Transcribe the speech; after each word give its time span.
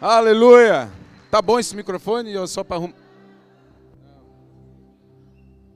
Aleluia! 0.00 0.88
Tá 1.28 1.42
bom 1.42 1.58
esse 1.58 1.74
microfone 1.74 2.36
ou 2.36 2.46
só 2.46 2.62
para 2.62 2.76
arrumar? 2.76 2.94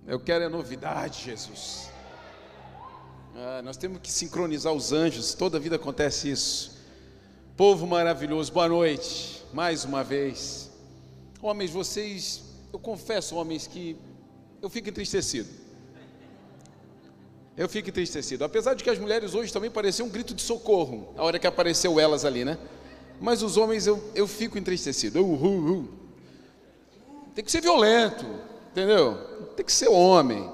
Eu 0.06 0.20
quero 0.20 0.44
é 0.44 0.48
novidade, 0.48 1.24
Jesus. 1.24 1.90
Ah, 3.34 3.60
nós 3.64 3.76
temos 3.76 3.98
que 4.00 4.12
sincronizar 4.12 4.72
os 4.72 4.92
anjos, 4.92 5.34
toda 5.34 5.58
vida 5.58 5.74
acontece 5.74 6.30
isso. 6.30 6.78
Povo 7.56 7.84
maravilhoso, 7.84 8.52
boa 8.52 8.68
noite, 8.68 9.44
mais 9.52 9.84
uma 9.84 10.04
vez. 10.04 10.70
Homens, 11.40 11.72
vocês, 11.72 12.44
eu 12.72 12.78
confesso, 12.78 13.34
homens, 13.34 13.66
que 13.66 13.96
eu 14.62 14.70
fico 14.70 14.88
entristecido. 14.88 15.48
Eu 17.56 17.68
fico 17.68 17.88
entristecido. 17.88 18.44
Apesar 18.44 18.74
de 18.74 18.84
que 18.84 18.90
as 18.90 19.00
mulheres 19.00 19.34
hoje 19.34 19.52
também 19.52 19.70
pareciam 19.70 20.06
um 20.06 20.10
grito 20.10 20.32
de 20.32 20.42
socorro, 20.42 21.12
a 21.16 21.24
hora 21.24 21.40
que 21.40 21.46
apareceu 21.46 21.98
elas 21.98 22.24
ali, 22.24 22.44
né? 22.44 22.56
Mas 23.22 23.40
os 23.40 23.56
homens 23.56 23.86
eu, 23.86 24.02
eu 24.16 24.26
fico 24.26 24.58
entristecido. 24.58 25.22
Uh, 25.22 25.34
uh, 25.34 25.70
uh. 25.70 25.88
Tem 27.36 27.44
que 27.44 27.52
ser 27.52 27.60
violento, 27.60 28.26
entendeu? 28.72 29.14
Tem 29.56 29.64
que 29.64 29.72
ser 29.72 29.88
homem. 29.88 30.50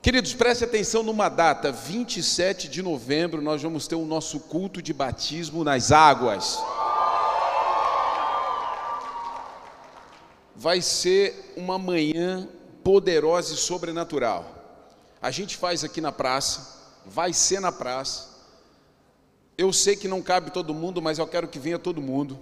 Queridos, 0.00 0.32
preste 0.32 0.64
atenção 0.64 1.02
numa 1.02 1.28
data, 1.28 1.70
27 1.70 2.66
de 2.66 2.82
novembro, 2.82 3.42
nós 3.42 3.62
vamos 3.62 3.86
ter 3.86 3.94
o 3.94 4.06
nosso 4.06 4.40
culto 4.40 4.80
de 4.80 4.94
batismo 4.94 5.62
nas 5.62 5.92
águas. 5.92 6.58
Vai 10.56 10.80
ser 10.80 11.52
uma 11.58 11.78
manhã 11.78 12.48
poderosa 12.82 13.52
e 13.52 13.56
sobrenatural. 13.58 14.46
A 15.20 15.30
gente 15.30 15.58
faz 15.58 15.84
aqui 15.84 16.00
na 16.00 16.10
praça, 16.10 16.80
vai 17.04 17.34
ser 17.34 17.60
na 17.60 17.70
praça. 17.70 18.31
Eu 19.56 19.72
sei 19.72 19.96
que 19.96 20.08
não 20.08 20.22
cabe 20.22 20.50
todo 20.50 20.72
mundo, 20.72 21.02
mas 21.02 21.18
eu 21.18 21.26
quero 21.26 21.48
que 21.48 21.58
venha 21.58 21.78
todo 21.78 22.00
mundo. 22.00 22.38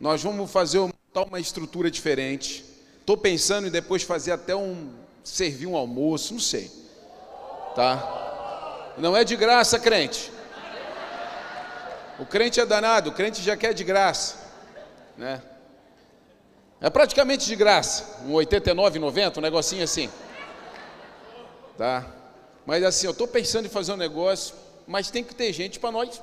Nós 0.00 0.22
vamos 0.22 0.50
fazer 0.50 0.78
uma 0.78 1.40
estrutura 1.40 1.90
diferente. 1.90 2.64
Estou 3.00 3.16
pensando 3.16 3.68
em 3.68 3.70
depois 3.70 4.02
fazer 4.02 4.32
até 4.32 4.54
um 4.54 4.92
servir 5.22 5.66
um 5.66 5.76
almoço, 5.76 6.34
não 6.34 6.40
sei. 6.40 6.70
Tá? 7.74 8.94
Não 8.98 9.16
é 9.16 9.24
de 9.24 9.36
graça, 9.36 9.78
crente. 9.78 10.32
O 12.18 12.24
crente 12.24 12.60
é 12.60 12.66
danado, 12.66 13.10
o 13.10 13.12
crente 13.12 13.42
já 13.42 13.56
quer 13.56 13.74
de 13.74 13.84
graça, 13.84 14.36
né? 15.18 15.42
É 16.80 16.88
praticamente 16.88 17.46
de 17.46 17.56
graça, 17.56 18.22
um 18.24 18.32
89,90, 18.32 19.38
um 19.38 19.40
negocinho 19.40 19.84
assim. 19.84 20.10
Tá? 21.76 22.06
Mas 22.64 22.82
assim, 22.84 23.06
eu 23.06 23.12
estou 23.12 23.28
pensando 23.28 23.66
em 23.66 23.68
fazer 23.68 23.92
um 23.92 23.96
negócio 23.96 24.54
mas 24.86 25.10
tem 25.10 25.24
que 25.24 25.34
ter 25.34 25.52
gente 25.52 25.78
para 25.78 25.92
nós 25.92 26.20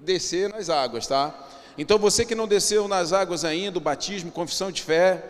descer 0.00 0.48
nas 0.48 0.68
águas, 0.68 1.06
tá? 1.06 1.48
Então 1.78 1.98
você 1.98 2.24
que 2.24 2.34
não 2.34 2.48
desceu 2.48 2.88
nas 2.88 3.12
águas 3.12 3.44
ainda, 3.44 3.78
o 3.78 3.80
batismo, 3.80 4.30
confissão 4.30 4.70
de 4.70 4.82
fé, 4.82 5.24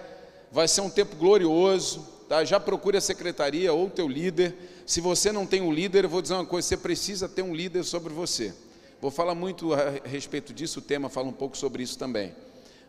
vai 0.50 0.68
ser 0.68 0.80
um 0.80 0.90
tempo 0.90 1.16
glorioso, 1.16 2.06
tá? 2.28 2.44
Já 2.44 2.58
procure 2.60 2.96
a 2.96 3.00
secretaria 3.00 3.72
ou 3.72 3.86
o 3.86 3.90
teu 3.90 4.08
líder. 4.08 4.54
Se 4.86 5.00
você 5.00 5.32
não 5.32 5.44
tem 5.44 5.60
um 5.60 5.72
líder, 5.72 6.04
eu 6.04 6.08
vou 6.08 6.22
dizer 6.22 6.34
uma 6.34 6.46
coisa, 6.46 6.68
você 6.68 6.76
precisa 6.76 7.28
ter 7.28 7.42
um 7.42 7.54
líder 7.54 7.84
sobre 7.84 8.12
você. 8.12 8.54
Vou 9.00 9.10
falar 9.10 9.34
muito 9.34 9.74
a 9.74 9.90
respeito 10.04 10.52
disso, 10.52 10.78
o 10.78 10.82
tema 10.82 11.08
fala 11.08 11.28
um 11.28 11.32
pouco 11.32 11.56
sobre 11.56 11.82
isso 11.82 11.98
também. 11.98 12.34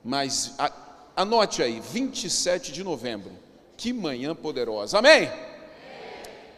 Mas 0.03 0.53
a, 0.57 0.71
anote 1.15 1.61
aí, 1.61 1.79
27 1.79 2.71
de 2.71 2.83
novembro. 2.83 3.31
Que 3.75 3.91
manhã 3.91 4.33
poderosa. 4.33 4.99
Amém? 4.99 5.29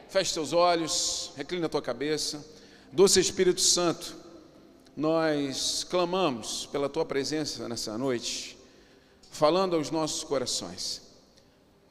Feche 0.09 0.33
seus 0.33 0.53
olhos, 0.53 1.31
reclina 1.37 1.67
a 1.67 1.69
tua 1.69 1.83
cabeça. 1.83 2.43
Doce 2.91 3.19
Espírito 3.19 3.61
Santo, 3.61 4.15
nós 4.97 5.85
clamamos 5.87 6.65
pela 6.65 6.89
tua 6.89 7.05
presença 7.05 7.69
nessa 7.69 7.95
noite, 7.95 8.57
falando 9.29 9.75
aos 9.75 9.91
nossos 9.91 10.23
corações. 10.23 11.03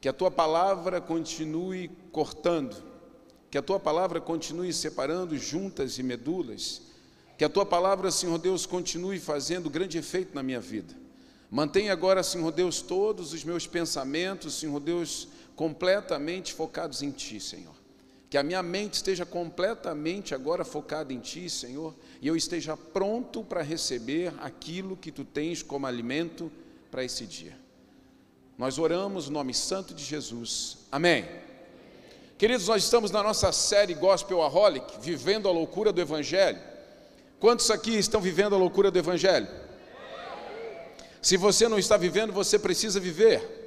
Que 0.00 0.08
a 0.08 0.12
tua 0.12 0.32
palavra 0.32 1.00
continue 1.00 1.92
cortando, 2.10 2.82
que 3.52 3.56
a 3.56 3.62
tua 3.62 3.78
palavra 3.78 4.20
continue 4.20 4.72
separando 4.72 5.38
juntas 5.38 5.96
e 5.96 6.02
medulas, 6.02 6.82
que 7.38 7.44
a 7.44 7.48
tua 7.48 7.64
palavra, 7.64 8.10
Senhor 8.10 8.38
Deus, 8.38 8.66
continue 8.66 9.20
fazendo 9.20 9.70
grande 9.70 9.96
efeito 9.96 10.34
na 10.34 10.42
minha 10.42 10.60
vida. 10.60 10.92
Mantenha 11.48 11.92
agora, 11.92 12.24
Senhor 12.24 12.50
Deus, 12.50 12.82
todos 12.82 13.32
os 13.32 13.44
meus 13.44 13.64
pensamentos, 13.64 14.58
Senhor 14.58 14.80
Deus, 14.80 15.28
completamente 15.54 16.52
focados 16.52 17.00
em 17.00 17.12
Ti, 17.12 17.38
Senhor. 17.38 17.77
Que 18.30 18.36
a 18.36 18.42
minha 18.42 18.62
mente 18.62 18.94
esteja 18.94 19.24
completamente 19.24 20.34
agora 20.34 20.64
focada 20.64 21.12
em 21.12 21.18
Ti, 21.18 21.48
Senhor, 21.48 21.94
e 22.20 22.28
eu 22.28 22.36
esteja 22.36 22.76
pronto 22.76 23.42
para 23.42 23.62
receber 23.62 24.34
aquilo 24.40 24.96
que 24.96 25.10
Tu 25.10 25.24
tens 25.24 25.62
como 25.62 25.86
alimento 25.86 26.52
para 26.90 27.02
esse 27.02 27.24
dia. 27.24 27.56
Nós 28.58 28.78
oramos 28.78 29.28
no 29.28 29.34
nome 29.34 29.54
santo 29.54 29.94
de 29.94 30.04
Jesus. 30.04 30.78
Amém. 30.92 31.26
Queridos, 32.36 32.68
nós 32.68 32.84
estamos 32.84 33.10
na 33.10 33.22
nossa 33.22 33.50
série 33.50 33.94
Gospel 33.94 34.42
Aholic, 34.42 35.00
vivendo 35.00 35.48
a 35.48 35.52
loucura 35.52 35.92
do 35.92 36.00
Evangelho. 36.00 36.60
Quantos 37.40 37.70
aqui 37.70 37.96
estão 37.96 38.20
vivendo 38.20 38.54
a 38.54 38.58
loucura 38.58 38.90
do 38.90 38.98
Evangelho? 38.98 39.48
Se 41.22 41.36
você 41.36 41.68
não 41.68 41.78
está 41.78 41.96
vivendo, 41.96 42.32
você 42.32 42.58
precisa 42.58 43.00
viver. 43.00 43.57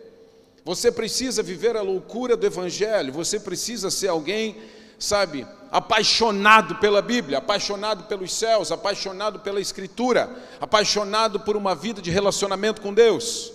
Você 0.63 0.91
precisa 0.91 1.41
viver 1.41 1.75
a 1.75 1.81
loucura 1.81 2.37
do 2.37 2.45
Evangelho, 2.45 3.11
você 3.11 3.39
precisa 3.39 3.89
ser 3.89 4.09
alguém, 4.09 4.57
sabe, 4.99 5.45
apaixonado 5.71 6.75
pela 6.75 7.01
Bíblia, 7.01 7.39
apaixonado 7.39 8.03
pelos 8.03 8.33
céus, 8.33 8.71
apaixonado 8.71 9.39
pela 9.39 9.59
Escritura, 9.59 10.29
apaixonado 10.59 11.39
por 11.39 11.57
uma 11.57 11.73
vida 11.73 12.01
de 12.01 12.11
relacionamento 12.11 12.81
com 12.81 12.93
Deus. 12.93 13.53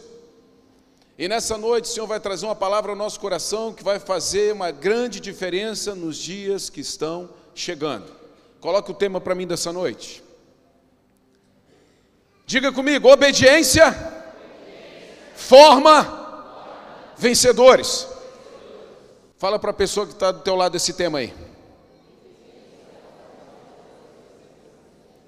E 1.19 1.29
nessa 1.29 1.57
noite 1.57 1.85
o 1.85 1.89
Senhor 1.89 2.07
vai 2.07 2.19
trazer 2.19 2.45
uma 2.45 2.57
palavra 2.57 2.93
ao 2.93 2.97
nosso 2.97 3.21
coração 3.21 3.73
que 3.73 3.85
vai 3.85 3.99
fazer 3.99 4.53
uma 4.53 4.71
grande 4.71 5.21
diferença 5.21 5.95
nos 5.95 6.17
dias 6.17 6.69
que 6.69 6.81
estão 6.81 7.31
chegando. 7.55 8.13
Coloque 8.61 8.91
o 8.91 8.95
tema 8.95 9.21
para 9.21 9.35
mim 9.35 9.47
dessa 9.47 9.73
noite. 9.73 10.23
Diga 12.45 12.73
comigo: 12.73 13.09
obediência, 13.09 13.95
forma 15.35 16.26
vencedores. 17.17 18.07
Fala 19.39 19.59
para 19.59 19.71
a 19.71 19.75
pessoa 19.75 20.07
que 20.07 20.13
está 20.13 20.33
do 20.33 20.41
teu 20.41 20.55
lado 20.55 20.77
esse 20.77 20.93
tema 20.93 21.19
aí. 21.19 21.33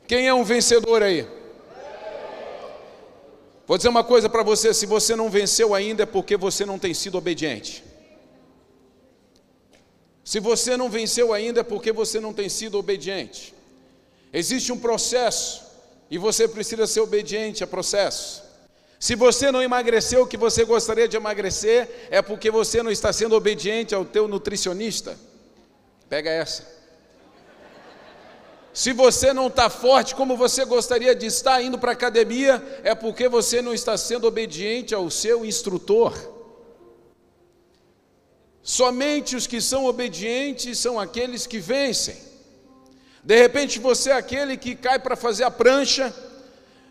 Quem 0.06 0.26
é 0.26 0.32
um 0.32 0.44
vencedor 0.44 1.02
aí? 1.02 1.26
Vou 3.66 3.76
dizer 3.76 3.90
uma 3.90 4.02
coisa 4.02 4.28
para 4.28 4.42
você: 4.42 4.72
se 4.72 4.86
você 4.86 5.14
não 5.14 5.28
venceu 5.28 5.74
ainda, 5.74 6.04
é 6.04 6.06
porque 6.06 6.36
você 6.38 6.64
não 6.64 6.78
tem 6.78 6.94
sido 6.94 7.18
obediente. 7.18 7.84
Se 10.24 10.40
você 10.40 10.76
não 10.76 10.88
venceu 10.88 11.32
ainda, 11.32 11.60
é 11.60 11.62
porque 11.62 11.92
você 11.92 12.18
não 12.18 12.32
tem 12.32 12.48
sido 12.48 12.78
obediente. 12.78 13.54
Existe 14.32 14.72
um 14.72 14.78
processo 14.78 15.62
e 16.10 16.16
você 16.16 16.48
precisa 16.48 16.86
ser 16.86 17.00
obediente 17.00 17.62
a 17.62 17.66
processo. 17.66 18.47
Se 18.98 19.14
você 19.14 19.52
não 19.52 19.62
emagreceu 19.62 20.22
o 20.22 20.26
que 20.26 20.36
você 20.36 20.64
gostaria 20.64 21.06
de 21.06 21.16
emagrecer, 21.16 22.08
é 22.10 22.20
porque 22.20 22.50
você 22.50 22.82
não 22.82 22.90
está 22.90 23.12
sendo 23.12 23.36
obediente 23.36 23.94
ao 23.94 24.04
teu 24.04 24.26
nutricionista. 24.26 25.16
Pega 26.08 26.30
essa. 26.30 26.78
Se 28.72 28.92
você 28.92 29.32
não 29.32 29.46
está 29.48 29.70
forte 29.70 30.14
como 30.14 30.36
você 30.36 30.64
gostaria 30.64 31.14
de 31.14 31.26
estar 31.26 31.62
indo 31.62 31.78
para 31.78 31.90
a 31.90 31.94
academia, 31.94 32.62
é 32.82 32.94
porque 32.94 33.28
você 33.28 33.62
não 33.62 33.72
está 33.72 33.96
sendo 33.96 34.26
obediente 34.26 34.94
ao 34.94 35.10
seu 35.10 35.44
instrutor. 35.44 36.14
Somente 38.62 39.34
os 39.34 39.46
que 39.46 39.60
são 39.60 39.86
obedientes 39.86 40.78
são 40.78 40.98
aqueles 40.98 41.46
que 41.46 41.58
vencem. 41.58 42.16
De 43.24 43.36
repente 43.36 43.78
você 43.78 44.10
é 44.10 44.14
aquele 44.14 44.56
que 44.56 44.74
cai 44.74 44.98
para 44.98 45.16
fazer 45.16 45.44
a 45.44 45.50
prancha, 45.50 46.14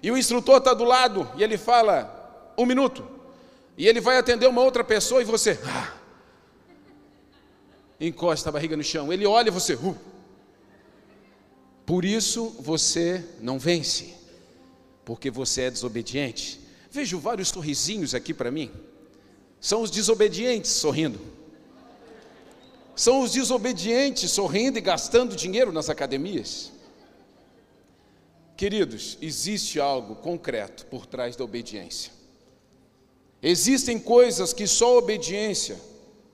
e 0.01 0.11
o 0.11 0.17
instrutor 0.17 0.57
está 0.57 0.73
do 0.73 0.83
lado 0.83 1.29
e 1.37 1.43
ele 1.43 1.57
fala, 1.57 2.53
um 2.57 2.65
minuto. 2.65 3.05
E 3.77 3.87
ele 3.87 4.01
vai 4.01 4.17
atender 4.17 4.47
uma 4.47 4.61
outra 4.61 4.83
pessoa 4.83 5.21
e 5.21 5.25
você 5.25 5.59
ah, 5.65 5.93
encosta 7.99 8.49
a 8.49 8.51
barriga 8.51 8.75
no 8.75 8.83
chão. 8.83 9.11
Ele 9.11 9.25
olha 9.25 9.49
e 9.49 9.51
você. 9.51 9.75
Uh. 9.75 9.95
Por 11.85 12.03
isso 12.03 12.55
você 12.59 13.23
não 13.39 13.57
vence, 13.57 14.13
porque 15.05 15.31
você 15.31 15.63
é 15.63 15.71
desobediente. 15.71 16.59
Vejo 16.91 17.19
vários 17.19 17.49
sorrisinhos 17.49 18.13
aqui 18.13 18.33
para 18.33 18.51
mim. 18.51 18.71
São 19.61 19.81
os 19.81 19.91
desobedientes 19.91 20.71
sorrindo. 20.71 21.19
São 22.95 23.21
os 23.21 23.31
desobedientes 23.31 24.31
sorrindo 24.31 24.77
e 24.77 24.81
gastando 24.81 25.35
dinheiro 25.35 25.71
nas 25.71 25.89
academias. 25.89 26.71
Queridos, 28.57 29.19
existe 29.21 29.79
algo 29.79 30.15
concreto 30.15 30.87
por 30.87 31.05
trás 31.05 31.35
da 31.35 31.43
obediência. 31.43 32.11
Existem 33.39 33.99
coisas 33.99 34.51
que 34.51 34.65
só 34.65 34.95
a 34.95 34.97
obediência 34.97 35.79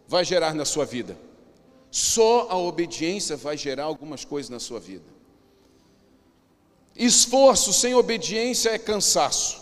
vai 0.07 0.23
gerar 0.23 0.55
na 0.55 0.63
sua 0.63 0.85
vida. 0.85 1.17
Só 1.91 2.47
a 2.49 2.57
obediência 2.57 3.35
vai 3.35 3.57
gerar 3.57 3.83
algumas 3.83 4.23
coisas 4.23 4.49
na 4.49 4.59
sua 4.59 4.79
vida. 4.79 5.03
Esforço 6.95 7.73
sem 7.73 7.93
obediência 7.93 8.69
é 8.69 8.77
cansaço. 8.77 9.61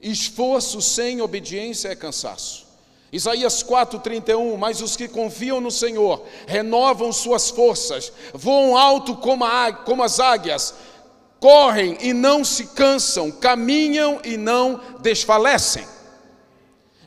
Esforço 0.00 0.80
sem 0.80 1.20
obediência 1.20 1.88
é 1.88 1.94
cansaço. 1.94 2.66
Isaías 3.12 3.62
4:31, 3.62 4.56
mas 4.56 4.80
os 4.80 4.96
que 4.96 5.08
confiam 5.08 5.60
no 5.60 5.70
Senhor 5.70 6.24
renovam 6.46 7.12
suas 7.12 7.50
forças, 7.50 8.12
voam 8.32 8.76
alto 8.76 9.16
como, 9.16 9.44
a, 9.44 9.72
como 9.72 10.02
as 10.02 10.20
águias, 10.20 10.74
correm 11.40 11.96
e 12.00 12.12
não 12.12 12.44
se 12.44 12.66
cansam, 12.66 13.30
caminham 13.30 14.20
e 14.24 14.36
não 14.36 14.80
desfalecem. 15.00 15.86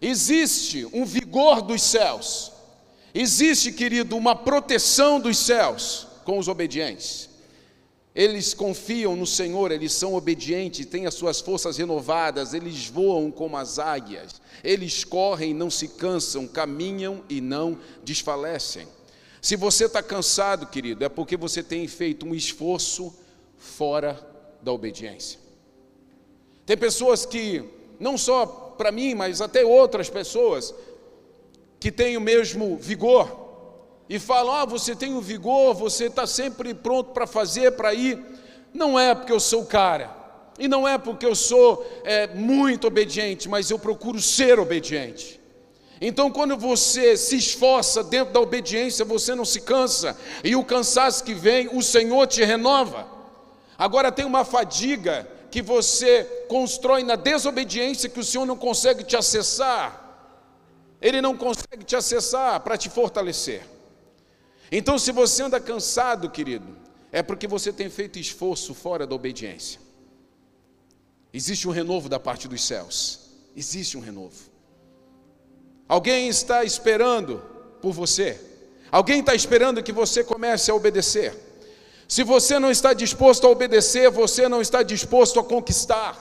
Existe 0.02 0.88
um 0.94 1.06
vigor 1.06 1.62
dos 1.62 1.82
céus, 1.82 2.52
existe, 3.14 3.72
querido, 3.72 4.18
uma 4.18 4.36
proteção 4.36 5.20
dos 5.20 5.38
céus 5.38 6.08
com 6.24 6.40
os 6.40 6.48
obedientes. 6.48 7.30
Eles 8.14 8.54
confiam 8.54 9.16
no 9.16 9.26
Senhor, 9.26 9.72
eles 9.72 9.94
são 9.94 10.16
obedientes, 10.16 10.86
têm 10.86 11.06
as 11.06 11.14
suas 11.14 11.40
forças 11.40 11.78
renovadas, 11.78 12.54
eles 12.54 12.88
voam 12.88 13.32
como 13.32 13.56
as 13.56 13.80
águias, 13.80 14.42
eles 14.64 15.06
correm 15.06 15.54
não 15.54 15.70
se 15.70 15.88
cansam, 15.88 16.46
caminham 16.46 17.24
e 17.30 17.40
não 17.40 17.78
desfalecem. 18.04 18.86
Se 19.42 19.56
você 19.56 19.86
está 19.86 20.04
cansado, 20.04 20.68
querido, 20.68 21.06
é 21.06 21.10
porque 21.10 21.38
você 21.38 21.64
tem 21.64 21.88
feito 21.88 22.26
um 22.26 22.36
esforço 22.36 23.14
fora 23.62 24.20
da 24.62 24.72
obediência. 24.72 25.40
Tem 26.66 26.76
pessoas 26.76 27.26
que, 27.26 27.64
não 28.00 28.18
só 28.18 28.46
para 28.46 28.92
mim, 28.92 29.14
mas 29.14 29.40
até 29.40 29.64
outras 29.64 30.10
pessoas, 30.10 30.74
que 31.80 31.92
têm 31.92 32.18
o 32.18 32.22
mesmo 32.22 32.76
vigor, 32.78 33.40
e 34.10 34.18
falam: 34.18 34.54
Ah, 34.54 34.66
você 34.66 34.96
tem 34.96 35.14
o 35.14 35.22
vigor, 35.22 35.76
você 35.76 36.06
está 36.06 36.26
sempre 36.26 36.74
pronto 36.74 37.12
para 37.12 37.28
fazer, 37.28 37.72
para 37.74 37.94
ir. 37.94 38.20
Não 38.74 39.00
é 39.00 39.14
porque 39.14 39.32
eu 39.32 39.40
sou 39.40 39.66
cara, 39.66 40.10
e 40.58 40.68
não 40.68 40.88
é 40.88 40.98
porque 40.98 41.26
eu 41.26 41.36
sou 41.36 41.86
é, 42.04 42.28
muito 42.28 42.88
obediente, 42.88 43.48
mas 43.48 43.70
eu 43.70 43.78
procuro 43.78 44.20
ser 44.20 44.60
obediente. 44.60 45.40
Então, 46.00 46.32
quando 46.32 46.58
você 46.58 47.16
se 47.16 47.36
esforça 47.38 48.04
dentro 48.04 48.34
da 48.34 48.40
obediência, 48.40 49.06
você 49.06 49.36
não 49.36 49.46
se 49.46 49.62
cansa, 49.62 50.18
e 50.44 50.56
o 50.56 50.66
cansaço 50.66 51.24
que 51.24 51.34
vem, 51.36 51.70
o 51.72 51.82
Senhor 51.84 52.26
te 52.26 52.44
renova. 52.44 53.21
Agora, 53.82 54.12
tem 54.12 54.24
uma 54.26 54.46
fadiga 54.46 55.28
que 55.50 55.60
você 55.60 56.24
constrói 56.48 57.02
na 57.02 57.16
desobediência 57.16 58.08
que 58.08 58.20
o 58.20 58.24
Senhor 58.24 58.46
não 58.46 58.56
consegue 58.56 59.04
te 59.04 59.18
acessar, 59.18 59.90
Ele 61.02 61.20
não 61.20 61.36
consegue 61.36 61.84
te 61.84 61.96
acessar 61.96 62.60
para 62.60 62.78
te 62.78 62.92
fortalecer. 62.92 63.64
Então, 64.72 65.00
se 65.00 65.12
você 65.12 65.42
anda 65.42 65.60
cansado, 65.60 66.30
querido, 66.30 66.78
é 67.12 67.24
porque 67.24 67.48
você 67.48 67.74
tem 67.74 67.90
feito 67.90 68.20
esforço 68.20 68.76
fora 68.76 69.08
da 69.08 69.16
obediência. 69.16 69.82
Existe 71.34 71.68
um 71.68 71.72
renovo 71.72 72.08
da 72.08 72.20
parte 72.20 72.48
dos 72.48 72.64
céus. 72.64 73.32
Existe 73.56 73.98
um 73.98 74.02
renovo. 74.02 74.44
Alguém 75.88 76.30
está 76.30 76.64
esperando 76.64 77.44
por 77.82 77.94
você. 77.94 78.40
Alguém 78.92 79.22
está 79.22 79.34
esperando 79.34 79.82
que 79.82 79.92
você 79.92 80.24
comece 80.24 80.70
a 80.70 80.76
obedecer. 80.76 81.51
Se 82.12 82.24
você 82.24 82.60
não 82.60 82.70
está 82.70 82.92
disposto 82.92 83.48
a 83.48 83.50
obedecer, 83.50 84.12
você 84.12 84.50
não 84.50 84.62
está 84.62 84.84
disposto 84.84 85.40
a 85.40 85.44
conquistar. 85.46 86.14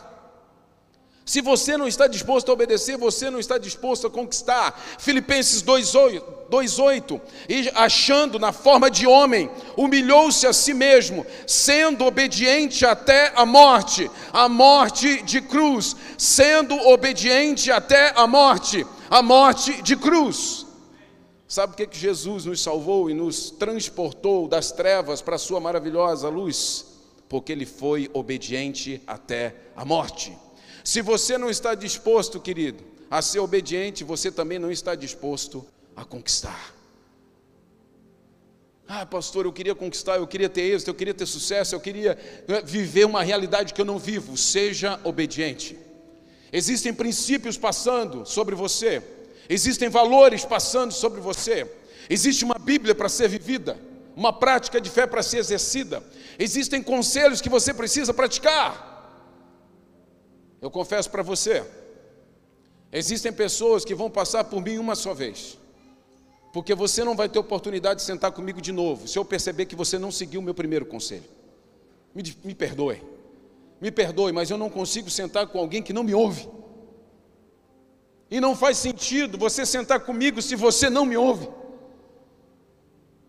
Se 1.26 1.40
você 1.40 1.76
não 1.76 1.88
está 1.88 2.06
disposto 2.06 2.48
a 2.48 2.52
obedecer, 2.52 2.96
você 2.96 3.28
não 3.28 3.40
está 3.40 3.58
disposto 3.58 4.06
a 4.06 4.10
conquistar. 4.10 4.81
Filipenses 5.00 5.64
2,8: 5.64 7.20
E 7.48 7.69
achando 7.75 8.38
na 8.38 8.52
forma 8.52 8.88
de 8.88 9.04
homem, 9.04 9.50
humilhou-se 9.76 10.46
a 10.46 10.52
si 10.52 10.72
mesmo, 10.72 11.26
sendo 11.44 12.04
obediente 12.04 12.86
até 12.86 13.32
a 13.34 13.44
morte 13.44 14.08
a 14.32 14.48
morte 14.48 15.22
de 15.22 15.40
cruz. 15.40 15.96
Sendo 16.16 16.76
obediente 16.86 17.72
até 17.72 18.12
a 18.14 18.28
morte 18.28 18.86
a 19.10 19.20
morte 19.22 19.82
de 19.82 19.96
cruz. 19.96 20.69
Sabe 21.50 21.75
por 21.75 21.85
que, 21.85 21.99
Jesus 21.99 22.44
nos 22.44 22.62
salvou 22.62 23.11
e 23.11 23.12
nos 23.12 23.50
transportou 23.50 24.47
das 24.47 24.70
trevas 24.70 25.20
para 25.20 25.35
a 25.35 25.38
Sua 25.38 25.58
maravilhosa 25.58 26.29
luz? 26.29 26.87
Porque 27.29 27.50
Ele 27.50 27.67
foi 27.67 28.08
obediente 28.12 29.02
até 29.05 29.56
a 29.75 29.85
morte. 29.85 30.32
Se 30.85 31.02
você 31.02 31.37
não 31.37 31.50
está 31.50 31.75
disposto, 31.75 32.38
querido, 32.38 32.85
a 33.11 33.20
ser 33.20 33.41
obediente, 33.41 34.05
você 34.05 34.31
também 34.31 34.61
não 34.61 34.70
está 34.70 34.94
disposto 34.94 35.67
a 35.97 36.05
conquistar. 36.05 36.73
Ah, 38.87 39.05
pastor, 39.05 39.44
eu 39.44 39.53
queria 39.53 39.75
conquistar, 39.75 40.19
eu 40.19 40.29
queria 40.29 40.49
ter 40.49 40.61
êxito, 40.61 40.93
eu 40.93 40.94
queria 40.94 41.14
ter 41.14 41.26
sucesso, 41.26 41.75
eu 41.75 41.81
queria 41.81 42.17
né, 42.46 42.62
viver 42.64 43.06
uma 43.06 43.25
realidade 43.25 43.75
que 43.75 43.81
eu 43.81 43.85
não 43.85 43.99
vivo. 43.99 44.37
Seja 44.37 45.00
obediente. 45.03 45.76
Existem 46.53 46.94
princípios 46.94 47.58
passando 47.58 48.25
sobre 48.25 48.55
você, 48.55 49.03
existem 49.50 49.88
valores 49.88 50.44
passando 50.44 50.93
sobre 50.93 51.20
você, 51.20 51.69
existe 52.08 52.44
uma 52.44 52.55
Bíblia 52.55 52.94
para 52.94 53.08
ser 53.08 53.29
vivida, 53.29 53.76
uma 54.14 54.32
prática 54.32 54.81
de 54.81 54.88
fé 54.88 55.08
para 55.08 55.25
ser 55.25 55.38
exercida, 55.38 56.00
existem 56.38 56.81
conselhos 56.81 57.41
que 57.41 57.49
você 57.49 57.75
precisa 57.75 58.14
praticar. 58.14 58.88
Eu 60.62 60.70
confesso 60.70 61.11
para 61.11 61.23
você, 61.23 61.67
existem 62.93 63.32
pessoas 63.32 63.85
que 63.85 63.94
vão 63.94 64.08
passar 64.08 64.44
por 64.44 64.62
mim 64.62 64.79
uma 64.79 64.94
só 64.94 65.12
vez, 65.12 65.58
porque 66.53 66.73
você 66.73 67.03
não 67.03 67.17
vai 67.17 67.29
ter 67.29 67.41
oportunidade 67.41 68.00
de 68.00 68.06
sentar 68.06 68.31
comigo 68.31 68.61
de 68.61 68.70
novo, 68.70 69.08
se 69.08 69.19
eu 69.19 69.25
perceber 69.25 69.67
que 69.67 69.75
você 69.75 69.99
não 69.99 70.12
seguiu 70.12 70.41
o 70.41 70.44
meu 70.44 70.55
primeiro 70.55 70.87
conselho. 70.87 71.25
Me, 72.14 72.23
me 72.44 72.55
perdoe, 72.55 73.03
me 73.81 73.91
perdoe, 73.91 74.31
mas 74.31 74.49
eu 74.49 74.58
não 74.58 74.70
consigo 74.70 75.11
sentar 75.11 75.49
com 75.49 75.58
alguém 75.58 75.82
que 75.82 75.93
não 75.93 76.05
me 76.05 76.14
ouve. 76.14 76.59
E 78.31 78.41
não 78.41 78.55
faz 78.55 78.79
sentido 78.79 79.37
você 79.37 79.67
sentar 79.67 80.00
comigo 80.00 80.41
se 80.41 80.55
você 80.55 80.88
não 80.88 81.05
me 81.05 81.17
ouve. 81.17 81.49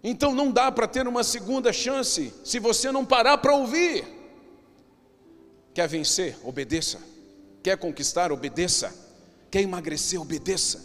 Então 0.04 0.34
não 0.34 0.52
dá 0.52 0.72
para 0.72 0.88
ter 0.88 1.08
uma 1.08 1.24
segunda 1.24 1.74
chance 1.74 2.34
se 2.44 2.60
você 2.60 2.92
não 2.92 3.06
parar 3.06 3.38
para 3.40 3.56
ouvir. 3.56 4.06
Quer 5.74 5.88
vencer? 5.88 6.38
Obedeça. 6.44 7.00
Quer 7.64 7.78
conquistar? 7.78 8.32
Obedeça. 8.32 8.94
Quer 9.50 9.62
emagrecer? 9.62 10.20
Obedeça. 10.20 10.84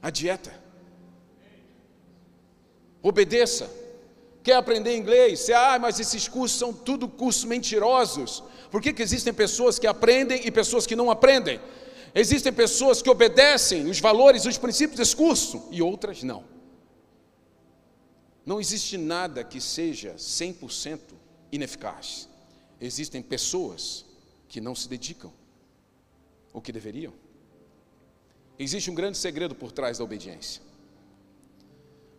A 0.00 0.10
dieta. 0.10 0.52
Obedeça. 3.02 3.70
Quer 4.42 4.54
aprender 4.54 4.96
inglês? 4.96 5.40
Você, 5.40 5.52
ah, 5.52 5.78
mas 5.80 6.00
esses 6.00 6.26
cursos 6.26 6.58
são 6.58 6.72
tudo 6.72 7.08
cursos 7.08 7.44
mentirosos. 7.44 8.42
Por 8.70 8.80
que, 8.80 8.92
que 8.92 9.02
existem 9.02 9.32
pessoas 9.32 9.78
que 9.78 9.86
aprendem 9.86 10.40
e 10.44 10.50
pessoas 10.50 10.86
que 10.86 10.96
não 10.96 11.10
aprendem? 11.10 11.60
Existem 12.14 12.52
pessoas 12.52 13.00
que 13.00 13.08
obedecem 13.08 13.88
os 13.88 13.98
valores, 13.98 14.44
os 14.44 14.58
princípios 14.58 14.98
desse 14.98 15.16
curso 15.16 15.66
e 15.70 15.80
outras 15.80 16.22
não. 16.22 16.44
Não 18.44 18.60
existe 18.60 18.98
nada 18.98 19.42
que 19.42 19.60
seja 19.60 20.14
100% 20.14 21.00
ineficaz. 21.50 22.28
Existem 22.80 23.22
pessoas 23.22 24.04
que 24.48 24.60
não 24.60 24.74
se 24.74 24.88
dedicam 24.88 25.32
o 26.52 26.60
que 26.60 26.72
deveriam. 26.72 27.14
Existe 28.58 28.90
um 28.90 28.94
grande 28.94 29.16
segredo 29.16 29.54
por 29.54 29.72
trás 29.72 29.98
da 29.98 30.04
obediência. 30.04 30.60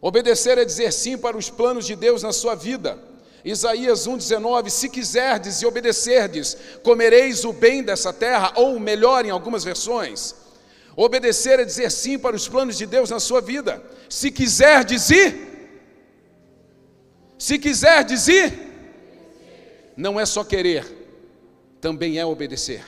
Obedecer 0.02 0.58
é 0.58 0.66
dizer 0.66 0.92
sim 0.92 1.18
para 1.18 1.38
os 1.38 1.50
planos 1.50 1.86
de 1.86 1.96
Deus 1.96 2.24
na 2.24 2.34
sua 2.34 2.56
vida. 2.56 3.13
Isaías 3.44 4.08
1,19: 4.08 4.70
Se 4.70 4.90
quiserdes 4.90 5.62
e 5.62 5.66
obedecerdes, 5.66 6.58
comereis 6.82 7.44
o 7.44 7.52
bem 7.52 7.84
dessa 7.84 8.14
terra, 8.14 8.54
ou 8.56 8.80
melhor, 8.80 9.26
em 9.26 9.30
algumas 9.30 9.64
versões. 9.64 10.36
Obedecer 10.96 11.60
é 11.60 11.66
dizer 11.66 11.92
sim 11.92 12.18
para 12.18 12.36
os 12.36 12.48
planos 12.48 12.78
de 12.78 12.86
Deus 12.86 13.10
na 13.10 13.20
sua 13.20 13.42
vida. 13.42 13.84
Se 14.08 14.32
quiserdes 14.32 15.10
ir, 15.10 15.54
se 17.38 17.58
quiserdes 17.58 18.28
ir, 18.28 18.54
não 19.98 20.20
é 20.20 20.26
só 20.26 20.44
querer, 20.44 20.86
também 21.82 22.20
é 22.20 22.26
obedecer. 22.26 22.86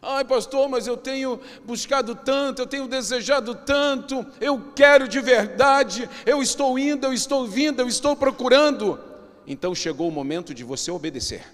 Ai, 0.00 0.24
pastor, 0.24 0.68
mas 0.68 0.86
eu 0.86 0.96
tenho 0.96 1.40
buscado 1.64 2.14
tanto, 2.14 2.62
eu 2.62 2.66
tenho 2.66 2.86
desejado 2.86 3.54
tanto, 3.54 4.24
eu 4.40 4.72
quero 4.74 5.08
de 5.08 5.20
verdade, 5.20 6.08
eu 6.24 6.40
estou 6.40 6.78
indo, 6.78 7.06
eu 7.06 7.12
estou 7.12 7.46
vindo, 7.46 7.80
eu 7.80 7.88
estou 7.88 8.16
procurando. 8.16 8.98
Então 9.46 9.74
chegou 9.74 10.08
o 10.08 10.12
momento 10.12 10.52
de 10.52 10.64
você 10.64 10.90
obedecer. 10.90 11.44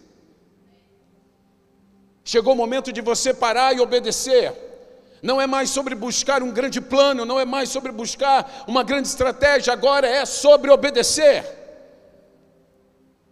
Chegou 2.25 2.55
o 2.55 2.57
momento 2.57 2.93
de 2.93 3.01
você 3.01 3.35
parar 3.35 3.75
e 3.75 3.81
obedecer. 3.81 4.53
Não 5.23 5.41
é 5.41 5.47
mais 5.47 5.71
sobre 5.71 5.95
buscar 5.95 6.43
um 6.43 6.51
grande 6.51 6.81
plano, 6.81 7.25
não 7.25 7.39
é 7.39 7.45
mais 7.45 7.69
sobre 7.69 7.93
buscar 7.93 8.65
uma 8.67 8.83
grande 8.83 9.09
estratégia, 9.09 9.73
agora 9.73 10.07
é 10.07 10.25
sobre 10.25 10.71
obedecer. 10.71 11.45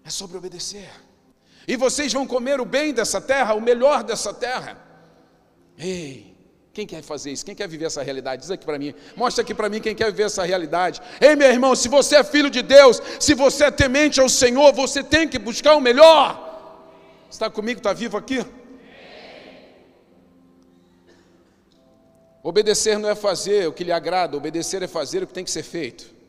É 0.05 0.11
sobre 0.11 0.37
obedecer. 0.37 0.90
E 1.67 1.76
vocês 1.76 2.12
vão 2.12 2.26
comer 2.26 2.61
o 2.61 2.64
bem 2.64 2.93
dessa 2.93 3.21
terra, 3.21 3.55
o 3.55 3.61
melhor 3.61 4.02
dessa 4.02 4.35
terra. 4.35 4.79
Ei, 5.79 6.29
quem 6.73 6.87
quer 6.87 7.03
fazer 7.03 7.33
isso? 7.33 7.45
Quem 7.45 7.55
quer 7.55 7.69
viver 7.69 7.87
essa 7.87 8.03
realidade? 8.03 8.43
Diz 8.43 8.50
aqui 8.50 8.65
para 8.65 8.79
mim. 8.79 8.95
Mostra 9.17 9.43
aqui 9.43 9.53
para 9.53 9.69
mim 9.69 9.81
quem 9.81 9.95
quer 9.95 10.07
viver 10.07 10.25
essa 10.25 10.45
realidade. 10.45 11.00
Ei, 11.21 11.35
meu 11.35 11.49
irmão, 11.49 11.75
se 11.75 11.89
você 11.89 12.17
é 12.17 12.25
filho 12.25 12.49
de 12.49 12.62
Deus, 12.62 13.03
se 13.19 13.35
você 13.35 13.65
é 13.65 13.71
temente 13.71 14.21
ao 14.21 14.29
Senhor, 14.29 14.73
você 14.73 15.03
tem 15.03 15.27
que 15.27 15.39
buscar 15.39 15.75
o 15.75 15.81
melhor. 15.81 16.49
Está 17.29 17.50
comigo? 17.50 17.79
Está 17.79 17.93
vivo 17.93 18.17
aqui? 18.17 18.45
Obedecer 22.43 22.99
não 22.99 23.09
é 23.09 23.15
fazer 23.15 23.69
o 23.69 23.73
que 23.73 23.85
lhe 23.85 23.93
agrada, 23.93 24.37
obedecer 24.37 24.83
é 24.83 24.87
fazer 24.87 25.23
o 25.23 25.27
que 25.27 25.35
tem 25.35 25.45
que 25.45 25.50
ser 25.50 25.62
feito. 25.62 26.20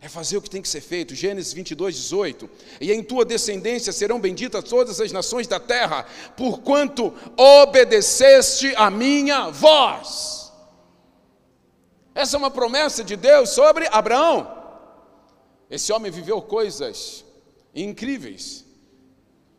É 0.00 0.08
fazer 0.08 0.36
o 0.36 0.42
que 0.42 0.50
tem 0.50 0.62
que 0.62 0.68
ser 0.68 0.80
feito. 0.80 1.14
Gênesis 1.14 1.52
22, 1.52 1.96
18. 1.96 2.48
E 2.80 2.92
em 2.92 3.02
tua 3.02 3.24
descendência 3.24 3.92
serão 3.92 4.20
benditas 4.20 4.62
todas 4.64 5.00
as 5.00 5.10
nações 5.10 5.46
da 5.46 5.58
terra, 5.58 6.06
porquanto 6.36 7.12
obedeceste 7.36 8.72
a 8.76 8.90
minha 8.90 9.50
voz. 9.50 10.52
Essa 12.14 12.36
é 12.36 12.38
uma 12.38 12.50
promessa 12.50 13.02
de 13.02 13.16
Deus 13.16 13.50
sobre 13.50 13.88
Abraão. 13.90 14.56
Esse 15.70 15.92
homem 15.92 16.10
viveu 16.10 16.40
coisas 16.40 17.24
incríveis, 17.74 18.64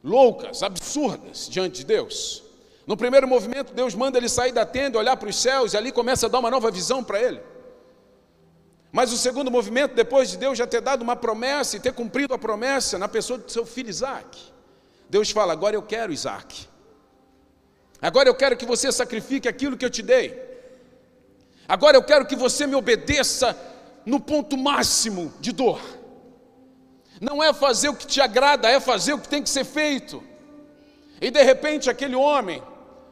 loucas, 0.04 0.64
absurdas 0.64 1.48
diante 1.50 1.80
de 1.80 1.86
Deus. 1.86 2.44
No 2.88 2.98
primeiro 2.98 3.28
movimento, 3.28 3.74
Deus 3.74 3.94
manda 3.94 4.18
ele 4.18 4.28
sair 4.28 4.52
da 4.52 4.66
tenda, 4.66 4.98
olhar 4.98 5.16
para 5.16 5.30
os 5.30 5.36
céus, 5.36 5.74
e 5.74 5.78
ali 5.78 5.92
começa 5.92 6.26
a 6.26 6.30
dar 6.30 6.40
uma 6.40 6.50
nova 6.50 6.72
visão 6.72 7.04
para 7.04 7.22
ele. 7.22 7.40
Mas 8.92 9.14
o 9.14 9.18
segundo 9.18 9.52
movimento, 9.52 9.94
depois 9.94 10.32
de 10.32 10.38
Deus 10.38 10.58
já 10.58 10.66
ter 10.66 10.82
dado 10.82 11.02
uma 11.02 11.16
promessa 11.16 11.78
e 11.78 11.80
ter 11.80 11.94
cumprido 11.94 12.34
a 12.34 12.38
promessa 12.38 12.98
na 12.98 13.08
pessoa 13.08 13.38
do 13.38 13.52
seu 13.52 13.66
filho 13.66 13.90
Isaac, 13.90 14.40
Deus 15.10 15.30
fala: 15.30 15.54
Agora 15.54 15.76
eu 15.76 15.84
quero 15.84 16.12
Isaac. 16.12 16.68
Agora 18.02 18.30
eu 18.30 18.36
quero 18.36 18.58
que 18.58 18.66
você 18.66 18.92
sacrifique 18.92 19.48
aquilo 19.48 19.78
que 19.78 19.86
eu 19.86 19.90
te 19.90 20.02
dei. 20.02 20.50
Agora 21.68 21.98
eu 21.98 22.04
quero 22.04 22.26
que 22.26 22.36
você 22.36 22.66
me 22.66 22.76
obedeça 22.76 23.56
no 24.06 24.20
ponto 24.20 24.58
máximo 24.58 25.32
de 25.40 25.52
dor. 25.52 25.80
Não 27.22 27.44
é 27.44 27.54
fazer 27.54 27.90
o 27.90 27.96
que 27.96 28.08
te 28.08 28.22
agrada, 28.22 28.70
é 28.70 28.80
fazer 28.80 29.14
o 29.14 29.20
que 29.20 29.28
tem 29.28 29.44
que 29.44 29.50
ser 29.50 29.66
feito. 29.66 30.24
E 31.22 31.30
de 31.30 31.44
repente 31.44 31.90
aquele 31.90 32.16
homem 32.16 32.64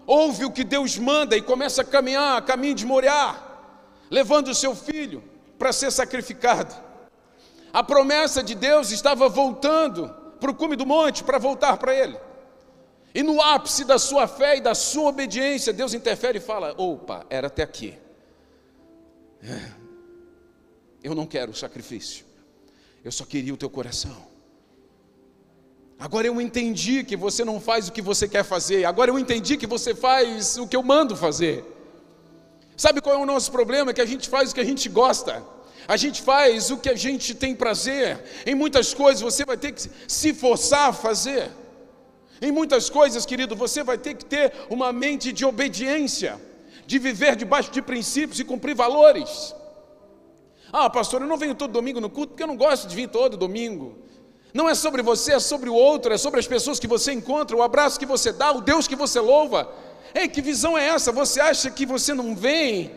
ouve 0.07 0.46
o 0.46 0.51
que 0.51 0.63
Deus 0.63 0.98
manda 0.98 1.36
e 1.36 1.41
começa 1.41 1.81
a 1.81 1.86
caminhar, 1.86 2.38
a 2.38 2.41
caminho 2.41 2.74
de 2.74 2.86
Moriá, 2.86 3.36
levando 4.10 4.48
o 4.48 4.55
seu 4.55 4.74
filho 4.74 5.22
para 5.58 5.74
ser 5.74 5.92
sacrificado. 5.92 6.74
A 7.74 7.84
promessa 7.84 8.42
de 8.42 8.56
Deus 8.56 8.92
estava 8.92 9.28
voltando 9.28 10.10
para 10.40 10.52
o 10.52 10.56
cume 10.56 10.76
do 10.76 10.86
monte 10.86 11.24
para 11.24 11.38
voltar 11.38 11.78
para 11.78 11.94
ele. 11.94 12.18
E 13.14 13.24
no 13.24 13.42
ápice 13.42 13.84
da 13.84 13.98
sua 13.98 14.28
fé 14.28 14.58
e 14.58 14.62
da 14.62 14.76
sua 14.76 15.10
obediência, 15.10 15.74
Deus 15.74 15.94
interfere 15.94 16.38
e 16.38 16.42
fala: 16.42 16.74
opa, 16.78 17.26
era 17.30 17.48
até 17.48 17.64
aqui. 17.64 17.98
É. 19.42 19.72
Eu 21.04 21.16
não 21.16 21.26
quero 21.26 21.52
o 21.52 21.56
sacrifício, 21.56 22.26
eu 23.04 23.12
só 23.12 23.26
queria 23.26 23.54
o 23.54 23.58
teu 23.58 23.70
coração. 23.70 24.28
Agora 26.00 26.28
eu 26.28 26.40
entendi 26.40 27.04
que 27.04 27.16
você 27.16 27.44
não 27.44 27.60
faz 27.60 27.88
o 27.88 27.92
que 27.92 28.02
você 28.02 28.28
quer 28.28 28.44
fazer. 28.44 28.86
Agora 28.86 29.10
eu 29.10 29.18
entendi 29.18 29.58
que 29.58 29.66
você 29.66 29.96
faz 29.96 30.58
o 30.58 30.68
que 30.68 30.76
eu 30.76 30.84
mando 30.84 31.16
fazer. 31.16 31.66
Sabe 32.77 33.01
qual 33.01 33.15
é 33.15 33.19
o 33.19 33.25
nosso 33.25 33.51
problema? 33.51 33.89
É 33.89 33.93
que 33.93 34.01
a 34.01 34.05
gente 34.05 34.29
faz 34.29 34.51
o 34.51 34.55
que 34.55 34.62
a 34.62 34.69
gente 34.72 34.88
gosta. 34.88 35.43
A 35.88 35.98
gente 35.98 36.22
faz 36.22 36.69
o 36.69 36.77
que 36.77 36.89
a 36.89 36.96
gente 36.96 37.34
tem 37.34 37.55
prazer. 37.55 38.24
Em 38.46 38.53
muitas 38.53 38.93
coisas 38.93 39.22
você 39.22 39.43
vai 39.43 39.57
ter 39.57 39.72
que 39.72 39.89
se 40.07 40.34
forçar 40.34 40.89
a 40.89 40.93
fazer. 40.93 41.50
Em 42.39 42.51
muitas 42.51 42.88
coisas, 42.88 43.25
querido, 43.25 43.55
você 43.55 43.81
vai 43.84 43.98
ter 43.98 44.13
que 44.13 44.24
ter 44.24 44.53
uma 44.69 44.93
mente 44.93 45.34
de 45.34 45.43
obediência, 45.43 46.39
de 46.86 47.00
viver 47.00 47.36
debaixo 47.36 47.72
de 47.72 47.81
princípios 47.81 48.39
e 48.39 48.43
cumprir 48.43 48.75
valores. 48.75 49.55
Ah, 50.72 50.88
pastor, 50.88 51.22
eu 51.22 51.27
não 51.27 51.38
venho 51.38 51.55
todo 51.55 51.72
domingo 51.72 52.00
no 52.00 52.12
culto 52.12 52.29
porque 52.34 52.43
eu 52.43 52.48
não 52.48 52.57
gosto 52.57 52.88
de 52.88 52.96
vir 52.96 53.10
todo 53.10 53.36
domingo. 53.36 53.98
Não 54.53 54.69
é 54.69 54.75
sobre 54.75 55.01
você, 55.01 55.34
é 55.34 55.39
sobre 55.39 55.69
o 55.69 55.74
outro, 55.74 56.13
é 56.13 56.17
sobre 56.17 56.39
as 56.39 56.48
pessoas 56.48 56.79
que 56.79 56.88
você 56.88 57.12
encontra, 57.12 57.55
o 57.55 57.63
abraço 57.63 58.00
que 58.00 58.05
você 58.05 58.31
dá, 58.31 58.51
o 58.51 58.62
Deus 58.62 58.88
que 58.88 58.96
você 58.96 59.19
louva. 59.19 59.67
Ei, 60.19 60.27
que 60.27 60.41
visão 60.41 60.75
é 60.75 60.83
essa? 60.95 61.12
Você 61.12 61.39
acha 61.39 61.69
que 61.69 61.86
você 61.86 62.12
não 62.21 62.36
vem? 62.36 62.91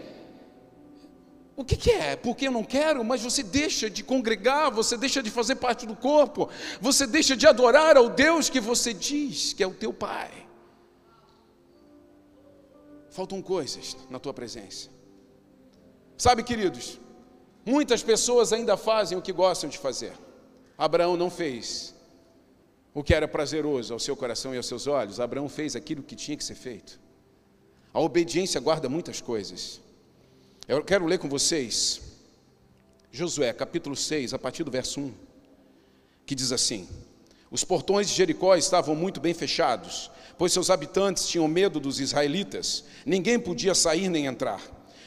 O 1.54 1.62
que, 1.62 1.76
que, 1.76 1.90
é? 1.90 2.16
Porque 2.16 2.48
eu 2.48 2.52
não 2.58 2.64
quero, 2.64 3.04
mas 3.04 3.20
você 3.20 3.42
deixa 3.42 3.90
de 3.90 4.02
congregar, 4.02 4.70
você 4.70 4.96
deixa 4.96 5.22
de 5.22 5.30
fazer 5.30 5.56
parte 5.56 5.84
do 5.90 5.94
corpo, 5.94 6.48
você 6.80 7.06
deixa 7.06 7.36
de 7.36 7.46
adorar 7.46 7.98
ao 7.98 8.08
Deus 8.08 8.48
que 8.48 8.58
você 8.58 8.94
diz 8.94 9.52
que 9.52 9.62
é 9.62 9.66
o 9.66 9.74
teu 9.74 9.92
Pai. 9.92 10.30
Faltam 13.10 13.42
coisas 13.42 13.94
na 14.08 14.18
tua 14.18 14.32
presença. 14.32 14.88
Sabe, 16.16 16.42
queridos, 16.42 16.98
muitas 17.66 18.02
pessoas 18.02 18.50
ainda 18.50 18.78
fazem 18.78 19.18
o 19.18 19.22
que 19.22 19.32
gostam 19.32 19.68
de 19.68 19.76
fazer. 19.76 20.14
Abraão 20.78 21.18
não 21.18 21.28
fez 21.28 21.94
o 22.94 23.04
que 23.04 23.12
era 23.12 23.28
prazeroso 23.28 23.92
ao 23.92 23.98
seu 23.98 24.16
coração 24.16 24.54
e 24.54 24.56
aos 24.56 24.66
seus 24.66 24.86
olhos, 24.86 25.20
Abraão 25.20 25.50
fez 25.50 25.76
aquilo 25.76 26.02
que 26.02 26.16
tinha 26.16 26.38
que 26.38 26.44
ser 26.44 26.54
feito. 26.54 27.09
A 27.92 28.00
obediência 28.00 28.60
guarda 28.60 28.88
muitas 28.88 29.20
coisas. 29.20 29.80
Eu 30.68 30.84
quero 30.84 31.06
ler 31.06 31.18
com 31.18 31.28
vocês 31.28 32.00
Josué, 33.12 33.52
capítulo 33.52 33.96
6, 33.96 34.34
a 34.34 34.38
partir 34.38 34.62
do 34.62 34.70
verso 34.70 35.00
1, 35.00 35.12
que 36.24 36.34
diz 36.34 36.52
assim: 36.52 36.88
Os 37.50 37.64
portões 37.64 38.08
de 38.08 38.14
Jericó 38.14 38.54
estavam 38.54 38.94
muito 38.94 39.20
bem 39.20 39.34
fechados, 39.34 40.10
pois 40.38 40.52
seus 40.52 40.70
habitantes 40.70 41.26
tinham 41.26 41.48
medo 41.48 41.80
dos 41.80 41.98
israelitas, 41.98 42.84
ninguém 43.04 43.38
podia 43.38 43.74
sair 43.74 44.08
nem 44.08 44.26
entrar. 44.26 44.62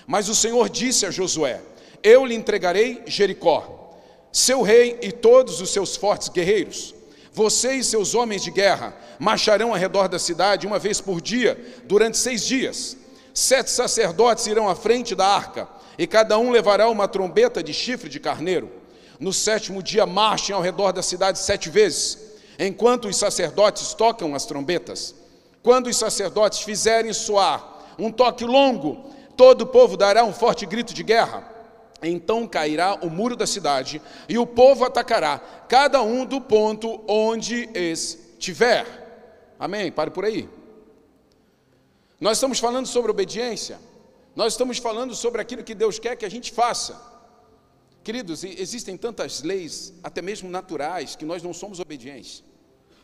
Mas 0.06 0.28
o 0.28 0.36
Senhor 0.36 0.70
disse 0.70 1.06
a 1.06 1.12
Josué: 1.12 1.62
Eu 2.04 2.26
lhe 2.26 2.36
entregarei 2.36 3.02
Jericó 3.08 3.80
seu 4.34 4.64
rei 4.64 4.98
e 5.04 5.12
todos 5.12 5.62
os 5.62 5.70
seus 5.70 5.96
fortes 5.96 6.28
guerreiros. 6.28 6.96
Você 7.34 7.74
e 7.74 7.84
seus 7.84 8.14
homens 8.14 8.44
de 8.44 8.52
guerra 8.52 8.96
marcharão 9.18 9.70
ao 9.72 9.78
redor 9.78 10.08
da 10.08 10.20
cidade 10.20 10.68
uma 10.68 10.78
vez 10.78 11.02
por 11.02 11.20
dia, 11.20 11.60
durante 11.86 12.18
seis 12.18 12.46
dias. 12.46 12.96
Sete 13.34 13.72
sacerdotes 13.72 14.46
irão 14.46 14.70
à 14.70 14.76
frente 14.76 15.16
da 15.16 15.26
arca, 15.26 15.68
e 15.98 16.06
cada 16.06 16.38
um 16.38 16.52
levará 16.52 16.88
uma 16.90 17.08
trombeta 17.08 17.64
de 17.64 17.74
chifre 17.74 18.08
de 18.08 18.20
carneiro. 18.20 18.72
No 19.20 19.34
sétimo 19.34 19.82
dia, 19.82 20.06
marchem 20.06 20.56
ao 20.56 20.62
redor 20.62 20.92
da 20.92 21.02
cidade 21.02 21.40
sete 21.40 21.70
vezes, 21.70 22.20
enquanto 22.60 23.08
os 23.08 23.18
sacerdotes 23.18 23.94
tocam 23.96 24.36
as 24.36 24.46
trombetas. 24.46 25.16
Quando 25.64 25.88
os 25.88 25.98
sacerdotes 25.98 26.60
fizerem 26.60 27.14
soar 27.14 27.68
um 27.98 28.12
toque 28.12 28.46
longo, 28.46 29.10
todo 29.36 29.62
o 29.62 29.68
povo 29.68 29.98
dará 29.98 30.24
um 30.24 30.34
forte 30.34 30.66
grito 30.66 30.94
de 30.94 31.04
guerra. 31.04 31.53
Então 32.04 32.46
cairá 32.48 32.96
o 32.96 33.10
muro 33.10 33.36
da 33.36 33.48
cidade 33.48 34.02
e 34.28 34.38
o 34.38 34.46
povo 34.46 34.84
atacará, 34.84 35.40
cada 35.70 36.02
um 36.02 36.26
do 36.26 36.42
ponto 36.42 37.02
onde 37.08 37.70
estiver. 37.74 38.86
Amém? 39.58 39.92
Pare 39.92 40.12
por 40.12 40.26
aí. 40.26 40.50
Nós 42.20 42.38
estamos 42.38 42.60
falando 42.60 42.86
sobre 42.86 43.10
obediência, 43.10 43.80
nós 44.36 44.54
estamos 44.54 44.78
falando 44.78 45.16
sobre 45.16 45.42
aquilo 45.42 45.64
que 45.64 45.74
Deus 45.74 45.98
quer 46.00 46.16
que 46.16 46.26
a 46.26 46.30
gente 46.30 46.52
faça. 46.52 47.14
Queridos, 48.04 48.44
existem 48.44 48.98
tantas 48.98 49.42
leis, 49.42 49.94
até 50.04 50.22
mesmo 50.22 50.50
naturais, 50.50 51.16
que 51.16 51.24
nós 51.24 51.42
não 51.42 51.54
somos 51.54 51.80
obedientes, 51.80 52.44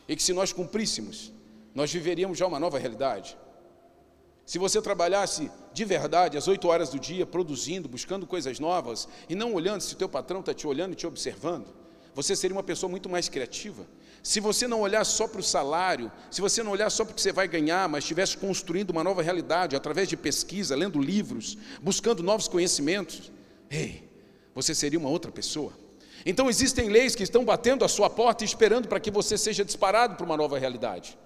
e 0.06 0.14
que 0.14 0.22
se 0.22 0.34
nós 0.34 0.52
cumpríssemos, 0.52 1.32
nós 1.74 1.90
viveríamos 1.90 2.36
já 2.36 2.46
uma 2.46 2.60
nova 2.60 2.78
realidade. 2.78 3.36
Se 4.50 4.58
você 4.58 4.82
trabalhasse 4.82 5.48
de 5.72 5.84
verdade 5.84 6.36
às 6.36 6.48
oito 6.48 6.66
horas 6.66 6.88
do 6.88 6.98
dia, 6.98 7.24
produzindo, 7.24 7.88
buscando 7.88 8.26
coisas 8.26 8.58
novas, 8.58 9.06
e 9.28 9.34
não 9.36 9.54
olhando 9.54 9.80
se 9.80 9.94
o 9.94 9.96
teu 9.96 10.08
patrão 10.08 10.40
está 10.40 10.52
te 10.52 10.66
olhando 10.66 10.92
e 10.92 10.96
te 10.96 11.06
observando, 11.06 11.68
você 12.16 12.34
seria 12.34 12.56
uma 12.56 12.62
pessoa 12.64 12.90
muito 12.90 13.08
mais 13.08 13.28
criativa. 13.28 13.86
Se 14.24 14.40
você 14.40 14.66
não 14.66 14.80
olhar 14.80 15.04
só 15.04 15.28
para 15.28 15.38
o 15.38 15.44
salário, 15.44 16.10
se 16.32 16.40
você 16.40 16.64
não 16.64 16.72
olhar 16.72 16.90
só 16.90 17.04
para 17.04 17.12
o 17.12 17.14
que 17.14 17.20
você 17.20 17.30
vai 17.30 17.46
ganhar, 17.46 17.88
mas 17.88 18.02
estivesse 18.02 18.36
construindo 18.36 18.90
uma 18.90 19.04
nova 19.04 19.22
realidade 19.22 19.76
através 19.76 20.08
de 20.08 20.16
pesquisa, 20.16 20.74
lendo 20.74 20.98
livros, 20.98 21.56
buscando 21.80 22.20
novos 22.20 22.48
conhecimentos, 22.48 23.30
ei, 23.70 24.02
você 24.52 24.74
seria 24.74 24.98
uma 24.98 25.10
outra 25.10 25.30
pessoa. 25.30 25.72
Então 26.26 26.50
existem 26.50 26.88
leis 26.88 27.14
que 27.14 27.22
estão 27.22 27.44
batendo 27.44 27.84
à 27.84 27.88
sua 27.88 28.10
porta 28.10 28.42
e 28.42 28.48
esperando 28.48 28.88
para 28.88 28.98
que 28.98 29.12
você 29.12 29.38
seja 29.38 29.64
disparado 29.64 30.16
para 30.16 30.26
uma 30.26 30.36
nova 30.36 30.58
realidade. 30.58 31.16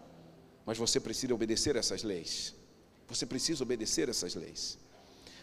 Mas 0.66 0.76
você 0.76 1.00
precisa 1.00 1.32
obedecer 1.32 1.74
a 1.74 1.78
essas 1.78 2.02
leis. 2.02 2.62
Você 3.08 3.26
precisa 3.26 3.62
obedecer 3.62 4.08
essas 4.08 4.34
leis. 4.34 4.78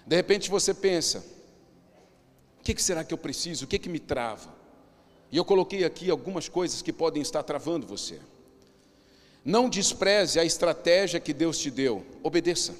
De 0.06 0.15
repente 0.15 0.50
você 0.50 0.74
pensa: 0.74 1.24
o 2.60 2.63
que, 2.63 2.82
será 2.82 3.03
que 3.03 3.13
eu 3.13 3.18
preciso? 3.18 3.65
O 3.65 3.68
que, 3.68 3.80
que 3.80 3.89
me 3.89 4.00
trava? 4.00 4.53
E 5.32 5.38
eu 5.38 5.46
coloquei 5.46 5.84
aqui 5.86 6.10
algumas 6.10 6.50
coisas 6.50 6.82
que 6.82 6.91
podem 6.91 7.22
estar 7.22 7.44
travando 7.44 7.88
você. 7.88 8.20
Não 9.44 9.70
despreze 9.70 10.39
a 10.39 10.46
estratégia 10.46 11.20
que 11.20 11.34
Deus 11.34 11.58
te 11.58 11.72
deu, 11.72 12.06
obedeça. 12.22 12.75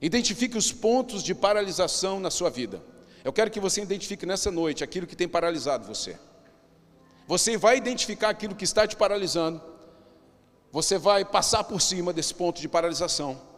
Identifique 0.00 0.56
os 0.56 0.72
pontos 0.72 1.22
de 1.22 1.34
paralisação 1.34 2.18
na 2.18 2.30
sua 2.30 2.50
vida. 2.50 2.82
Eu 3.22 3.32
quero 3.32 3.50
que 3.50 3.60
você 3.60 3.82
identifique 3.82 4.26
nessa 4.26 4.50
noite 4.50 4.82
aquilo 4.82 5.06
que 5.06 5.14
tem 5.14 5.28
paralisado 5.28 5.86
você. 5.86 6.18
Você 7.28 7.56
vai 7.56 7.76
identificar 7.76 8.30
aquilo 8.30 8.56
que 8.56 8.64
está 8.64 8.84
te 8.86 8.96
paralisando, 8.96 9.62
você 10.72 10.98
vai 10.98 11.24
passar 11.24 11.62
por 11.62 11.80
cima 11.80 12.12
desse 12.12 12.34
ponto 12.34 12.60
de 12.60 12.68
paralisação 12.68 13.51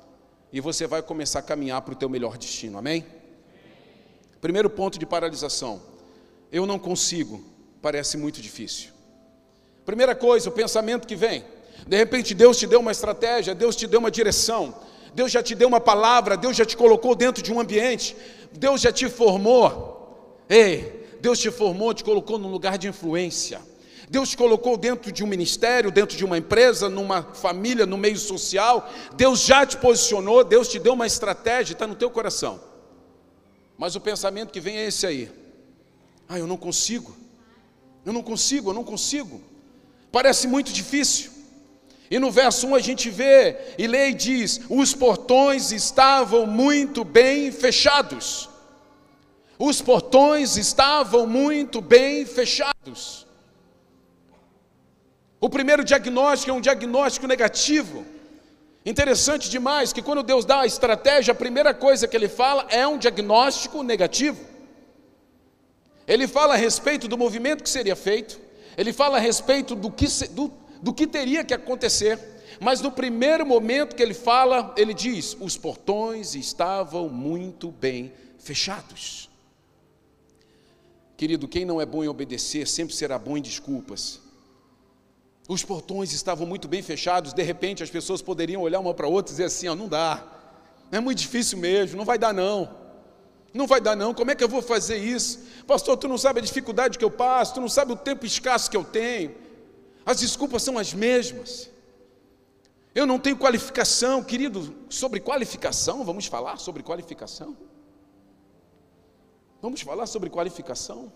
e 0.55 0.61
você 0.61 0.87
vai 0.87 1.03
começar 1.03 1.41
a 1.41 1.43
caminhar 1.43 1.83
para 1.83 1.95
o 1.95 1.97
teu 1.97 2.09
melhor 2.09 2.39
destino. 2.39 2.79
Amém? 2.79 3.05
Primeiro 4.41 4.71
ponto 4.71 5.01
de 5.01 5.05
paralisação. 5.05 5.83
Eu 6.53 6.65
não 6.65 6.79
consigo. 6.79 7.45
Parece 7.83 8.17
muito 8.17 8.41
difícil. 8.41 8.91
Primeira 9.85 10.15
coisa, 10.15 10.49
o 10.49 10.53
pensamento 10.53 11.09
que 11.09 11.17
vem. 11.17 11.45
De 11.89 11.97
repente 11.97 12.35
Deus 12.35 12.57
te 12.57 12.69
deu 12.69 12.79
uma 12.79 12.93
estratégia, 12.93 13.53
Deus 13.53 13.75
te 13.75 13.89
deu 13.89 13.99
uma 13.99 14.13
direção, 14.13 14.73
Deus 15.13 15.33
já 15.33 15.43
te 15.43 15.57
deu 15.57 15.67
uma 15.67 15.81
palavra, 15.81 16.37
Deus 16.37 16.57
já 16.57 16.65
te 16.65 16.77
colocou 16.77 17.17
dentro 17.17 17.43
de 17.43 17.53
um 17.53 17.59
ambiente, 17.59 18.17
Deus 18.53 18.81
já 18.81 18.93
te 18.93 19.09
formou. 19.09 20.39
Ei, 20.49 21.19
Deus 21.21 21.41
te 21.41 21.51
formou, 21.51 21.93
te 21.93 22.05
colocou 22.05 22.39
num 22.39 22.53
lugar 22.53 22.79
de 22.79 22.87
influência. 22.87 23.61
Deus 24.15 24.31
te 24.31 24.37
colocou 24.37 24.77
dentro 24.77 25.11
de 25.11 25.25
um 25.25 25.27
ministério, 25.27 25.91
dentro 25.91 26.17
de 26.17 26.25
uma 26.25 26.39
empresa, 26.39 26.89
numa 26.89 27.25
família, 27.35 27.85
no 27.85 27.99
meio 27.99 28.17
social. 28.17 28.89
Deus 29.17 29.41
já 29.41 29.67
te 29.67 29.77
posicionou, 29.77 30.45
Deus 30.45 30.69
te 30.69 30.79
deu 30.79 30.93
uma 30.93 31.05
estratégia, 31.05 31.73
está 31.73 31.85
no 31.85 31.97
teu 31.97 32.09
coração. 32.09 32.61
Mas 33.77 33.97
o 33.97 34.01
pensamento 34.01 34.53
que 34.53 34.61
vem 34.61 34.77
é 34.77 34.87
esse 34.87 35.05
aí. 35.05 35.33
Ah, 36.29 36.39
eu 36.39 36.47
não 36.47 36.57
consigo. 36.57 37.13
Eu 38.07 38.13
não 38.13 38.23
consigo, 38.23 38.71
eu 38.71 38.75
não 38.75 38.85
consigo. 38.85 39.43
Parece 40.13 40.47
muito 40.47 40.73
difícil. 40.73 41.33
E 42.09 42.17
no 42.21 42.31
verso 42.31 42.69
1 42.69 42.75
a 42.77 42.79
gente 42.79 43.11
vê 43.11 43.75
e 43.77 43.85
e 43.85 44.15
diz: 44.15 44.61
os 44.71 44.95
portões 44.95 45.73
estavam 45.73 46.47
muito 46.47 47.03
bem 47.03 47.51
fechados. 47.51 48.49
Os 49.59 49.83
portões 49.83 50.57
estavam 50.57 51.27
muito 51.27 51.81
bem 51.81 52.25
fechados. 52.25 53.24
O 55.45 55.49
primeiro 55.51 55.85
diagnóstico 55.85 56.51
é 56.51 56.55
um 56.55 56.61
diagnóstico 56.69 57.27
negativo. 57.27 58.07
Interessante 58.83 59.51
demais 59.51 59.93
que 59.93 60.01
quando 60.01 60.23
Deus 60.23 60.47
dá 60.47 60.61
a 60.61 60.67
estratégia, 60.67 61.33
a 61.33 61.35
primeira 61.35 61.75
coisa 61.75 62.09
que 62.09 62.17
ele 62.17 62.29
fala 62.29 62.67
é 62.71 62.87
um 62.87 62.97
diagnóstico 62.97 63.83
negativo. 63.83 64.43
Ele 66.09 66.27
fala 66.27 66.55
a 66.55 66.57
respeito 66.57 67.07
do 67.07 67.19
movimento 67.19 67.63
que 67.63 67.69
seria 67.69 67.95
feito, 67.95 68.41
ele 68.75 68.91
fala 68.91 69.19
a 69.19 69.21
respeito 69.21 69.75
do 69.75 69.91
que, 69.91 70.07
do, 70.29 70.51
do 70.81 70.95
que 70.95 71.07
teria 71.07 71.45
que 71.45 71.53
acontecer, 71.53 72.19
mas 72.59 72.81
no 72.81 72.91
primeiro 72.91 73.45
momento 73.45 73.95
que 73.95 74.03
ele 74.03 74.15
fala, 74.15 74.75
ele 74.79 74.95
diz: 74.95 75.37
os 75.39 75.59
portões 75.59 76.35
estavam 76.35 77.11
muito 77.11 77.71
bem 77.71 78.15
fechados. 78.39 79.29
Querido, 81.19 81.47
quem 81.47 81.67
não 81.67 81.83
é 81.83 81.85
bom 81.85 82.03
em 82.03 82.09
obedecer 82.09 82.67
sempre 82.67 82.97
será 82.97 83.19
bom 83.19 83.37
em 83.37 83.43
desculpas. 83.43 84.24
Os 85.47 85.63
portões 85.63 86.13
estavam 86.13 86.47
muito 86.47 86.67
bem 86.67 86.83
fechados, 86.83 87.33
de 87.33 87.43
repente 87.43 87.83
as 87.83 87.91
pessoas 87.91 88.23
poderiam 88.23 88.63
olhar 88.63 88.81
uma 88.81 88.95
para 88.95 89.07
outra 89.07 89.31
e 89.31 89.35
dizer 89.35 89.45
assim: 89.45 89.69
ó, 89.69 89.75
não 89.75 89.89
dá, 89.89 90.25
é 90.91 91.01
muito 91.01 91.19
difícil 91.19 91.59
mesmo, 91.59 91.97
não 91.97 92.05
vai 92.05 92.19
dar 92.19 92.33
não. 92.33 92.83
Não 93.53 93.69
vai 93.69 93.81
dar 93.81 93.95
não, 93.95 94.13
como 94.13 94.33
é 94.33 94.35
que 94.35 94.43
eu 94.43 94.49
vou 94.49 94.61
fazer 94.61 94.97
isso? 94.97 95.47
Pastor, 95.65 95.97
tu 95.97 96.09
não 96.09 96.19
sabe 96.19 96.41
a 96.41 96.43
dificuldade 96.43 96.99
que 96.99 97.05
eu 97.05 97.11
passo, 97.11 97.55
tu 97.55 97.61
não 97.61 97.69
sabe 97.69 97.93
o 97.93 97.97
tempo 97.97 98.27
escasso 98.27 98.69
que 98.69 98.77
eu 98.77 98.83
tenho. 98.83 99.33
As 100.05 100.19
desculpas 100.19 100.63
são 100.63 100.77
as 100.77 100.93
mesmas. 100.93 101.71
Eu 102.95 103.07
não 103.07 103.19
tenho 103.19 103.37
qualificação, 103.37 104.25
querido, 104.25 104.75
sobre 104.89 105.21
qualificação, 105.21 106.05
vamos 106.05 106.27
falar 106.27 106.59
sobre 106.59 106.83
qualificação? 106.83 107.57
Vamos 109.61 109.83
falar 109.83 110.07
sobre 110.07 110.31
qualificação? 110.31 111.13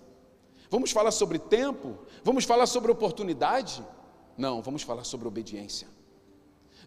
Vamos 0.71 0.91
falar 0.91 1.11
sobre 1.11 1.39
tempo? 1.39 1.99
Vamos 2.23 2.45
falar 2.45 2.67
sobre 2.67 2.91
oportunidade? 2.91 3.85
Não, 4.39 4.63
vamos 4.63 4.83
falar 4.83 5.03
sobre 5.03 5.27
obediência. 5.27 5.89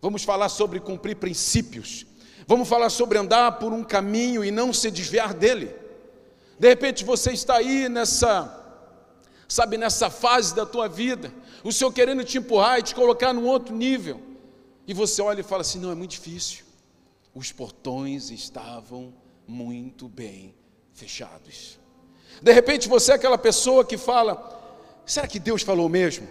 Vamos 0.02 0.24
falar 0.24 0.48
sobre 0.48 0.80
cumprir 0.80 1.18
princípios. 1.18 2.08
Vamos 2.48 2.68
falar 2.68 2.90
sobre 2.90 3.18
andar 3.18 3.60
por 3.60 3.74
um 3.74 3.84
caminho 3.84 4.44
e 4.44 4.50
não 4.50 4.72
se 4.72 4.90
desviar 4.90 5.34
dele. 5.34 5.76
De 6.58 6.68
repente 6.70 7.04
você 7.04 7.32
está 7.32 7.58
aí 7.58 7.90
nessa, 7.90 8.80
sabe, 9.48 9.78
nessa 9.78 10.10
fase 10.10 10.56
da 10.56 10.66
tua 10.66 10.88
vida, 10.88 11.34
o 11.64 11.72
Senhor 11.72 11.92
querendo 11.92 12.24
te 12.24 12.38
empurrar 12.38 12.80
e 12.80 12.84
te 12.84 12.96
colocar 12.96 13.34
num 13.34 13.46
outro 13.46 13.76
nível, 13.76 14.22
e 14.88 14.94
você 14.94 15.22
olha 15.22 15.42
e 15.42 15.44
fala 15.44 15.62
assim: 15.62 15.80
não, 15.80 15.92
é 15.92 15.96
muito 15.96 16.12
difícil. 16.12 16.64
Os 17.34 17.52
portões 17.52 18.30
estavam 18.32 19.14
muito 19.48 20.08
bem 20.08 20.56
fechados. 20.94 21.80
De 22.42 22.52
repente 22.52 22.88
você 22.88 23.12
é 23.12 23.16
aquela 23.16 23.38
pessoa 23.38 23.86
que 23.86 23.98
fala: 23.98 24.60
será 25.06 25.28
que 25.28 25.40
Deus 25.40 25.62
falou 25.62 25.90
mesmo? 25.90 26.28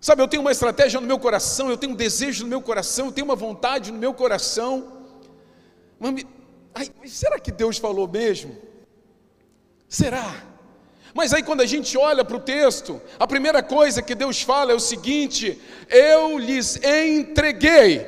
Sabe, 0.00 0.22
eu 0.22 0.28
tenho 0.28 0.42
uma 0.42 0.52
estratégia 0.52 1.00
no 1.00 1.06
meu 1.06 1.18
coração, 1.18 1.68
eu 1.68 1.76
tenho 1.76 1.92
um 1.92 1.96
desejo 1.96 2.44
no 2.44 2.50
meu 2.50 2.62
coração, 2.62 3.06
eu 3.06 3.12
tenho 3.12 3.24
uma 3.24 3.34
vontade 3.34 3.90
no 3.90 3.98
meu 3.98 4.14
coração. 4.14 4.92
Mas, 5.98 6.24
ai, 6.74 6.90
será 7.06 7.38
que 7.40 7.50
Deus 7.50 7.78
falou 7.78 8.06
mesmo? 8.06 8.56
Será? 9.88 10.44
Mas 11.12 11.32
aí 11.32 11.42
quando 11.42 11.62
a 11.62 11.66
gente 11.66 11.98
olha 11.98 12.24
para 12.24 12.36
o 12.36 12.40
texto, 12.40 13.00
a 13.18 13.26
primeira 13.26 13.60
coisa 13.60 14.00
que 14.00 14.14
Deus 14.14 14.42
fala 14.42 14.70
é 14.70 14.74
o 14.74 14.80
seguinte: 14.80 15.60
eu 15.88 16.38
lhes 16.38 16.76
entreguei, 16.76 18.06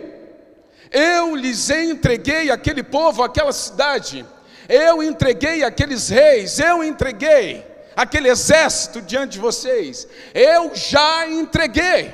eu 0.92 1.34
lhes 1.34 1.70
entreguei 1.70 2.50
aquele 2.50 2.84
povo, 2.84 3.24
aquela 3.24 3.52
cidade, 3.52 4.24
eu 4.68 5.02
entreguei 5.02 5.64
aqueles 5.64 6.08
reis, 6.08 6.60
eu 6.60 6.84
entreguei 6.84 7.69
aquele 7.96 8.28
exército 8.28 9.00
diante 9.00 9.32
de 9.32 9.38
vocês, 9.38 10.06
eu 10.34 10.74
já 10.74 11.28
entreguei. 11.28 12.12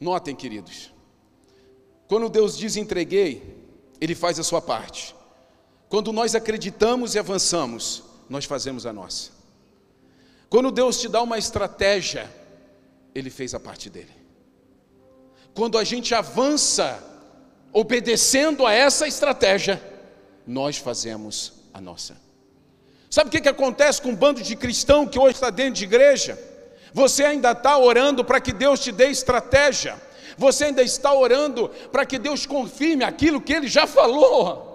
Notem, 0.00 0.34
queridos, 0.34 0.92
quando 2.06 2.28
Deus 2.28 2.56
diz 2.56 2.76
entreguei, 2.76 3.56
Ele 4.00 4.14
faz 4.14 4.38
a 4.38 4.44
sua 4.44 4.62
parte. 4.62 5.14
Quando 5.88 6.12
nós 6.12 6.34
acreditamos 6.34 7.14
e 7.14 7.18
avançamos, 7.18 8.04
nós 8.28 8.44
fazemos 8.44 8.86
a 8.86 8.92
nossa. 8.92 9.30
Quando 10.48 10.70
Deus 10.70 11.00
te 11.00 11.08
dá 11.08 11.22
uma 11.22 11.38
estratégia, 11.38 12.30
Ele 13.14 13.30
fez 13.30 13.54
a 13.54 13.60
parte 13.60 13.90
dele. 13.90 14.12
Quando 15.54 15.76
a 15.76 15.84
gente 15.84 16.14
avança 16.14 17.02
obedecendo 17.72 18.66
a 18.66 18.72
essa 18.72 19.06
estratégia, 19.06 19.82
nós 20.46 20.76
fazemos 20.76 21.54
a 21.74 21.80
nossa. 21.80 22.27
Sabe 23.10 23.28
o 23.28 23.30
que, 23.30 23.40
que 23.40 23.48
acontece 23.48 24.02
com 24.02 24.10
um 24.10 24.14
bando 24.14 24.42
de 24.42 24.54
cristão 24.54 25.06
que 25.06 25.18
hoje 25.18 25.34
está 25.34 25.50
dentro 25.50 25.74
de 25.74 25.84
igreja? 25.84 26.38
Você 26.92 27.24
ainda 27.24 27.52
está 27.52 27.76
orando 27.78 28.24
para 28.24 28.40
que 28.40 28.52
Deus 28.52 28.80
te 28.80 28.92
dê 28.92 29.08
estratégia, 29.08 29.96
você 30.36 30.66
ainda 30.66 30.82
está 30.82 31.12
orando 31.12 31.68
para 31.90 32.06
que 32.06 32.18
Deus 32.18 32.46
confirme 32.46 33.04
aquilo 33.04 33.40
que 33.40 33.52
Ele 33.52 33.66
já 33.66 33.86
falou. 33.86 34.66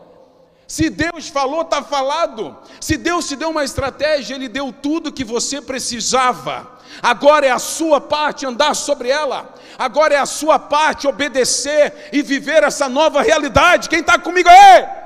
Se 0.67 0.89
Deus 0.89 1.27
falou, 1.27 1.61
está 1.61 1.83
falado. 1.83 2.57
Se 2.79 2.97
Deus 2.97 3.27
te 3.27 3.35
deu 3.35 3.49
uma 3.49 3.63
estratégia, 3.63 4.35
Ele 4.35 4.47
deu 4.47 4.73
tudo 4.73 5.11
que 5.11 5.23
você 5.23 5.61
precisava. 5.61 6.79
Agora 7.01 7.45
é 7.45 7.51
a 7.51 7.59
sua 7.59 8.01
parte 8.01 8.45
andar 8.45 8.75
sobre 8.75 9.09
ela. 9.09 9.53
Agora 9.77 10.15
é 10.15 10.17
a 10.17 10.25
sua 10.25 10.57
parte 10.57 11.07
obedecer 11.07 12.09
e 12.11 12.21
viver 12.21 12.63
essa 12.63 12.89
nova 12.89 13.21
realidade. 13.21 13.89
Quem 13.89 13.99
está 13.99 14.17
comigo 14.17 14.49
aí? 14.49 15.02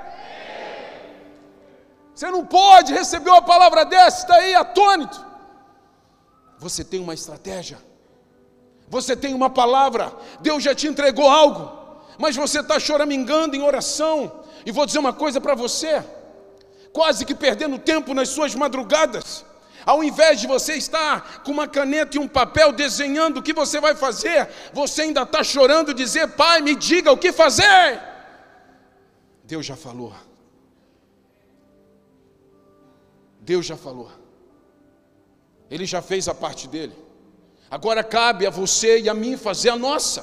Você 2.17 2.31
não 2.31 2.43
pode 2.43 2.91
receber 2.91 3.29
uma 3.29 3.43
palavra 3.43 3.85
dessa, 3.85 4.21
está 4.21 4.37
aí 4.37 4.55
atônito. 4.55 5.23
Você 6.57 6.83
tem 6.83 6.99
uma 6.99 7.13
estratégia, 7.13 7.77
você 8.89 9.15
tem 9.15 9.35
uma 9.35 9.51
palavra, 9.51 10.11
Deus 10.41 10.63
já 10.63 10.73
te 10.73 10.87
entregou 10.87 11.29
algo, 11.29 11.71
mas 12.17 12.35
você 12.35 12.61
está 12.61 12.79
choramingando 12.79 13.55
em 13.55 13.61
oração. 13.61 14.43
E 14.65 14.71
vou 14.71 14.87
dizer 14.87 14.97
uma 14.97 15.13
coisa 15.13 15.39
para 15.39 15.53
você: 15.53 16.03
quase 16.91 17.23
que 17.23 17.35
perdendo 17.35 17.77
tempo 17.77 18.15
nas 18.15 18.29
suas 18.29 18.55
madrugadas, 18.55 19.45
ao 19.85 20.03
invés 20.03 20.41
de 20.41 20.47
você 20.47 20.73
estar 20.73 21.43
com 21.43 21.51
uma 21.51 21.67
caneta 21.67 22.17
e 22.17 22.19
um 22.19 22.27
papel 22.27 22.71
desenhando 22.71 23.37
o 23.37 23.43
que 23.43 23.53
você 23.53 23.79
vai 23.79 23.93
fazer, 23.93 24.49
você 24.73 25.03
ainda 25.03 25.21
está 25.21 25.43
chorando, 25.43 25.93
dizer, 25.93 26.29
Pai, 26.29 26.61
me 26.61 26.73
diga 26.73 27.11
o 27.11 27.17
que 27.17 27.31
fazer. 27.31 28.01
Deus 29.43 29.63
já 29.63 29.75
falou. 29.75 30.15
Deus 33.49 33.65
já 33.65 33.77
falou. 33.77 34.09
Ele 35.71 35.85
já 35.85 36.01
fez 36.01 36.27
a 36.27 36.35
parte 36.35 36.67
dele. 36.67 36.93
Agora 37.71 38.03
cabe 38.03 38.45
a 38.45 38.49
você 38.49 38.99
e 38.99 39.07
a 39.07 39.13
mim 39.13 39.37
fazer 39.37 39.69
a 39.69 39.77
nossa. 39.77 40.21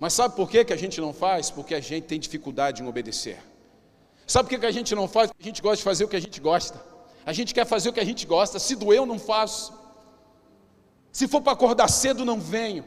Mas 0.00 0.12
sabe 0.12 0.34
por 0.34 0.50
que, 0.50 0.64
que 0.64 0.72
a 0.72 0.76
gente 0.76 1.00
não 1.00 1.12
faz? 1.12 1.48
Porque 1.48 1.74
a 1.76 1.80
gente 1.80 2.04
tem 2.10 2.18
dificuldade 2.18 2.82
em 2.82 2.88
obedecer. 2.88 3.38
Sabe 4.26 4.48
por 4.48 4.50
que, 4.50 4.58
que 4.58 4.66
a 4.66 4.76
gente 4.78 4.92
não 4.96 5.06
faz? 5.06 5.30
Porque 5.30 5.44
a 5.44 5.50
gente 5.52 5.62
gosta 5.62 5.76
de 5.76 5.84
fazer 5.84 6.04
o 6.04 6.08
que 6.08 6.16
a 6.16 6.24
gente 6.26 6.40
gosta. 6.40 6.84
A 7.24 7.32
gente 7.32 7.54
quer 7.54 7.64
fazer 7.64 7.88
o 7.90 7.92
que 7.92 8.00
a 8.00 8.08
gente 8.10 8.26
gosta. 8.26 8.58
Se 8.58 8.74
doer, 8.74 8.98
eu 8.98 9.06
não 9.06 9.20
faço. 9.20 9.72
Se 11.12 11.28
for 11.28 11.40
para 11.40 11.52
acordar 11.52 11.88
cedo, 11.88 12.24
não 12.24 12.40
venho. 12.40 12.84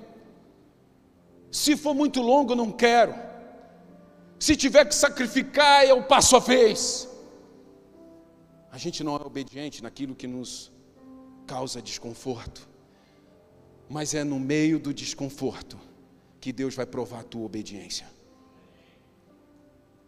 Se 1.49 1.77
for 1.77 1.93
muito 1.93 2.21
longo, 2.21 2.53
não 2.53 2.69
quero. 2.69 3.15
Se 4.37 4.57
tiver 4.57 4.83
que 4.83 4.93
sacrificar, 4.93 5.85
eu 5.85 6.03
passo 6.03 6.35
a 6.35 6.39
vez. 6.39 7.14
A 8.75 8.77
gente 8.77 9.05
não 9.05 9.15
é 9.15 9.21
obediente 9.21 9.81
naquilo 9.81 10.13
que 10.13 10.27
nos 10.27 10.69
causa 11.47 11.81
desconforto, 11.81 12.67
mas 13.87 14.13
é 14.13 14.21
no 14.21 14.37
meio 14.37 14.77
do 14.77 14.93
desconforto 14.93 15.79
que 16.41 16.51
Deus 16.51 16.75
vai 16.75 16.85
provar 16.85 17.21
a 17.21 17.23
tua 17.23 17.45
obediência. 17.45 18.05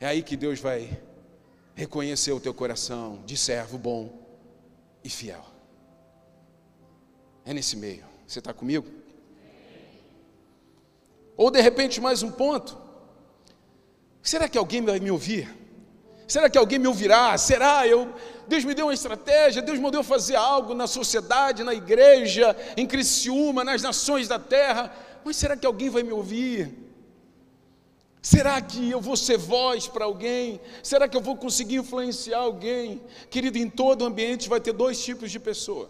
É 0.01 0.07
aí 0.07 0.21
que 0.21 0.35
Deus 0.35 0.59
vai 0.59 1.01
reconhecer 1.75 2.33
o 2.33 2.41
teu 2.41 2.53
coração 2.53 3.23
de 3.25 3.37
servo 3.37 3.77
bom 3.77 4.11
e 5.01 5.09
fiel. 5.09 5.45
É 7.45 7.53
nesse 7.53 7.77
meio. 7.77 8.03
Você 8.27 8.39
está 8.39 8.53
comigo? 8.53 8.85
Ou 11.37 11.49
de 11.49 11.61
repente 11.61 12.01
mais 12.01 12.21
um 12.21 12.31
ponto. 12.33 12.77
Será 14.21 14.49
que 14.49 14.57
alguém 14.57 14.81
vai 14.81 14.99
me 14.99 15.09
ouvir? 15.09 15.55
Será 16.27 16.49
que 16.49 16.57
alguém 16.57 16.77
me 16.77 16.87
ouvirá? 16.87 17.37
Será? 17.37 17.87
Eu, 17.87 18.13
Deus 18.47 18.63
me 18.63 18.73
deu 18.73 18.85
uma 18.87 18.93
estratégia, 18.93 19.61
Deus 19.61 19.79
mandou 19.79 20.03
fazer 20.03 20.35
algo 20.35 20.73
na 20.73 20.87
sociedade, 20.87 21.63
na 21.63 21.73
igreja, 21.73 22.55
em 22.75 22.87
Criciúma, 22.87 23.63
nas 23.63 23.81
nações 23.81 24.27
da 24.27 24.39
terra, 24.39 24.93
mas 25.23 25.35
será 25.35 25.57
que 25.57 25.65
alguém 25.65 25.89
vai 25.89 26.03
me 26.03 26.11
ouvir? 26.11 26.87
Será 28.21 28.61
que 28.61 28.91
eu 28.91 28.99
vou 28.99 29.15
ser 29.15 29.37
voz 29.37 29.87
para 29.87 30.05
alguém? 30.05 30.59
Será 30.83 31.07
que 31.07 31.15
eu 31.15 31.21
vou 31.21 31.37
conseguir 31.37 31.77
influenciar 31.77 32.39
alguém? 32.39 33.01
Querido, 33.29 33.57
em 33.57 33.69
todo 33.69 34.05
ambiente 34.05 34.49
vai 34.49 34.59
ter 34.59 34.73
dois 34.73 35.01
tipos 35.01 35.31
de 35.31 35.39
pessoa: 35.39 35.89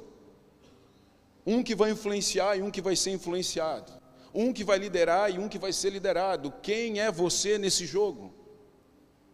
um 1.46 1.64
que 1.64 1.74
vai 1.74 1.90
influenciar 1.92 2.58
e 2.58 2.62
um 2.62 2.70
que 2.70 2.82
vai 2.82 2.96
ser 2.96 3.12
influenciado, 3.12 3.92
um 4.34 4.54
que 4.54 4.64
vai 4.64 4.78
liderar 4.78 5.34
e 5.34 5.40
um 5.40 5.50
que 5.50 5.58
vai 5.58 5.74
ser 5.74 5.90
liderado. 5.90 6.54
Quem 6.62 7.00
é 7.00 7.12
você 7.12 7.58
nesse 7.58 7.88
jogo? 7.88 8.32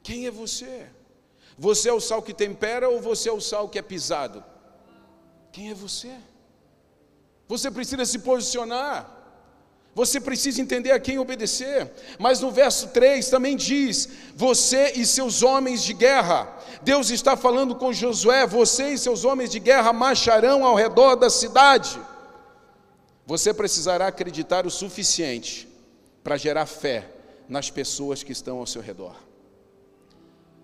Quem 0.01 0.25
é 0.25 0.31
você? 0.31 0.87
Você 1.57 1.89
é 1.89 1.93
o 1.93 1.99
sal 1.99 2.21
que 2.21 2.33
tempera 2.33 2.89
ou 2.89 2.99
você 2.99 3.29
é 3.29 3.31
o 3.31 3.41
sal 3.41 3.69
que 3.69 3.77
é 3.77 3.81
pisado? 3.81 4.43
Quem 5.51 5.69
é 5.69 5.73
você? 5.73 6.11
Você 7.47 7.69
precisa 7.69 8.05
se 8.05 8.19
posicionar. 8.19 9.19
Você 9.95 10.19
precisa 10.19 10.59
entender 10.59 10.91
a 10.91 10.99
quem 10.99 11.19
obedecer. 11.19 11.91
Mas 12.17 12.39
no 12.39 12.49
verso 12.49 12.87
3 12.87 13.29
também 13.29 13.55
diz: 13.55 14.09
Você 14.35 14.93
e 14.95 15.05
seus 15.05 15.43
homens 15.43 15.83
de 15.83 15.93
guerra. 15.93 16.51
Deus 16.81 17.11
está 17.11 17.37
falando 17.37 17.75
com 17.75 17.93
Josué: 17.93 18.47
Você 18.47 18.93
e 18.93 18.97
seus 18.97 19.23
homens 19.23 19.51
de 19.51 19.59
guerra 19.59 19.93
marcharão 19.93 20.65
ao 20.65 20.75
redor 20.75 21.15
da 21.15 21.29
cidade. 21.29 22.01
Você 23.27 23.53
precisará 23.53 24.07
acreditar 24.07 24.65
o 24.65 24.71
suficiente 24.71 25.69
para 26.23 26.37
gerar 26.37 26.65
fé 26.65 27.07
nas 27.47 27.69
pessoas 27.69 28.23
que 28.23 28.31
estão 28.31 28.57
ao 28.57 28.65
seu 28.65 28.81
redor 28.81 29.22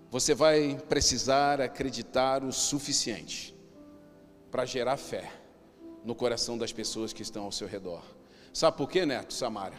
você 0.09 0.33
vai 0.33 0.75
precisar 0.89 1.61
acreditar 1.61 2.43
o 2.43 2.51
suficiente 2.51 3.55
para 4.49 4.65
gerar 4.65 4.97
fé 4.97 5.31
no 6.03 6.15
coração 6.15 6.57
das 6.57 6.73
pessoas 6.73 7.13
que 7.13 7.21
estão 7.21 7.43
ao 7.43 7.51
seu 7.51 7.67
redor. 7.67 8.03
Sabe 8.51 8.77
por 8.77 8.89
quê, 8.89 9.05
Neto, 9.05 9.33
Samara? 9.33 9.77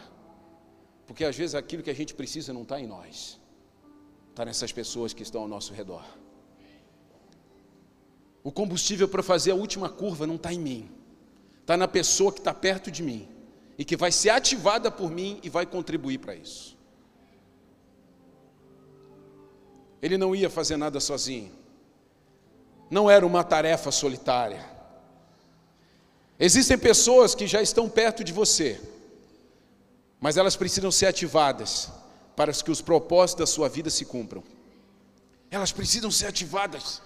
Porque 1.05 1.25
às 1.25 1.35
vezes 1.35 1.55
aquilo 1.55 1.83
que 1.83 1.89
a 1.89 1.95
gente 1.95 2.13
precisa 2.13 2.53
não 2.53 2.61
está 2.61 2.79
em 2.79 2.87
nós, 2.87 3.39
está 4.29 4.45
nessas 4.45 4.71
pessoas 4.71 5.13
que 5.13 5.23
estão 5.23 5.41
ao 5.41 5.47
nosso 5.47 5.73
redor. 5.73 6.05
O 8.41 8.51
combustível 8.51 9.07
para 9.07 9.21
fazer 9.21 9.51
a 9.51 9.55
última 9.55 9.89
curva 9.89 10.25
não 10.25 10.35
está 10.35 10.53
em 10.53 10.59
mim, 10.59 10.89
está 11.59 11.75
na 11.75 11.87
pessoa 11.87 12.31
que 12.31 12.39
está 12.39 12.53
perto 12.53 12.89
de 12.89 13.03
mim 13.03 13.27
e 13.77 13.83
que 13.83 13.97
vai 13.97 14.11
ser 14.11 14.29
ativada 14.29 14.89
por 14.89 15.11
mim 15.11 15.39
e 15.43 15.49
vai 15.49 15.65
contribuir 15.65 16.19
para 16.19 16.33
isso. 16.33 16.77
Ele 20.01 20.17
não 20.17 20.35
ia 20.35 20.49
fazer 20.49 20.77
nada 20.77 20.99
sozinho. 20.99 21.51
Não 22.89 23.09
era 23.09 23.25
uma 23.25 23.43
tarefa 23.43 23.91
solitária. 23.91 24.65
Existem 26.39 26.77
pessoas 26.77 27.35
que 27.35 27.45
já 27.45 27.61
estão 27.61 27.87
perto 27.87 28.23
de 28.23 28.33
você, 28.33 28.81
mas 30.19 30.37
elas 30.37 30.55
precisam 30.55 30.91
ser 30.91 31.05
ativadas 31.05 31.89
para 32.35 32.51
que 32.51 32.71
os 32.71 32.81
propósitos 32.81 33.39
da 33.39 33.45
sua 33.45 33.69
vida 33.69 33.89
se 33.89 34.05
cumpram. 34.05 34.43
Elas 35.51 35.71
precisam 35.71 36.09
ser 36.09 36.27
ativadas. 36.27 37.01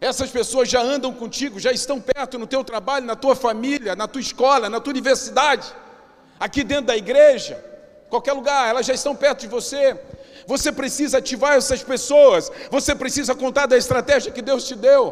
Essas 0.00 0.30
pessoas 0.30 0.68
já 0.68 0.80
andam 0.80 1.12
contigo, 1.12 1.60
já 1.60 1.72
estão 1.72 2.00
perto 2.00 2.38
no 2.38 2.46
teu 2.46 2.64
trabalho, 2.64 3.04
na 3.04 3.16
tua 3.16 3.34
família, 3.34 3.94
na 3.94 4.08
tua 4.08 4.20
escola, 4.20 4.70
na 4.70 4.80
tua 4.80 4.92
universidade, 4.92 5.74
aqui 6.38 6.62
dentro 6.62 6.86
da 6.86 6.96
igreja, 6.96 7.62
qualquer 8.08 8.32
lugar, 8.32 8.68
elas 8.68 8.86
já 8.86 8.94
estão 8.94 9.14
perto 9.14 9.40
de 9.40 9.48
você. 9.48 9.98
Você 10.48 10.72
precisa 10.72 11.18
ativar 11.18 11.52
essas 11.58 11.82
pessoas. 11.82 12.50
Você 12.70 12.94
precisa 12.94 13.34
contar 13.34 13.66
da 13.66 13.76
estratégia 13.76 14.32
que 14.32 14.40
Deus 14.40 14.66
te 14.66 14.74
deu. 14.74 15.04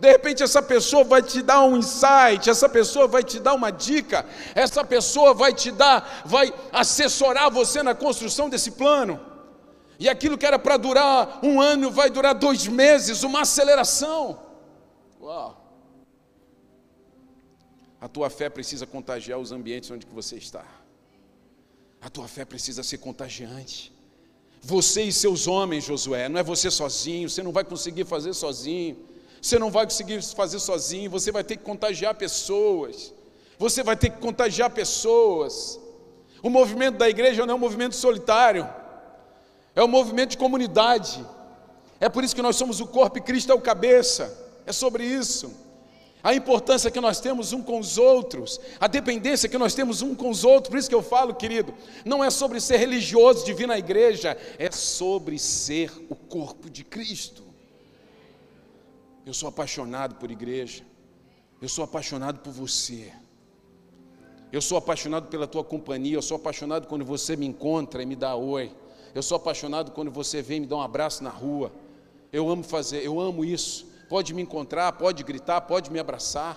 De 0.00 0.10
repente, 0.10 0.42
essa 0.42 0.60
pessoa 0.60 1.04
vai 1.04 1.22
te 1.22 1.40
dar 1.40 1.62
um 1.62 1.76
insight, 1.76 2.50
essa 2.50 2.68
pessoa 2.68 3.06
vai 3.06 3.22
te 3.22 3.38
dar 3.38 3.54
uma 3.54 3.70
dica, 3.70 4.26
essa 4.56 4.82
pessoa 4.84 5.32
vai 5.32 5.52
te 5.52 5.70
dar, 5.70 6.22
vai 6.26 6.52
assessorar 6.72 7.48
você 7.48 7.80
na 7.80 7.94
construção 7.94 8.48
desse 8.50 8.72
plano. 8.72 9.20
E 10.00 10.08
aquilo 10.08 10.36
que 10.36 10.44
era 10.44 10.58
para 10.58 10.76
durar 10.76 11.38
um 11.44 11.60
ano 11.60 11.88
vai 11.88 12.10
durar 12.10 12.34
dois 12.34 12.66
meses 12.66 13.22
uma 13.22 13.42
aceleração. 13.42 14.40
Uau! 15.20 15.62
A 18.00 18.08
tua 18.08 18.28
fé 18.28 18.48
precisa 18.50 18.84
contagiar 18.84 19.38
os 19.38 19.52
ambientes 19.52 19.92
onde 19.92 20.04
você 20.06 20.34
está. 20.34 20.64
A 22.00 22.10
tua 22.10 22.26
fé 22.26 22.44
precisa 22.44 22.82
ser 22.82 22.98
contagiante. 22.98 23.91
Você 24.64 25.02
e 25.02 25.12
seus 25.12 25.48
homens, 25.48 25.84
Josué, 25.84 26.28
não 26.28 26.38
é 26.38 26.42
você 26.42 26.70
sozinho, 26.70 27.28
você 27.28 27.42
não 27.42 27.50
vai 27.50 27.64
conseguir 27.64 28.04
fazer 28.04 28.32
sozinho. 28.32 28.96
Você 29.40 29.58
não 29.58 29.72
vai 29.72 29.84
conseguir 29.84 30.22
fazer 30.22 30.60
sozinho, 30.60 31.10
você 31.10 31.32
vai 31.32 31.42
ter 31.42 31.56
que 31.56 31.64
contagiar 31.64 32.14
pessoas. 32.14 33.12
Você 33.58 33.82
vai 33.82 33.96
ter 33.96 34.10
que 34.10 34.18
contagiar 34.18 34.70
pessoas. 34.70 35.80
O 36.40 36.48
movimento 36.48 36.96
da 36.96 37.08
igreja 37.08 37.44
não 37.44 37.54
é 37.54 37.56
um 37.56 37.60
movimento 37.60 37.96
solitário, 37.96 38.68
é 39.74 39.82
um 39.82 39.88
movimento 39.88 40.30
de 40.30 40.38
comunidade. 40.38 41.26
É 41.98 42.08
por 42.08 42.22
isso 42.22 42.36
que 42.36 42.42
nós 42.42 42.54
somos 42.54 42.80
o 42.80 42.86
corpo 42.86 43.18
e 43.18 43.20
Cristo 43.20 43.50
é 43.50 43.54
o 43.54 43.60
cabeça. 43.60 44.38
É 44.64 44.72
sobre 44.72 45.04
isso 45.04 45.61
a 46.22 46.34
importância 46.34 46.90
que 46.90 47.00
nós 47.00 47.18
temos 47.18 47.52
um 47.52 47.60
com 47.60 47.78
os 47.80 47.98
outros, 47.98 48.60
a 48.78 48.86
dependência 48.86 49.48
que 49.48 49.58
nós 49.58 49.74
temos 49.74 50.02
um 50.02 50.14
com 50.14 50.30
os 50.30 50.44
outros. 50.44 50.70
Por 50.70 50.78
isso 50.78 50.88
que 50.88 50.94
eu 50.94 51.02
falo, 51.02 51.34
querido, 51.34 51.74
não 52.04 52.22
é 52.22 52.30
sobre 52.30 52.60
ser 52.60 52.76
religioso 52.76 53.44
de 53.44 53.52
vir 53.52 53.66
na 53.66 53.76
igreja, 53.76 54.36
é 54.56 54.70
sobre 54.70 55.38
ser 55.38 55.90
o 56.08 56.14
corpo 56.14 56.70
de 56.70 56.84
Cristo. 56.84 57.42
Eu 59.26 59.34
sou 59.34 59.48
apaixonado 59.48 60.14
por 60.14 60.30
igreja, 60.30 60.84
eu 61.60 61.68
sou 61.68 61.84
apaixonado 61.84 62.38
por 62.38 62.52
você. 62.52 63.12
Eu 64.52 64.60
sou 64.60 64.76
apaixonado 64.76 65.28
pela 65.28 65.46
tua 65.46 65.64
companhia, 65.64 66.14
eu 66.14 66.22
sou 66.22 66.36
apaixonado 66.36 66.86
quando 66.86 67.04
você 67.04 67.34
me 67.34 67.46
encontra 67.46 68.02
e 68.02 68.06
me 68.06 68.14
dá 68.14 68.36
oi. 68.36 68.70
Eu 69.14 69.22
sou 69.22 69.36
apaixonado 69.36 69.90
quando 69.92 70.10
você 70.10 70.40
vem 70.42 70.58
e 70.58 70.60
me 70.60 70.66
dá 70.66 70.76
um 70.76 70.82
abraço 70.82 71.24
na 71.24 71.30
rua. 71.30 71.72
Eu 72.32 72.48
amo 72.48 72.62
fazer, 72.62 73.04
eu 73.04 73.18
amo 73.18 73.44
isso 73.44 73.91
pode 74.12 74.34
me 74.34 74.42
encontrar, 74.42 74.92
pode 74.92 75.24
gritar, 75.24 75.62
pode 75.62 75.90
me 75.90 75.98
abraçar, 75.98 76.54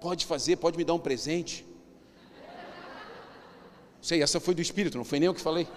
pode 0.00 0.26
fazer, 0.26 0.56
pode 0.56 0.76
me 0.76 0.82
dar 0.82 0.94
um 0.94 0.98
presente. 0.98 1.64
Sei, 4.02 4.20
essa 4.20 4.40
foi 4.40 4.56
do 4.56 4.60
Espírito, 4.60 4.98
não 4.98 5.04
foi 5.04 5.20
nem 5.20 5.28
eu 5.28 5.34
que 5.34 5.40
falei. 5.40 5.68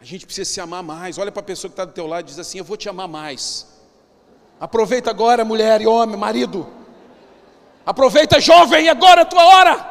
A 0.00 0.04
gente 0.06 0.24
precisa 0.24 0.50
se 0.50 0.58
amar 0.58 0.82
mais. 0.82 1.18
Olha 1.18 1.30
para 1.30 1.40
a 1.40 1.44
pessoa 1.44 1.68
que 1.68 1.74
está 1.74 1.84
do 1.84 1.92
teu 1.92 2.06
lado 2.06 2.24
e 2.24 2.28
diz 2.28 2.38
assim: 2.38 2.56
Eu 2.56 2.64
vou 2.64 2.78
te 2.78 2.88
amar 2.88 3.06
mais. 3.06 3.66
Aproveita 4.58 5.10
agora, 5.10 5.44
mulher 5.44 5.82
e 5.82 5.86
homem, 5.86 6.16
marido. 6.16 6.66
Aproveita, 7.84 8.40
jovem, 8.40 8.88
agora 8.88 9.20
é 9.20 9.24
a 9.24 9.26
tua 9.26 9.44
hora. 9.44 9.89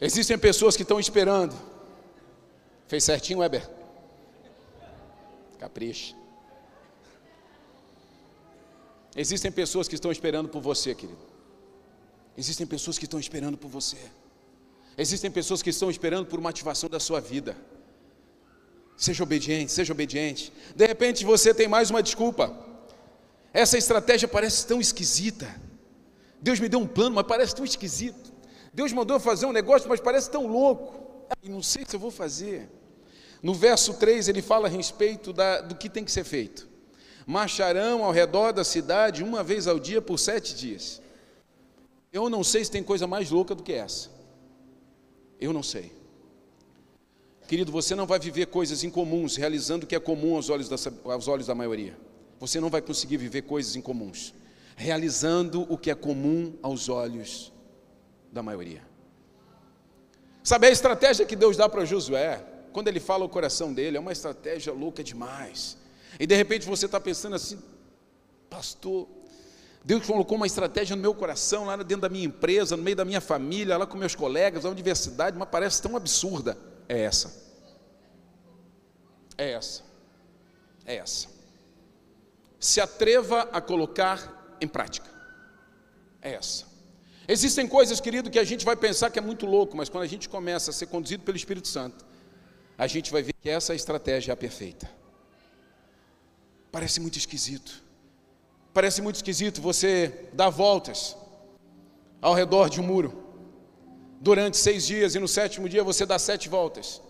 Existem 0.00 0.38
pessoas 0.38 0.76
que 0.76 0.82
estão 0.82 0.98
esperando. 0.98 1.54
Fez 2.88 3.04
certinho, 3.04 3.40
Weber? 3.40 3.68
Capricha. 5.58 6.14
Existem 9.14 9.52
pessoas 9.52 9.86
que 9.88 9.94
estão 9.94 10.10
esperando 10.10 10.48
por 10.48 10.62
você, 10.62 10.94
querido. 10.94 11.20
Existem 12.36 12.66
pessoas 12.66 12.96
que 12.96 13.04
estão 13.04 13.20
esperando 13.20 13.58
por 13.58 13.68
você. 13.68 13.98
Existem 14.96 15.30
pessoas 15.30 15.62
que 15.62 15.70
estão 15.70 15.90
esperando 15.90 16.26
por 16.26 16.38
uma 16.38 16.50
ativação 16.50 16.88
da 16.88 16.98
sua 16.98 17.20
vida. 17.20 17.56
Seja 18.96 19.22
obediente, 19.22 19.72
seja 19.72 19.92
obediente. 19.92 20.52
De 20.74 20.86
repente 20.86 21.24
você 21.24 21.52
tem 21.52 21.68
mais 21.68 21.90
uma 21.90 22.02
desculpa. 22.02 22.54
Essa 23.52 23.76
estratégia 23.76 24.28
parece 24.28 24.66
tão 24.66 24.80
esquisita. 24.80 25.48
Deus 26.40 26.60
me 26.60 26.68
deu 26.68 26.80
um 26.80 26.86
plano, 26.86 27.16
mas 27.16 27.26
parece 27.26 27.54
tão 27.54 27.64
esquisito. 27.64 28.29
Deus 28.72 28.92
mandou 28.92 29.18
fazer 29.18 29.46
um 29.46 29.52
negócio, 29.52 29.88
mas 29.88 30.00
parece 30.00 30.30
tão 30.30 30.46
louco. 30.46 31.26
E 31.42 31.48
não 31.48 31.62
sei 31.62 31.84
se 31.86 31.94
eu 31.94 32.00
vou 32.00 32.10
fazer. 32.10 32.68
No 33.42 33.54
verso 33.54 33.94
3 33.94 34.28
ele 34.28 34.42
fala 34.42 34.68
a 34.68 34.70
respeito 34.70 35.32
da, 35.32 35.60
do 35.60 35.74
que 35.74 35.88
tem 35.88 36.04
que 36.04 36.12
ser 36.12 36.24
feito. 36.24 36.68
Marcharão 37.26 38.04
ao 38.04 38.12
redor 38.12 38.52
da 38.52 38.64
cidade 38.64 39.22
uma 39.22 39.42
vez 39.42 39.66
ao 39.66 39.78
dia 39.78 40.00
por 40.00 40.18
sete 40.18 40.54
dias. 40.54 41.00
Eu 42.12 42.28
não 42.28 42.42
sei 42.42 42.64
se 42.64 42.70
tem 42.70 42.82
coisa 42.82 43.06
mais 43.06 43.30
louca 43.30 43.54
do 43.54 43.62
que 43.62 43.72
essa. 43.72 44.10
Eu 45.40 45.52
não 45.52 45.62
sei. 45.62 45.92
Querido, 47.46 47.72
você 47.72 47.94
não 47.94 48.06
vai 48.06 48.18
viver 48.18 48.46
coisas 48.46 48.84
incomuns 48.84 49.36
realizando 49.36 49.84
o 49.84 49.86
que 49.86 49.96
é 49.96 50.00
comum 50.00 50.36
aos 50.36 50.50
olhos 50.50 50.68
da, 50.68 50.76
aos 51.12 51.28
olhos 51.28 51.46
da 51.46 51.54
maioria. 51.54 51.96
Você 52.38 52.60
não 52.60 52.70
vai 52.70 52.80
conseguir 52.80 53.16
viver 53.16 53.42
coisas 53.42 53.74
incomuns 53.76 54.34
realizando 54.76 55.66
o 55.68 55.76
que 55.76 55.90
é 55.90 55.94
comum 55.94 56.54
aos 56.62 56.88
olhos 56.88 57.52
da 58.32 58.42
maioria. 58.42 58.82
Sabe 60.42 60.66
a 60.66 60.70
estratégia 60.70 61.26
que 61.26 61.36
Deus 61.36 61.56
dá 61.56 61.68
para 61.68 61.84
Josué, 61.84 62.44
quando 62.72 62.88
ele 62.88 63.00
fala 63.00 63.24
o 63.24 63.28
coração 63.28 63.72
dele, 63.72 63.96
é 63.96 64.00
uma 64.00 64.12
estratégia 64.12 64.72
louca 64.72 65.02
demais. 65.02 65.76
E 66.18 66.26
de 66.26 66.34
repente 66.34 66.66
você 66.66 66.86
está 66.86 67.00
pensando 67.00 67.36
assim, 67.36 67.58
pastor, 68.48 69.08
Deus 69.84 70.06
colocou 70.06 70.36
uma 70.36 70.46
estratégia 70.46 70.94
no 70.94 71.02
meu 71.02 71.14
coração, 71.14 71.64
lá 71.64 71.76
dentro 71.76 72.02
da 72.02 72.08
minha 72.08 72.26
empresa, 72.26 72.76
no 72.76 72.82
meio 72.82 72.96
da 72.96 73.04
minha 73.04 73.20
família, 73.20 73.76
lá 73.76 73.86
com 73.86 73.96
meus 73.96 74.14
colegas, 74.14 74.64
na 74.64 74.70
universidade, 74.70 75.36
mas 75.38 75.48
parece 75.48 75.80
tão 75.80 75.96
absurda. 75.96 76.56
É 76.88 77.00
essa. 77.00 77.50
É 79.36 79.52
essa. 79.52 79.82
É 80.84 80.96
essa. 80.96 81.28
Se 82.58 82.80
atreva 82.80 83.48
a 83.52 83.60
colocar 83.60 84.56
em 84.60 84.68
prática. 84.68 85.08
É 86.20 86.34
essa. 86.34 86.69
Existem 87.32 87.68
coisas, 87.68 88.00
querido, 88.00 88.28
que 88.28 88.40
a 88.40 88.44
gente 88.44 88.64
vai 88.64 88.74
pensar 88.74 89.08
que 89.08 89.16
é 89.16 89.22
muito 89.22 89.46
louco, 89.46 89.76
mas 89.76 89.88
quando 89.88 90.02
a 90.02 90.06
gente 90.08 90.28
começa 90.28 90.72
a 90.72 90.74
ser 90.74 90.86
conduzido 90.86 91.22
pelo 91.22 91.36
Espírito 91.36 91.68
Santo, 91.68 92.04
a 92.76 92.88
gente 92.88 93.12
vai 93.12 93.22
ver 93.22 93.32
que 93.40 93.48
essa 93.48 93.72
estratégia 93.72 94.32
é 94.32 94.34
a 94.34 94.36
perfeita. 94.36 94.90
Parece 96.72 96.98
muito 96.98 97.16
esquisito. 97.18 97.84
Parece 98.74 99.00
muito 99.00 99.14
esquisito 99.14 99.62
você 99.62 100.28
dar 100.32 100.50
voltas 100.50 101.16
ao 102.20 102.34
redor 102.34 102.68
de 102.68 102.80
um 102.80 102.84
muro 102.84 103.24
durante 104.20 104.56
seis 104.56 104.84
dias 104.84 105.14
e 105.14 105.20
no 105.20 105.28
sétimo 105.28 105.68
dia 105.68 105.84
você 105.84 106.04
dá 106.04 106.18
sete 106.18 106.48
voltas. 106.48 107.00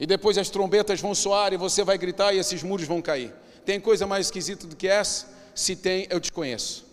E 0.00 0.08
depois 0.08 0.36
as 0.36 0.50
trombetas 0.50 1.00
vão 1.00 1.14
soar 1.14 1.52
e 1.52 1.56
você 1.56 1.84
vai 1.84 1.96
gritar 1.96 2.34
e 2.34 2.38
esses 2.38 2.64
muros 2.64 2.88
vão 2.88 3.00
cair. 3.00 3.32
Tem 3.64 3.78
coisa 3.78 4.08
mais 4.08 4.26
esquisita 4.26 4.66
do 4.66 4.74
que 4.74 4.88
essa? 4.88 5.32
Se 5.54 5.76
tem, 5.76 6.08
eu 6.10 6.18
te 6.18 6.32
conheço. 6.32 6.84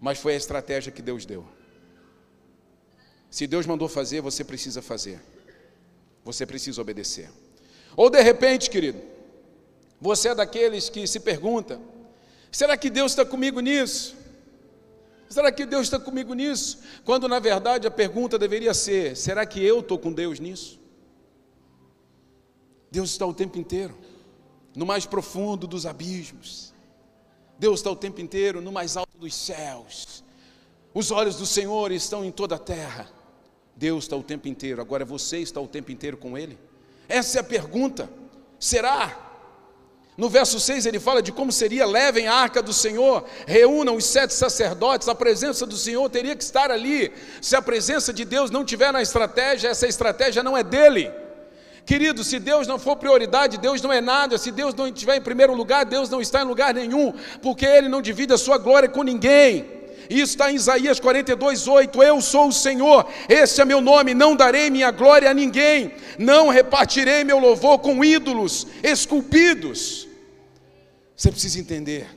Mas 0.00 0.20
foi 0.20 0.34
a 0.34 0.36
estratégia 0.36 0.92
que 0.92 1.02
Deus 1.02 1.26
deu. 1.26 1.55
Se 3.30 3.46
Deus 3.46 3.66
mandou 3.66 3.88
fazer, 3.88 4.20
você 4.20 4.44
precisa 4.44 4.80
fazer. 4.80 5.20
Você 6.24 6.46
precisa 6.46 6.80
obedecer. 6.80 7.30
Ou 7.96 8.10
de 8.10 8.20
repente, 8.20 8.68
querido, 8.68 9.00
você 10.00 10.28
é 10.28 10.34
daqueles 10.34 10.88
que 10.88 11.06
se 11.06 11.20
pergunta: 11.20 11.80
será 12.50 12.76
que 12.76 12.90
Deus 12.90 13.12
está 13.12 13.24
comigo 13.24 13.60
nisso? 13.60 14.16
Será 15.28 15.50
que 15.50 15.66
Deus 15.66 15.86
está 15.86 15.98
comigo 15.98 16.34
nisso? 16.34 16.78
Quando 17.04 17.26
na 17.26 17.38
verdade 17.38 17.86
a 17.86 17.90
pergunta 17.90 18.38
deveria 18.38 18.74
ser: 18.74 19.16
será 19.16 19.44
que 19.44 19.62
eu 19.62 19.80
estou 19.80 19.98
com 19.98 20.12
Deus 20.12 20.38
nisso? 20.38 20.78
Deus 22.90 23.10
está 23.10 23.26
o 23.26 23.34
tempo 23.34 23.58
inteiro, 23.58 23.96
no 24.74 24.86
mais 24.86 25.04
profundo 25.04 25.66
dos 25.66 25.84
abismos. 25.84 26.72
Deus 27.58 27.80
está 27.80 27.90
o 27.90 27.96
tempo 27.96 28.20
inteiro 28.20 28.60
no 28.60 28.70
mais 28.70 28.96
alto 28.96 29.16
dos 29.18 29.34
céus. 29.34 30.22
Os 30.94 31.10
olhos 31.10 31.36
do 31.36 31.46
Senhor 31.46 31.90
estão 31.92 32.24
em 32.24 32.30
toda 32.30 32.54
a 32.56 32.58
terra. 32.58 33.15
Deus 33.76 34.04
está 34.04 34.16
o 34.16 34.22
tempo 34.22 34.48
inteiro, 34.48 34.80
agora 34.80 35.04
você 35.04 35.38
está 35.38 35.60
o 35.60 35.68
tempo 35.68 35.92
inteiro 35.92 36.16
com 36.16 36.36
Ele? 36.36 36.58
Essa 37.08 37.38
é 37.38 37.40
a 37.40 37.44
pergunta. 37.44 38.08
Será? 38.58 39.26
No 40.16 40.30
verso 40.30 40.58
6 40.58 40.86
ele 40.86 40.98
fala 40.98 41.20
de 41.20 41.30
como 41.30 41.52
seria: 41.52 41.84
levem 41.84 42.26
a 42.26 42.34
arca 42.34 42.62
do 42.62 42.72
Senhor, 42.72 43.24
reúnam 43.46 43.96
os 43.96 44.06
sete 44.06 44.32
sacerdotes, 44.32 45.08
a 45.08 45.14
presença 45.14 45.66
do 45.66 45.76
Senhor 45.76 46.08
teria 46.08 46.34
que 46.34 46.42
estar 46.42 46.70
ali. 46.70 47.12
Se 47.42 47.54
a 47.54 47.60
presença 47.60 48.14
de 48.14 48.24
Deus 48.24 48.50
não 48.50 48.64
tiver 48.64 48.92
na 48.92 49.02
estratégia, 49.02 49.68
essa 49.68 49.86
estratégia 49.86 50.42
não 50.42 50.56
é 50.56 50.62
dele. 50.62 51.12
Querido, 51.84 52.24
se 52.24 52.40
Deus 52.40 52.66
não 52.66 52.78
for 52.78 52.96
prioridade, 52.96 53.58
Deus 53.58 53.80
não 53.82 53.92
é 53.92 54.00
nada. 54.00 54.38
Se 54.38 54.50
Deus 54.50 54.74
não 54.74 54.88
estiver 54.88 55.16
em 55.16 55.20
primeiro 55.20 55.54
lugar, 55.54 55.84
Deus 55.84 56.08
não 56.08 56.20
está 56.20 56.40
em 56.40 56.46
lugar 56.46 56.74
nenhum, 56.74 57.12
porque 57.42 57.66
Ele 57.66 57.88
não 57.88 58.00
divide 58.00 58.32
a 58.32 58.38
sua 58.38 58.56
glória 58.56 58.88
com 58.88 59.02
ninguém. 59.02 59.75
Isso 60.08 60.32
está 60.32 60.50
em 60.50 60.56
Isaías 60.56 61.00
42, 61.00 61.66
8. 61.66 62.02
Eu 62.02 62.20
sou 62.20 62.48
o 62.48 62.52
Senhor, 62.52 63.06
este 63.28 63.60
é 63.60 63.64
meu 63.64 63.80
nome, 63.80 64.14
não 64.14 64.36
darei 64.36 64.70
minha 64.70 64.90
glória 64.90 65.30
a 65.30 65.34
ninguém, 65.34 65.92
não 66.18 66.48
repartirei 66.48 67.24
meu 67.24 67.38
louvor 67.38 67.78
com 67.78 68.04
ídolos 68.04 68.66
esculpidos. 68.82 70.06
Você 71.16 71.30
precisa 71.30 71.58
entender. 71.58 72.08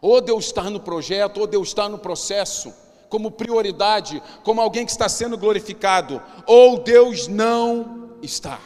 Ou 0.00 0.20
Deus 0.20 0.46
está 0.46 0.64
no 0.70 0.80
projeto, 0.80 1.40
ou 1.40 1.46
Deus 1.46 1.68
está 1.68 1.88
no 1.88 1.98
processo, 1.98 2.72
como 3.08 3.30
prioridade, 3.30 4.22
como 4.44 4.60
alguém 4.60 4.84
que 4.84 4.92
está 4.92 5.08
sendo 5.08 5.36
glorificado, 5.36 6.22
ou 6.46 6.78
Deus 6.78 7.26
não 7.26 8.16
está. 8.22 8.60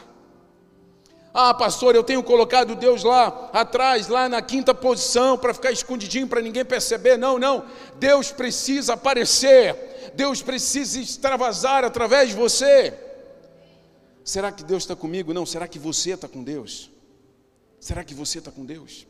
Ah, 1.33 1.51
pastor, 1.51 1.95
eu 1.95 2.03
tenho 2.03 2.21
colocado 2.21 2.75
Deus 2.75 3.03
lá 3.03 3.49
atrás, 3.51 4.07
lá 4.07 4.29
na 4.29 4.39
quinta 4.39 4.71
posição, 4.71 5.35
para 5.35 5.51
ficar 5.53 5.71
escondidinho, 5.71 6.27
para 6.27 6.41
ninguém 6.41 6.63
perceber. 6.63 7.17
Não, 7.17 7.39
não. 7.39 7.65
Deus 7.95 8.31
precisa 8.31 8.93
aparecer. 8.93 10.11
Deus 10.13 10.43
precisa 10.43 10.99
extravasar 10.99 11.83
através 11.83 12.29
de 12.29 12.35
você. 12.35 12.93
Será 14.23 14.51
que 14.51 14.63
Deus 14.63 14.83
está 14.83 14.95
comigo? 14.95 15.33
Não. 15.33 15.43
Será 15.43 15.67
que 15.67 15.79
você 15.79 16.11
está 16.11 16.27
com 16.27 16.43
Deus? 16.43 16.91
Será 17.79 18.03
que 18.03 18.13
você 18.13 18.37
está 18.37 18.51
com 18.51 18.63
Deus? 18.63 19.07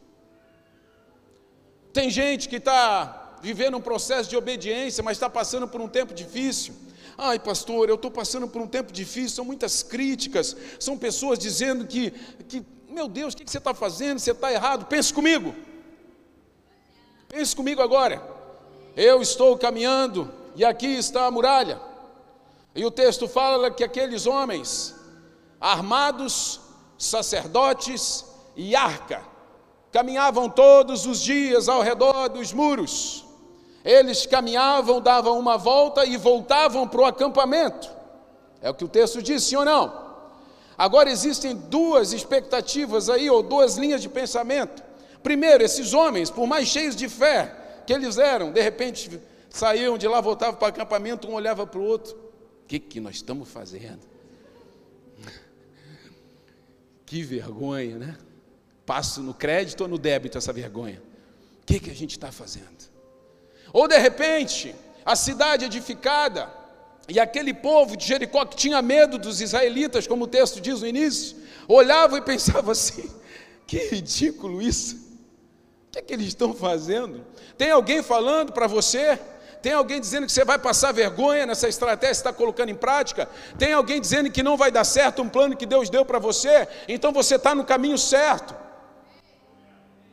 Tem 1.91 2.09
gente 2.09 2.47
que 2.47 2.55
está 2.55 3.37
vivendo 3.41 3.75
um 3.75 3.81
processo 3.81 4.29
de 4.29 4.37
obediência, 4.37 5.03
mas 5.03 5.17
está 5.17 5.29
passando 5.29 5.67
por 5.67 5.81
um 5.81 5.89
tempo 5.89 6.13
difícil. 6.13 6.73
Ai, 7.17 7.39
pastor, 7.39 7.89
eu 7.89 7.95
estou 7.95 8.09
passando 8.09 8.47
por 8.47 8.61
um 8.61 8.67
tempo 8.67 8.91
difícil, 8.91 9.29
são 9.29 9.45
muitas 9.45 9.83
críticas, 9.83 10.55
são 10.79 10.97
pessoas 10.97 11.37
dizendo 11.37 11.85
que, 11.85 12.11
que 12.47 12.65
meu 12.93 13.07
Deus, 13.07 13.33
o 13.33 13.37
que 13.37 13.49
você 13.49 13.57
está 13.57 13.73
fazendo? 13.73 14.19
Você 14.19 14.31
está 14.31 14.53
errado. 14.53 14.85
Pense 14.85 15.11
comigo. 15.11 15.55
Pense 17.27 17.55
comigo 17.55 17.81
agora. 17.81 18.21
Eu 18.95 19.19
estou 19.19 19.57
caminhando 19.57 20.31
e 20.55 20.63
aqui 20.63 20.85
está 20.85 21.25
a 21.25 21.31
muralha. 21.31 21.81
E 22.75 22.85
o 22.85 22.91
texto 22.91 23.27
fala 23.27 23.71
que 23.71 23.83
aqueles 23.83 24.27
homens, 24.27 24.95
armados, 25.59 26.61
sacerdotes 26.97 28.23
e 28.55 28.75
arca, 28.75 29.23
caminhavam 29.91 30.47
todos 30.47 31.07
os 31.07 31.19
dias 31.19 31.67
ao 31.67 31.81
redor 31.81 32.29
dos 32.29 32.53
muros. 32.53 33.22
Eles 33.83 34.25
caminhavam, 34.25 35.01
davam 35.01 35.37
uma 35.37 35.57
volta 35.57 36.05
e 36.05 36.15
voltavam 36.15 36.87
para 36.87 37.01
o 37.01 37.05
acampamento. 37.05 37.91
É 38.61 38.69
o 38.69 38.73
que 38.73 38.85
o 38.85 38.87
texto 38.87 39.21
diz, 39.21 39.43
sim 39.43 39.57
ou 39.57 39.65
não? 39.65 40.03
Agora 40.77 41.09
existem 41.09 41.55
duas 41.55 42.13
expectativas 42.13 43.09
aí, 43.09 43.29
ou 43.29 43.43
duas 43.43 43.77
linhas 43.77 44.01
de 44.01 44.07
pensamento. 44.07 44.81
Primeiro, 45.21 45.63
esses 45.63 45.93
homens, 45.93 46.29
por 46.29 46.47
mais 46.47 46.67
cheios 46.67 46.95
de 46.95 47.09
fé 47.09 47.55
que 47.85 47.91
eles 47.91 48.17
eram, 48.17 48.51
de 48.51 48.61
repente 48.61 49.19
saíam 49.49 49.97
de 49.97 50.07
lá, 50.07 50.21
voltavam 50.21 50.55
para 50.55 50.65
o 50.65 50.69
acampamento, 50.69 51.27
um 51.27 51.33
olhava 51.33 51.67
para 51.67 51.79
o 51.79 51.83
outro. 51.83 52.15
O 52.15 52.67
que, 52.67 52.79
que 52.79 52.99
nós 52.99 53.15
estamos 53.15 53.49
fazendo? 53.49 54.01
Que 57.05 57.21
vergonha, 57.21 57.97
né? 57.99 58.17
Passo 58.85 59.21
no 59.21 59.35
crédito 59.35 59.81
ou 59.81 59.87
no 59.87 59.99
débito 59.99 60.37
essa 60.37 60.51
vergonha? 60.51 60.99
O 61.61 61.65
que, 61.65 61.79
que 61.79 61.91
a 61.91 61.93
gente 61.93 62.11
está 62.11 62.31
fazendo? 62.31 62.92
Ou 63.73 63.87
de 63.87 63.97
repente, 63.97 64.75
a 65.03 65.15
cidade 65.15 65.65
edificada, 65.65 66.47
e 67.09 67.19
aquele 67.19 67.53
povo 67.53 67.97
de 67.97 68.05
Jericó 68.05 68.45
que 68.45 68.55
tinha 68.55 68.81
medo 68.81 69.17
dos 69.17 69.41
israelitas, 69.41 70.07
como 70.07 70.25
o 70.25 70.27
texto 70.27 70.61
diz 70.61 70.81
no 70.81 70.87
início, 70.87 71.35
olhava 71.67 72.17
e 72.17 72.21
pensava 72.21 72.71
assim: 72.71 73.09
que 73.67 73.77
ridículo 73.87 74.61
isso, 74.61 74.95
o 75.87 75.91
que 75.91 75.99
é 75.99 76.01
que 76.01 76.13
eles 76.13 76.27
estão 76.27 76.53
fazendo? 76.53 77.25
Tem 77.57 77.71
alguém 77.71 78.01
falando 78.01 78.53
para 78.53 78.67
você? 78.67 79.19
Tem 79.61 79.71
alguém 79.71 79.99
dizendo 79.99 80.25
que 80.25 80.31
você 80.31 80.43
vai 80.43 80.59
passar 80.59 80.91
vergonha 80.91 81.45
nessa 81.45 81.69
estratégia 81.69 82.09
que 82.09 82.17
está 82.17 82.33
colocando 82.33 82.69
em 82.69 82.75
prática? 82.75 83.29
Tem 83.57 83.71
alguém 83.71 83.99
dizendo 83.99 84.29
que 84.29 84.43
não 84.43 84.57
vai 84.57 84.69
dar 84.69 84.83
certo 84.83 85.21
um 85.21 85.29
plano 85.29 85.55
que 85.55 85.65
Deus 85.65 85.89
deu 85.89 86.03
para 86.03 86.19
você? 86.19 86.67
Então 86.87 87.13
você 87.13 87.35
está 87.35 87.55
no 87.55 87.63
caminho 87.63 87.97
certo. 87.97 88.53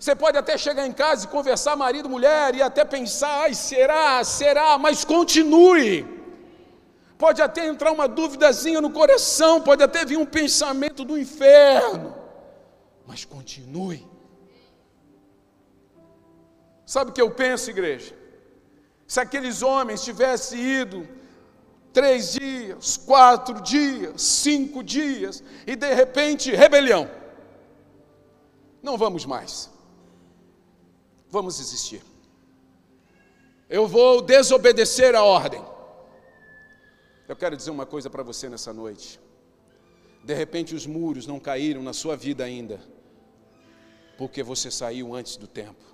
Você 0.01 0.15
pode 0.17 0.39
até 0.39 0.57
chegar 0.57 0.87
em 0.87 0.93
casa 0.93 1.27
e 1.27 1.29
conversar 1.29 1.77
marido, 1.77 2.09
mulher, 2.09 2.55
e 2.55 2.63
até 2.63 2.87
pensar, 2.87 3.43
ai, 3.43 3.53
será, 3.53 4.25
será, 4.25 4.79
mas 4.79 5.05
continue. 5.05 6.07
Pode 7.19 7.43
até 7.43 7.67
entrar 7.67 7.93
uma 7.93 8.09
duvidazinha 8.09 8.81
no 8.81 8.91
coração, 8.91 9.61
pode 9.61 9.83
até 9.83 10.07
vir 10.07 10.17
um 10.17 10.25
pensamento 10.25 11.05
do 11.05 11.19
inferno, 11.19 12.17
mas 13.07 13.27
continue. 13.27 14.09
Sabe 16.87 17.11
o 17.11 17.13
que 17.13 17.21
eu 17.21 17.31
penso, 17.31 17.69
igreja? 17.69 18.17
Se 19.07 19.21
aqueles 19.21 19.61
homens 19.61 20.03
tivessem 20.03 20.59
ido 20.81 21.07
três 21.93 22.33
dias, 22.33 22.97
quatro 22.97 23.61
dias, 23.61 24.23
cinco 24.23 24.83
dias, 24.83 25.45
e 25.67 25.77
de 25.77 25.93
repente, 25.93 26.51
rebelião. 26.53 27.11
Não 28.83 28.97
vamos 28.97 29.27
mais 29.27 29.69
vamos 31.31 31.61
existir. 31.61 32.03
Eu 33.69 33.87
vou 33.87 34.21
desobedecer 34.21 35.15
a 35.15 35.23
ordem. 35.23 35.65
Eu 37.29 37.37
quero 37.37 37.57
dizer 37.57 37.71
uma 37.71 37.87
coisa 37.87 38.11
para 38.11 38.23
você 38.23 38.49
nessa 38.49 38.73
noite. 38.73 39.21
De 40.25 40.35
repente 40.35 40.75
os 40.75 40.87
muros 40.87 41.27
não 41.27 41.39
caíram 41.39 41.83
na 41.83 41.93
sua 41.93 42.17
vida 42.17 42.45
ainda, 42.45 42.81
porque 44.19 44.43
você 44.43 44.71
saiu 44.71 45.15
antes 45.15 45.37
do 45.37 45.47
tempo. 45.47 45.85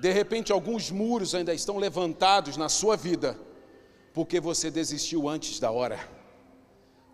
De 0.00 0.12
repente 0.12 0.52
alguns 0.52 0.90
muros 0.90 1.34
ainda 1.34 1.54
estão 1.54 1.78
levantados 1.78 2.56
na 2.56 2.68
sua 2.68 2.96
vida, 2.96 3.38
Porque 4.12 4.38
você 4.38 4.70
desistiu 4.70 5.28
antes 5.28 5.58
da 5.58 5.72
hora. 5.72 5.98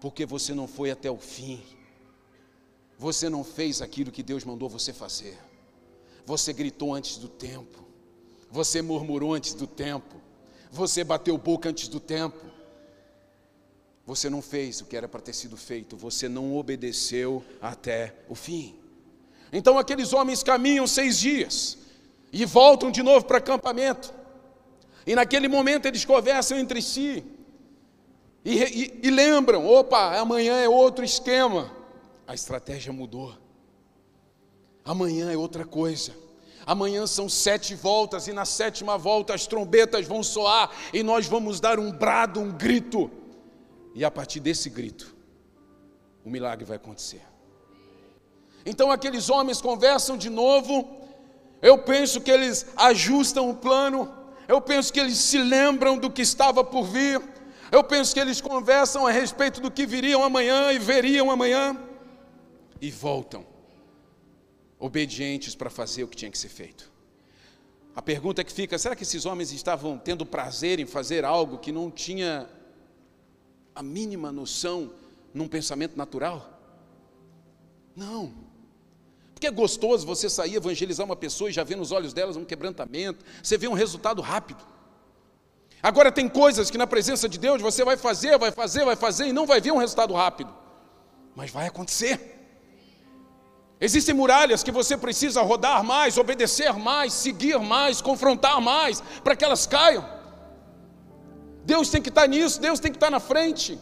Porque 0.02 0.26
você 0.26 0.52
não 0.52 0.68
foi 0.68 0.90
até 0.90 1.10
o 1.10 1.16
fim. 1.16 1.62
Você 2.98 3.30
não 3.30 3.42
fez 3.42 3.80
aquilo 3.80 4.12
que 4.12 4.22
Deus 4.22 4.44
mandou 4.44 4.68
você 4.68 4.92
fazer. 4.92 5.38
Você 6.26 6.52
gritou 6.52 6.94
antes 6.94 7.16
do 7.16 7.28
tempo. 7.28 7.84
Você 8.50 8.82
murmurou 8.82 9.34
antes 9.34 9.54
do 9.54 9.66
tempo. 9.66 10.16
Você 10.70 11.02
bateu 11.04 11.36
boca 11.36 11.68
antes 11.68 11.88
do 11.88 12.00
tempo. 12.00 12.38
Você 14.06 14.28
não 14.28 14.42
fez 14.42 14.80
o 14.80 14.86
que 14.86 14.96
era 14.96 15.08
para 15.08 15.20
ter 15.20 15.32
sido 15.32 15.56
feito. 15.56 15.96
Você 15.96 16.28
não 16.28 16.56
obedeceu 16.56 17.44
até 17.60 18.14
o 18.28 18.34
fim. 18.34 18.76
Então 19.52 19.78
aqueles 19.78 20.12
homens 20.12 20.42
caminham 20.42 20.86
seis 20.86 21.18
dias 21.18 21.78
e 22.32 22.44
voltam 22.44 22.90
de 22.90 23.02
novo 23.02 23.24
para 23.24 23.38
acampamento. 23.38 24.12
E 25.06 25.14
naquele 25.14 25.48
momento 25.48 25.86
eles 25.86 26.04
conversam 26.04 26.58
entre 26.58 26.80
si 26.82 27.24
e, 28.44 28.58
e, 28.58 29.00
e 29.04 29.10
lembram: 29.10 29.66
opa, 29.66 30.18
amanhã 30.18 30.56
é 30.58 30.68
outro 30.68 31.04
esquema. 31.04 31.70
A 32.26 32.34
estratégia 32.34 32.92
mudou. 32.92 33.34
Amanhã 34.90 35.30
é 35.30 35.36
outra 35.36 35.64
coisa. 35.64 36.12
Amanhã 36.66 37.06
são 37.06 37.28
sete 37.28 37.76
voltas, 37.76 38.26
e 38.26 38.32
na 38.32 38.44
sétima 38.44 38.98
volta 38.98 39.32
as 39.32 39.46
trombetas 39.46 40.04
vão 40.04 40.20
soar, 40.20 40.68
e 40.92 41.00
nós 41.04 41.28
vamos 41.28 41.60
dar 41.60 41.78
um 41.78 41.92
brado, 41.92 42.40
um 42.40 42.50
grito. 42.50 43.08
E 43.94 44.04
a 44.04 44.10
partir 44.10 44.40
desse 44.40 44.68
grito, 44.68 45.14
o 46.24 46.28
milagre 46.28 46.64
vai 46.64 46.76
acontecer. 46.76 47.22
Então 48.66 48.90
aqueles 48.90 49.30
homens 49.30 49.60
conversam 49.60 50.16
de 50.16 50.28
novo. 50.28 50.74
Eu 51.62 51.78
penso 51.78 52.20
que 52.20 52.30
eles 52.30 52.66
ajustam 52.76 53.48
o 53.48 53.54
plano. 53.54 54.12
Eu 54.48 54.60
penso 54.60 54.92
que 54.92 54.98
eles 54.98 55.18
se 55.18 55.38
lembram 55.38 55.98
do 55.98 56.10
que 56.10 56.22
estava 56.22 56.64
por 56.64 56.82
vir. 56.82 57.22
Eu 57.70 57.84
penso 57.84 58.12
que 58.12 58.18
eles 58.18 58.40
conversam 58.40 59.06
a 59.06 59.12
respeito 59.12 59.60
do 59.60 59.70
que 59.70 59.86
viriam 59.86 60.24
amanhã 60.24 60.72
e 60.72 60.80
veriam 60.80 61.30
amanhã. 61.30 61.78
E 62.80 62.90
voltam, 62.90 63.46
obedientes 64.80 65.54
para 65.54 65.68
fazer 65.68 66.02
o 66.02 66.08
que 66.08 66.16
tinha 66.16 66.30
que 66.30 66.38
ser 66.38 66.48
feito. 66.48 66.90
A 67.94 68.00
pergunta 68.00 68.42
que 68.42 68.52
fica: 68.52 68.78
será 68.78 68.96
que 68.96 69.02
esses 69.02 69.26
homens 69.26 69.52
estavam 69.52 69.98
tendo 69.98 70.24
prazer 70.24 70.80
em 70.80 70.86
fazer 70.86 71.24
algo 71.24 71.58
que 71.58 71.70
não 71.70 71.90
tinha 71.90 72.48
a 73.74 73.82
mínima 73.82 74.32
noção 74.32 74.92
num 75.34 75.46
pensamento 75.46 75.96
natural? 75.96 76.58
Não. 77.94 78.32
Porque 79.34 79.46
é 79.46 79.50
gostoso 79.50 80.06
você 80.06 80.28
sair 80.28 80.54
evangelizar 80.54 81.04
uma 81.04 81.16
pessoa 81.16 81.50
e 81.50 81.52
já 81.52 81.62
ver 81.62 81.76
nos 81.76 81.92
olhos 81.92 82.12
delas 82.12 82.36
um 82.36 82.44
quebrantamento, 82.44 83.24
você 83.42 83.58
vê 83.58 83.68
um 83.68 83.74
resultado 83.74 84.22
rápido. 84.22 84.62
Agora 85.82 86.12
tem 86.12 86.28
coisas 86.28 86.70
que 86.70 86.76
na 86.76 86.86
presença 86.86 87.28
de 87.28 87.38
Deus 87.38 87.60
você 87.62 87.82
vai 87.84 87.96
fazer, 87.96 88.38
vai 88.38 88.52
fazer, 88.52 88.84
vai 88.84 88.96
fazer 88.96 89.28
e 89.28 89.32
não 89.32 89.46
vai 89.46 89.60
ver 89.60 89.72
um 89.72 89.78
resultado 89.78 90.12
rápido. 90.12 90.54
Mas 91.34 91.50
vai 91.50 91.66
acontecer. 91.66 92.39
Existem 93.80 94.14
muralhas 94.14 94.62
que 94.62 94.70
você 94.70 94.96
precisa 94.96 95.40
rodar 95.40 95.82
mais, 95.82 96.18
obedecer 96.18 96.72
mais, 96.74 97.12
seguir 97.12 97.58
mais, 97.58 98.00
confrontar 98.00 98.60
mais, 98.60 99.02
para 99.24 99.34
que 99.34 99.44
elas 99.44 99.66
caiam. 99.66 100.04
Deus 101.64 101.88
tem 101.88 102.02
que 102.02 102.08
estar 102.10 102.26
nisso, 102.26 102.60
Deus 102.60 102.78
tem 102.78 102.90
que 102.92 102.96
estar 102.96 103.10
na 103.10 103.20
frente 103.20 103.78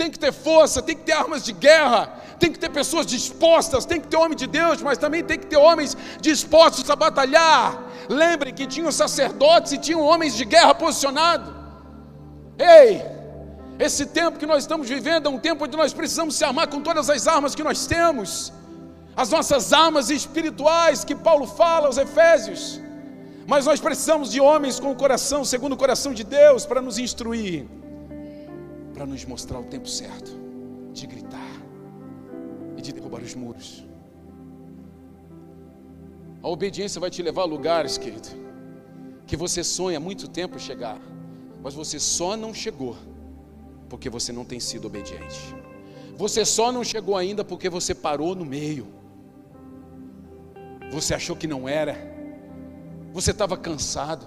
tem 0.00 0.10
que 0.10 0.18
ter 0.18 0.32
força, 0.32 0.80
tem 0.80 0.96
que 0.96 1.02
ter 1.02 1.12
armas 1.12 1.44
de 1.44 1.52
guerra, 1.52 2.00
tem 2.38 2.50
que 2.50 2.58
ter 2.58 2.70
pessoas 2.70 3.04
dispostas, 3.04 3.84
tem 3.84 4.00
que 4.00 4.08
ter 4.08 4.16
homem 4.16 4.34
de 4.34 4.46
Deus, 4.46 4.80
mas 4.80 4.96
também 4.96 5.22
tem 5.22 5.38
que 5.38 5.44
ter 5.44 5.58
homens 5.58 5.94
dispostos 6.22 6.88
a 6.88 6.96
batalhar. 6.96 7.78
Lembre 8.08 8.50
que 8.50 8.66
tinham 8.66 8.90
sacerdotes 8.90 9.72
e 9.72 9.78
tinham 9.78 10.00
homens 10.00 10.34
de 10.34 10.46
guerra 10.46 10.74
posicionados. 10.74 11.52
Ei, 12.58 13.02
esse 13.78 14.06
tempo 14.06 14.38
que 14.38 14.46
nós 14.46 14.62
estamos 14.64 14.88
vivendo 14.88 15.26
é 15.26 15.30
um 15.30 15.38
tempo 15.38 15.64
onde 15.66 15.76
nós 15.76 15.92
precisamos 15.92 16.34
se 16.34 16.44
armar 16.44 16.68
com 16.68 16.80
todas 16.80 17.10
as 17.10 17.26
armas 17.26 17.54
que 17.54 17.62
nós 17.62 17.84
temos, 17.84 18.54
as 19.22 19.28
nossas 19.36 19.72
armas 19.72 20.06
espirituais 20.18 21.04
que 21.08 21.16
Paulo 21.28 21.46
fala 21.60 21.86
aos 21.88 21.98
Efésios. 22.06 22.62
Mas 23.52 23.66
nós 23.66 23.80
precisamos 23.86 24.30
de 24.34 24.40
homens 24.40 24.78
com 24.82 24.90
o 24.92 24.96
coração, 25.04 25.40
segundo 25.44 25.74
o 25.74 25.82
coração 25.84 26.12
de 26.18 26.24
Deus, 26.38 26.64
para 26.70 26.80
nos 26.86 26.98
instruir 27.06 27.66
para 29.00 29.06
nos 29.06 29.24
mostrar 29.24 29.58
o 29.58 29.64
tempo 29.64 29.88
certo 29.88 30.30
de 30.92 31.06
gritar 31.06 31.52
e 32.76 32.82
de 32.82 32.92
derrubar 32.92 33.22
os 33.22 33.34
muros. 33.34 33.82
A 36.42 36.48
obediência 36.48 37.00
vai 37.00 37.08
te 37.08 37.22
levar 37.22 37.42
a 37.42 37.46
lugares, 37.46 37.96
querido, 37.96 38.28
que 39.26 39.38
você 39.38 39.64
sonha 39.64 39.96
há 39.96 40.00
muito 40.00 40.28
tempo 40.28 40.58
chegar, 40.58 41.00
mas 41.62 41.72
você 41.72 41.98
só 41.98 42.36
não 42.36 42.52
chegou 42.52 42.94
porque 43.88 44.10
você 44.10 44.32
não 44.32 44.44
tem 44.44 44.60
sido 44.60 44.84
obediente. 44.86 45.40
Você 46.18 46.44
só 46.44 46.70
não 46.70 46.84
chegou 46.84 47.16
ainda 47.16 47.42
porque 47.42 47.70
você 47.70 47.94
parou 47.94 48.34
no 48.34 48.44
meio. 48.44 48.99
Você 50.90 51.14
achou 51.14 51.36
que 51.36 51.46
não 51.46 51.68
era. 51.68 51.96
Você 53.12 53.30
estava 53.30 53.56
cansado. 53.56 54.26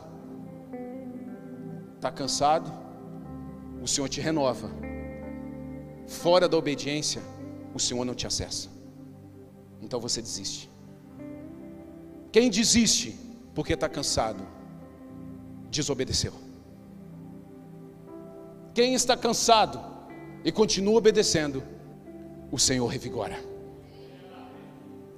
Está 1.96 2.12
cansado? 2.12 2.84
o 3.84 3.88
Senhor 3.88 4.08
te 4.08 4.22
renova. 4.22 4.72
Fora 6.08 6.48
da 6.48 6.58
obediência, 6.58 7.22
o 7.74 7.80
Senhor 7.80 8.06
não 8.06 8.16
te 8.16 8.26
acessa. 8.26 8.70
Então 9.82 10.00
você 10.00 10.22
desiste. 10.22 10.70
Quem 12.32 12.50
desiste 12.50 13.14
porque 13.54 13.74
está 13.74 13.90
cansado, 13.90 14.48
desobedeceu. 15.70 16.34
Quem 18.74 18.94
está 18.94 19.18
cansado 19.18 19.80
e 20.46 20.52
continua 20.52 20.98
obedecendo, 20.98 21.62
o 22.52 22.58
Senhor 22.58 22.88
revigora. 22.88 23.38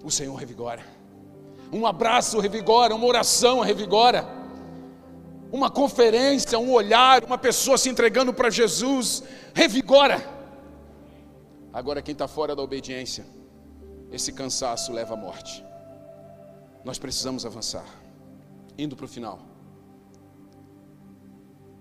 O 0.03 0.09
Senhor 0.09 0.33
revigora. 0.35 0.83
Um 1.71 1.85
abraço 1.85 2.39
revigora, 2.39 2.95
uma 2.95 3.05
oração 3.05 3.59
revigora 3.59 4.35
uma 5.55 5.69
conferência, 5.69 6.59
um 6.59 6.71
olhar, 6.71 7.23
uma 7.23 7.37
pessoa 7.37 7.77
se 7.77 7.89
entregando 7.89 8.33
para 8.33 8.49
Jesus, 8.49 9.23
revigora. 9.53 10.21
Agora, 11.71 12.01
quem 12.01 12.11
está 12.11 12.27
fora 12.27 12.53
da 12.53 12.61
obediência, 12.61 13.25
esse 14.11 14.33
cansaço 14.33 14.91
leva 14.91 15.13
à 15.13 15.17
morte. 15.17 15.63
Nós 16.83 16.99
precisamos 16.99 17.45
avançar, 17.45 17.85
indo 18.77 18.97
para 18.97 19.05
o 19.05 19.07
final. 19.07 19.39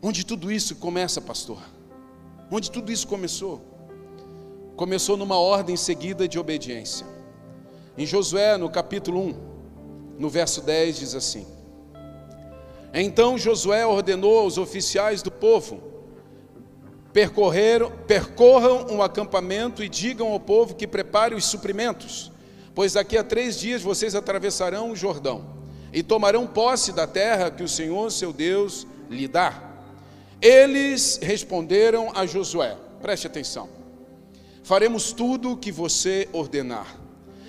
Onde 0.01 0.25
tudo 0.25 0.53
isso 0.53 0.77
começa, 0.77 1.20
pastor? 1.20 1.59
Onde 2.51 2.70
tudo 2.70 2.92
isso 2.92 3.09
começou? 3.09 3.61
Começou 4.77 5.16
numa 5.16 5.38
ordem 5.38 5.77
seguida 5.77 6.29
de 6.29 6.38
obediência. 6.38 7.07
Em 7.99 8.07
Josué, 8.07 8.57
no 8.57 8.70
capítulo 8.70 9.20
1, 9.20 9.54
no 10.18 10.29
verso 10.29 10.61
10, 10.62 10.98
diz 10.98 11.14
assim: 11.14 11.46
então 12.94 13.37
Josué 13.37 13.85
ordenou 13.85 14.38
aos 14.38 14.57
oficiais 14.57 15.20
do 15.20 15.31
povo: 15.31 15.83
percorram 18.07 18.87
um 18.88 19.03
acampamento 19.03 19.83
e 19.83 19.88
digam 19.88 20.29
ao 20.29 20.38
povo 20.38 20.77
que 20.77 20.87
prepare 20.87 21.35
os 21.35 21.44
suprimentos, 21.44 22.31
pois 22.72 22.92
daqui 22.92 23.18
a 23.18 23.24
três 23.24 23.59
dias 23.59 23.83
vocês 23.83 24.14
atravessarão 24.14 24.92
o 24.92 24.96
Jordão 24.96 25.44
e 25.92 26.05
tomarão 26.05 26.46
posse 26.46 26.92
da 26.92 27.07
terra 27.07 27.50
que 27.50 27.64
o 27.64 27.68
Senhor, 27.68 28.11
seu 28.12 28.33
Deus, 28.33 28.87
lhe 29.11 29.27
dá. 29.27 29.72
Eles 30.40 31.18
responderam 31.20 32.12
a 32.14 32.24
Josué: 32.27 32.77
preste 33.03 33.27
atenção, 33.27 33.68
faremos 34.62 35.12
tudo 35.12 35.50
o 35.50 35.57
que 35.57 35.72
você 35.72 36.29
ordenar, 36.33 36.96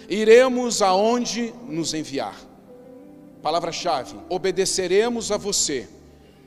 iremos 0.09 0.81
aonde 0.81 1.53
nos 1.67 1.93
enviar 1.93 2.54
Palavra-chave: 3.45 4.17
obedeceremos 4.27 5.31
a 5.31 5.37
você, 5.37 5.87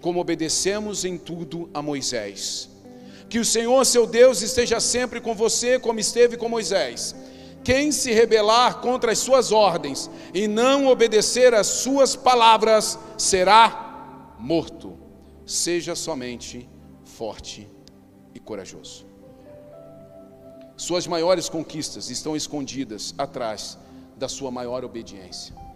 como 0.01 0.19
obedecemos 0.19 1.05
em 1.05 1.17
tudo 1.17 1.71
a 1.73 1.81
Moisés. 1.81 2.69
Que 3.29 3.39
o 3.39 3.45
Senhor, 3.45 3.87
seu 3.87 4.05
Deus, 4.05 4.43
esteja 4.43 4.81
sempre 4.81 5.21
com 5.21 5.33
você, 5.33 5.79
como 5.79 6.01
esteve 6.01 6.37
com 6.37 6.49
Moisés. 6.49 7.15
Quem 7.63 7.93
se 7.93 8.11
rebelar 8.11 8.81
contra 8.81 9.13
as 9.13 9.21
suas 9.21 9.53
ordens 9.53 10.11
e 10.35 10.49
não 10.49 10.89
obedecer 10.89 11.55
às 11.55 11.69
suas 11.69 12.17
palavras 12.17 12.99
será 13.17 14.35
morto. 14.37 14.99
Seja 15.47 15.95
somente 15.95 16.69
forte 17.05 17.69
e 18.35 18.41
corajoso. 18.41 19.07
Suas 20.77 21.07
maiores 21.07 21.49
conquistas 21.49 22.11
estão 22.11 22.35
escondidas 22.35 23.15
atrás 23.17 23.79
da 24.17 24.29
sua 24.29 24.51
maior 24.51 24.85
obediência. 24.85 25.68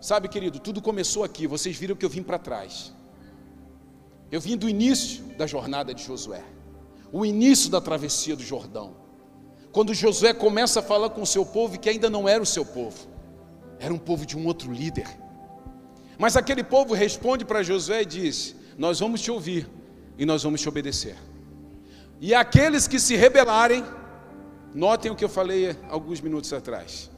Sabe, 0.00 0.28
querido, 0.28 0.58
tudo 0.58 0.80
começou 0.80 1.24
aqui. 1.24 1.46
Vocês 1.46 1.76
viram 1.76 1.96
que 1.96 2.04
eu 2.04 2.10
vim 2.10 2.22
para 2.22 2.38
trás. 2.38 2.92
Eu 4.30 4.40
vim 4.40 4.56
do 4.56 4.68
início 4.68 5.24
da 5.36 5.46
jornada 5.46 5.94
de 5.94 6.04
Josué, 6.04 6.44
o 7.10 7.24
início 7.24 7.70
da 7.70 7.80
travessia 7.80 8.36
do 8.36 8.42
Jordão. 8.42 8.94
Quando 9.72 9.94
Josué 9.94 10.34
começa 10.34 10.80
a 10.80 10.82
falar 10.82 11.10
com 11.10 11.22
o 11.22 11.26
seu 11.26 11.46
povo, 11.46 11.78
que 11.78 11.88
ainda 11.88 12.10
não 12.10 12.28
era 12.28 12.42
o 12.42 12.46
seu 12.46 12.64
povo, 12.64 13.08
era 13.78 13.92
um 13.92 13.98
povo 13.98 14.26
de 14.26 14.36
um 14.36 14.46
outro 14.46 14.70
líder. 14.70 15.08
Mas 16.18 16.36
aquele 16.36 16.62
povo 16.62 16.94
responde 16.94 17.44
para 17.44 17.62
Josué 17.62 18.02
e 18.02 18.06
diz: 18.06 18.54
Nós 18.76 19.00
vamos 19.00 19.22
te 19.22 19.30
ouvir, 19.30 19.68
e 20.18 20.26
nós 20.26 20.42
vamos 20.42 20.60
te 20.60 20.68
obedecer. 20.68 21.16
E 22.20 22.34
aqueles 22.34 22.86
que 22.86 22.98
se 22.98 23.16
rebelarem, 23.16 23.84
notem 24.74 25.10
o 25.10 25.16
que 25.16 25.24
eu 25.24 25.28
falei 25.28 25.76
alguns 25.88 26.20
minutos 26.20 26.52
atrás. 26.52 27.10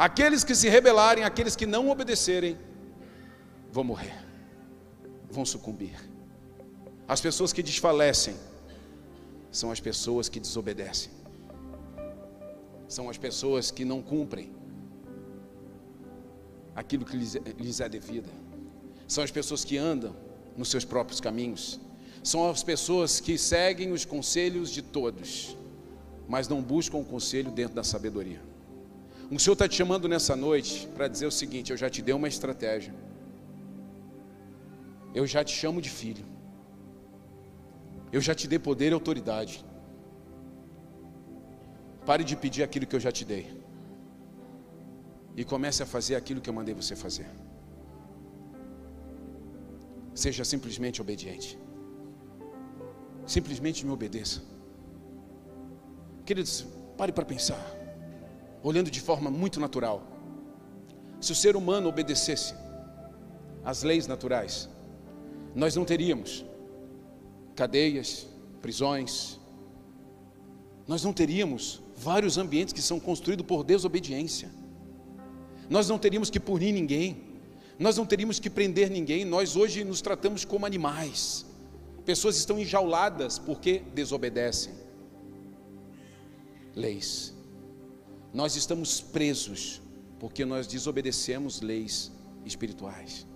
Aqueles 0.00 0.42
que 0.42 0.54
se 0.54 0.66
rebelarem, 0.66 1.24
aqueles 1.24 1.54
que 1.54 1.66
não 1.66 1.90
obedecerem, 1.90 2.56
vão 3.70 3.84
morrer, 3.84 4.16
vão 5.30 5.44
sucumbir. 5.44 5.94
As 7.06 7.20
pessoas 7.20 7.52
que 7.52 7.62
desfalecem 7.62 8.34
são 9.52 9.70
as 9.70 9.78
pessoas 9.78 10.26
que 10.26 10.40
desobedecem, 10.40 11.12
são 12.88 13.10
as 13.10 13.18
pessoas 13.18 13.70
que 13.70 13.84
não 13.84 14.00
cumprem 14.00 14.50
aquilo 16.74 17.04
que 17.04 17.18
lhes, 17.18 17.34
lhes 17.58 17.80
é 17.80 17.86
devido, 17.86 18.30
são 19.06 19.22
as 19.22 19.30
pessoas 19.30 19.66
que 19.66 19.76
andam 19.76 20.16
nos 20.56 20.70
seus 20.70 20.84
próprios 20.86 21.20
caminhos, 21.20 21.78
são 22.24 22.48
as 22.48 22.62
pessoas 22.62 23.20
que 23.20 23.36
seguem 23.36 23.92
os 23.92 24.06
conselhos 24.06 24.70
de 24.70 24.80
todos, 24.80 25.54
mas 26.26 26.48
não 26.48 26.62
buscam 26.62 26.96
o 26.96 27.04
conselho 27.04 27.50
dentro 27.50 27.74
da 27.74 27.84
sabedoria. 27.84 28.48
O 29.30 29.38
Senhor 29.38 29.52
está 29.52 29.68
te 29.68 29.76
chamando 29.76 30.08
nessa 30.08 30.34
noite 30.34 30.88
para 30.94 31.06
dizer 31.06 31.26
o 31.26 31.30
seguinte: 31.30 31.70
eu 31.70 31.76
já 31.76 31.88
te 31.88 32.02
dei 32.02 32.14
uma 32.14 32.26
estratégia, 32.26 32.92
eu 35.14 35.24
já 35.26 35.44
te 35.44 35.54
chamo 35.60 35.80
de 35.80 35.88
filho, 35.88 36.24
eu 38.12 38.20
já 38.20 38.34
te 38.34 38.48
dei 38.48 38.58
poder 38.58 38.90
e 38.90 38.94
autoridade. 38.94 39.64
Pare 42.04 42.24
de 42.24 42.34
pedir 42.34 42.62
aquilo 42.64 42.86
que 42.86 42.96
eu 42.96 43.00
já 43.00 43.12
te 43.12 43.24
dei 43.24 43.44
e 45.36 45.44
comece 45.44 45.82
a 45.82 45.86
fazer 45.86 46.16
aquilo 46.16 46.40
que 46.40 46.50
eu 46.50 46.54
mandei 46.54 46.74
você 46.74 46.96
fazer. 46.96 47.28
Seja 50.12 50.44
simplesmente 50.44 51.00
obediente. 51.00 51.56
Simplesmente 53.26 53.86
me 53.86 53.92
obedeça. 53.92 54.42
Queridos, 56.26 56.66
pare 56.96 57.12
para 57.12 57.24
pensar, 57.24 57.60
olhando 58.62 58.90
de 58.90 59.00
forma 59.00 59.30
muito 59.30 59.58
natural. 59.58 60.06
Se 61.20 61.32
o 61.32 61.34
ser 61.34 61.56
humano 61.56 61.88
obedecesse 61.88 62.54
às 63.64 63.82
leis 63.82 64.06
naturais, 64.06 64.68
nós 65.54 65.74
não 65.74 65.84
teríamos 65.84 66.44
cadeias, 67.54 68.26
prisões, 68.62 69.38
nós 70.86 71.04
não 71.04 71.12
teríamos 71.12 71.82
vários 71.96 72.38
ambientes 72.38 72.72
que 72.72 72.82
são 72.82 72.98
construídos 72.98 73.46
por 73.46 73.64
desobediência, 73.64 74.50
nós 75.68 75.88
não 75.88 75.98
teríamos 75.98 76.30
que 76.30 76.40
punir 76.40 76.72
ninguém, 76.72 77.22
nós 77.78 77.96
não 77.96 78.04
teríamos 78.04 78.38
que 78.38 78.50
prender 78.50 78.90
ninguém, 78.90 79.24
nós 79.24 79.56
hoje 79.56 79.84
nos 79.84 80.02
tratamos 80.02 80.44
como 80.44 80.66
animais. 80.66 81.46
Pessoas 82.04 82.36
estão 82.36 82.58
enjauladas 82.58 83.38
porque 83.38 83.82
desobedecem 83.94 84.72
leis. 86.74 87.34
Nós 88.32 88.56
estamos 88.56 89.00
presos 89.00 89.80
porque 90.18 90.44
nós 90.44 90.66
desobedecemos 90.66 91.60
leis 91.60 92.12
espirituais. 92.44 93.26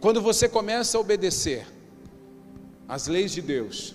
Quando 0.00 0.20
você 0.20 0.48
começa 0.48 0.96
a 0.96 1.00
obedecer 1.00 1.66
as 2.88 3.06
leis 3.06 3.32
de 3.32 3.42
Deus, 3.42 3.94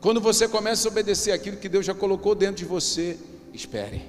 quando 0.00 0.20
você 0.20 0.46
começa 0.48 0.88
a 0.88 0.90
obedecer 0.90 1.32
aquilo 1.32 1.56
que 1.56 1.68
Deus 1.68 1.86
já 1.86 1.94
colocou 1.94 2.34
dentro 2.34 2.56
de 2.56 2.64
você, 2.64 3.18
espere. 3.52 4.02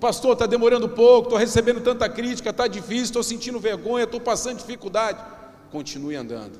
Pastor, 0.00 0.32
está 0.32 0.46
demorando 0.46 0.88
pouco, 0.88 1.28
estou 1.28 1.38
recebendo 1.38 1.80
tanta 1.80 2.08
crítica, 2.08 2.50
está 2.50 2.66
difícil, 2.66 3.04
estou 3.04 3.22
sentindo 3.22 3.58
vergonha, 3.58 4.04
estou 4.04 4.20
passando 4.20 4.58
dificuldade. 4.58 5.22
Continue 5.70 6.16
andando. 6.16 6.58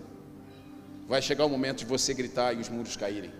Vai 1.06 1.20
chegar 1.20 1.44
o 1.44 1.48
momento 1.48 1.78
de 1.78 1.84
você 1.84 2.14
gritar 2.14 2.54
e 2.54 2.60
os 2.60 2.68
muros 2.68 2.96
caírem. 2.96 3.30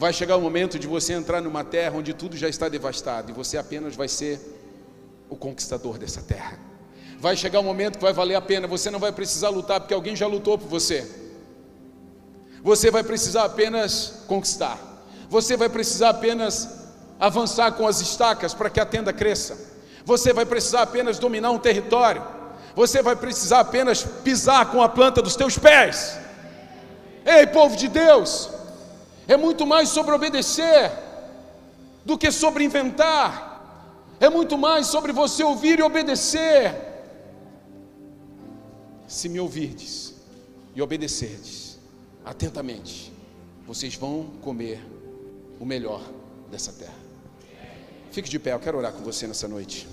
Vai 0.00 0.14
chegar 0.14 0.38
o 0.38 0.40
momento 0.40 0.78
de 0.78 0.86
você 0.86 1.12
entrar 1.12 1.42
numa 1.42 1.62
terra 1.62 1.98
onde 1.98 2.14
tudo 2.14 2.34
já 2.34 2.48
está 2.48 2.70
devastado 2.70 3.30
e 3.30 3.34
você 3.34 3.58
apenas 3.58 3.94
vai 3.94 4.08
ser 4.08 4.40
o 5.28 5.36
conquistador 5.36 5.98
dessa 5.98 6.22
terra. 6.22 6.58
Vai 7.18 7.36
chegar 7.36 7.60
o 7.60 7.62
momento 7.62 7.98
que 7.98 8.02
vai 8.02 8.14
valer 8.14 8.34
a 8.34 8.40
pena, 8.40 8.66
você 8.66 8.90
não 8.90 8.98
vai 8.98 9.12
precisar 9.12 9.50
lutar 9.50 9.78
porque 9.78 9.92
alguém 9.92 10.16
já 10.16 10.26
lutou 10.26 10.56
por 10.56 10.68
você. 10.68 11.06
Você 12.62 12.90
vai 12.90 13.04
precisar 13.04 13.44
apenas 13.44 14.24
conquistar. 14.26 14.78
Você 15.28 15.54
vai 15.54 15.68
precisar 15.68 16.08
apenas 16.08 16.66
avançar 17.18 17.72
com 17.72 17.86
as 17.86 18.00
estacas 18.00 18.54
para 18.54 18.70
que 18.70 18.80
a 18.80 18.86
tenda 18.86 19.12
cresça. 19.12 19.58
Você 20.06 20.32
vai 20.32 20.46
precisar 20.46 20.80
apenas 20.80 21.18
dominar 21.18 21.50
um 21.50 21.58
território. 21.58 22.26
Você 22.74 23.02
vai 23.02 23.16
precisar 23.16 23.60
apenas 23.60 24.02
pisar 24.02 24.70
com 24.70 24.82
a 24.82 24.88
planta 24.88 25.20
dos 25.20 25.36
teus 25.36 25.58
pés. 25.58 26.18
Ei, 27.22 27.46
povo 27.46 27.76
de 27.76 27.86
Deus, 27.86 28.48
é 29.32 29.36
muito 29.36 29.64
mais 29.64 29.88
sobre 29.90 30.12
obedecer 30.12 30.90
do 32.04 32.18
que 32.18 32.32
sobre 32.32 32.64
inventar. 32.64 33.48
É 34.18 34.28
muito 34.28 34.58
mais 34.58 34.88
sobre 34.88 35.12
você 35.12 35.44
ouvir 35.44 35.78
e 35.78 35.82
obedecer. 35.82 36.74
Se 39.06 39.28
me 39.28 39.38
ouvirdes 39.38 40.14
e 40.74 40.82
obedecerdes 40.82 41.78
atentamente, 42.24 43.12
vocês 43.68 43.94
vão 43.94 44.24
comer 44.42 44.84
o 45.60 45.64
melhor 45.64 46.02
dessa 46.50 46.72
terra. 46.72 46.98
Fique 48.10 48.28
de 48.28 48.38
pé, 48.40 48.52
eu 48.52 48.58
quero 48.58 48.78
orar 48.78 48.92
com 48.92 49.04
você 49.04 49.28
nessa 49.28 49.46
noite. 49.46 49.86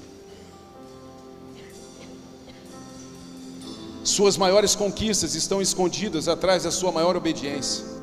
Suas 4.04 4.36
maiores 4.36 4.76
conquistas 4.76 5.36
estão 5.36 5.62
escondidas 5.62 6.28
atrás 6.28 6.64
da 6.64 6.72
sua 6.72 6.92
maior 6.92 7.16
obediência. 7.16 7.97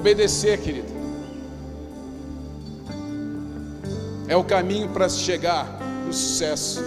Obedecer, 0.00 0.58
querido, 0.58 0.88
é 4.26 4.34
o 4.34 4.42
caminho 4.42 4.88
para 4.88 5.10
chegar 5.10 5.78
no 6.06 6.10
sucesso. 6.10 6.82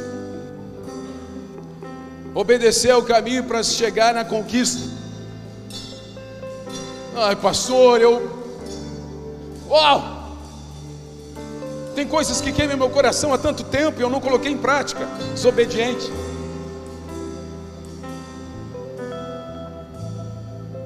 Obedecer 2.34 2.90
é 2.90 2.96
o 2.96 3.04
caminho 3.04 3.44
para 3.44 3.62
chegar 3.62 4.16
na 4.16 4.26
conquista. 4.26 4.82
Ai, 7.16 7.36
pastor, 7.36 8.02
eu. 8.02 8.32
Uau! 9.70 10.36
Tem 11.94 12.08
coisas 12.08 12.42
que 12.42 12.52
queimam 12.52 12.78
meu 12.78 12.90
coração 12.90 13.32
há 13.32 13.38
tanto 13.38 13.64
tempo 13.64 14.00
e 14.00 14.02
eu 14.02 14.10
não 14.10 14.20
coloquei 14.20 14.52
em 14.52 14.58
prática. 14.58 15.06
Desobediente. 15.36 16.12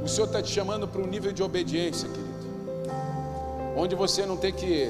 O 0.07 0.09
Senhor 0.09 0.27
está 0.27 0.41
te 0.41 0.49
chamando 0.49 0.87
para 0.87 1.01
um 1.01 1.05
nível 1.05 1.33
de 1.33 1.43
obediência, 1.43 2.07
querido. 2.07 2.47
Onde 3.75 3.93
você 3.93 4.25
não 4.25 4.37
tem 4.37 4.53
que 4.53 4.89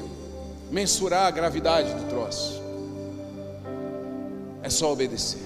mensurar 0.70 1.26
a 1.26 1.30
gravidade 1.32 1.92
do 1.92 2.08
troço. 2.08 2.62
É 4.62 4.70
só 4.70 4.92
obedecer. 4.92 5.42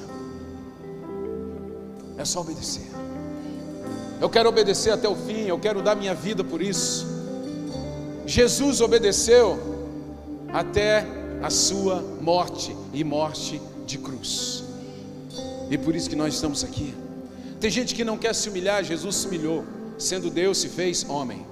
É 2.18 2.24
só 2.26 2.42
obedecer. 2.42 2.86
Eu 4.20 4.28
quero 4.28 4.50
obedecer 4.50 4.90
até 4.90 5.08
o 5.08 5.16
fim, 5.16 5.46
eu 5.46 5.58
quero 5.58 5.80
dar 5.80 5.96
minha 5.96 6.14
vida 6.14 6.44
por 6.44 6.60
isso. 6.60 7.06
Jesus 8.26 8.82
obedeceu 8.82 9.58
até 10.52 11.06
a 11.42 11.48
sua 11.48 12.02
morte 12.20 12.76
e 12.92 13.02
morte 13.02 13.58
de 13.86 13.96
cruz. 13.96 14.64
E 15.70 15.78
por 15.78 15.96
isso 15.96 16.10
que 16.10 16.16
nós 16.16 16.34
estamos 16.34 16.62
aqui. 16.62 17.01
Tem 17.62 17.70
gente 17.70 17.94
que 17.94 18.02
não 18.02 18.18
quer 18.18 18.34
se 18.34 18.48
humilhar, 18.48 18.82
Jesus 18.82 19.14
se 19.14 19.26
humilhou, 19.28 19.64
sendo 19.96 20.28
Deus 20.28 20.58
se 20.58 20.68
fez 20.68 21.08
homem. 21.08 21.46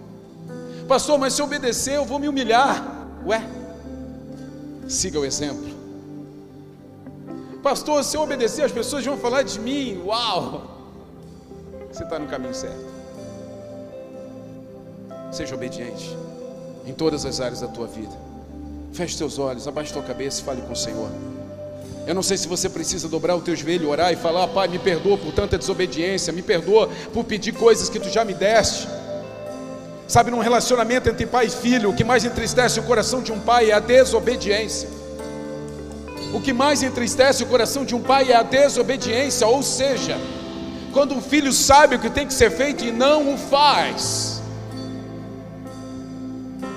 Pastor, 0.88 1.16
mas 1.16 1.34
se 1.34 1.40
obedecer, 1.40 1.94
eu 1.94 2.04
vou 2.04 2.18
me 2.18 2.28
humilhar. 2.28 3.06
Ué, 3.24 3.40
siga 4.88 5.20
o 5.20 5.24
exemplo. 5.24 5.70
Pastor, 7.62 8.02
se 8.02 8.16
eu 8.16 8.22
obedecer, 8.22 8.64
as 8.64 8.72
pessoas 8.72 9.04
vão 9.04 9.16
falar 9.16 9.42
de 9.42 9.60
mim. 9.60 10.02
Uau! 10.04 10.78
Você 11.92 12.02
está 12.02 12.18
no 12.18 12.26
caminho 12.26 12.54
certo. 12.54 12.90
Seja 15.30 15.54
obediente 15.54 16.10
em 16.86 16.92
todas 16.92 17.24
as 17.24 17.40
áreas 17.40 17.60
da 17.60 17.68
tua 17.68 17.86
vida. 17.86 18.16
Feche 18.92 19.16
seus 19.16 19.38
olhos, 19.38 19.68
abaixe 19.68 19.92
tua 19.92 20.02
cabeça 20.02 20.40
e 20.40 20.44
fale 20.44 20.60
com 20.62 20.72
o 20.72 20.76
Senhor. 20.76 21.08
Eu 22.06 22.14
não 22.14 22.22
sei 22.22 22.36
se 22.36 22.48
você 22.48 22.68
precisa 22.68 23.08
dobrar 23.08 23.36
o 23.36 23.40
teu 23.40 23.54
joelho, 23.54 23.88
orar 23.88 24.12
e 24.12 24.16
falar: 24.16 24.48
Pai, 24.48 24.68
me 24.68 24.78
perdoa 24.78 25.16
por 25.16 25.32
tanta 25.32 25.56
desobediência, 25.56 26.32
me 26.32 26.42
perdoa 26.42 26.88
por 27.12 27.24
pedir 27.24 27.52
coisas 27.52 27.88
que 27.88 28.00
tu 28.00 28.08
já 28.08 28.24
me 28.24 28.34
deste. 28.34 28.88
Sabe, 30.08 30.30
num 30.32 30.40
relacionamento 30.40 31.08
entre 31.08 31.24
pai 31.24 31.46
e 31.46 31.50
filho, 31.50 31.90
o 31.90 31.94
que 31.94 32.02
mais 32.02 32.24
entristece 32.24 32.80
o 32.80 32.82
coração 32.82 33.22
de 33.22 33.30
um 33.30 33.38
pai 33.38 33.70
é 33.70 33.74
a 33.74 33.78
desobediência. 33.78 34.88
O 36.34 36.40
que 36.40 36.52
mais 36.52 36.82
entristece 36.82 37.44
o 37.44 37.46
coração 37.46 37.84
de 37.84 37.94
um 37.94 38.02
pai 38.02 38.32
é 38.32 38.36
a 38.36 38.42
desobediência, 38.42 39.46
ou 39.46 39.62
seja, 39.62 40.18
quando 40.92 41.14
um 41.14 41.20
filho 41.20 41.52
sabe 41.52 41.94
o 41.94 41.98
que 41.98 42.10
tem 42.10 42.26
que 42.26 42.34
ser 42.34 42.50
feito 42.50 42.84
e 42.84 42.90
não 42.90 43.34
o 43.34 43.38
faz. 43.38 44.42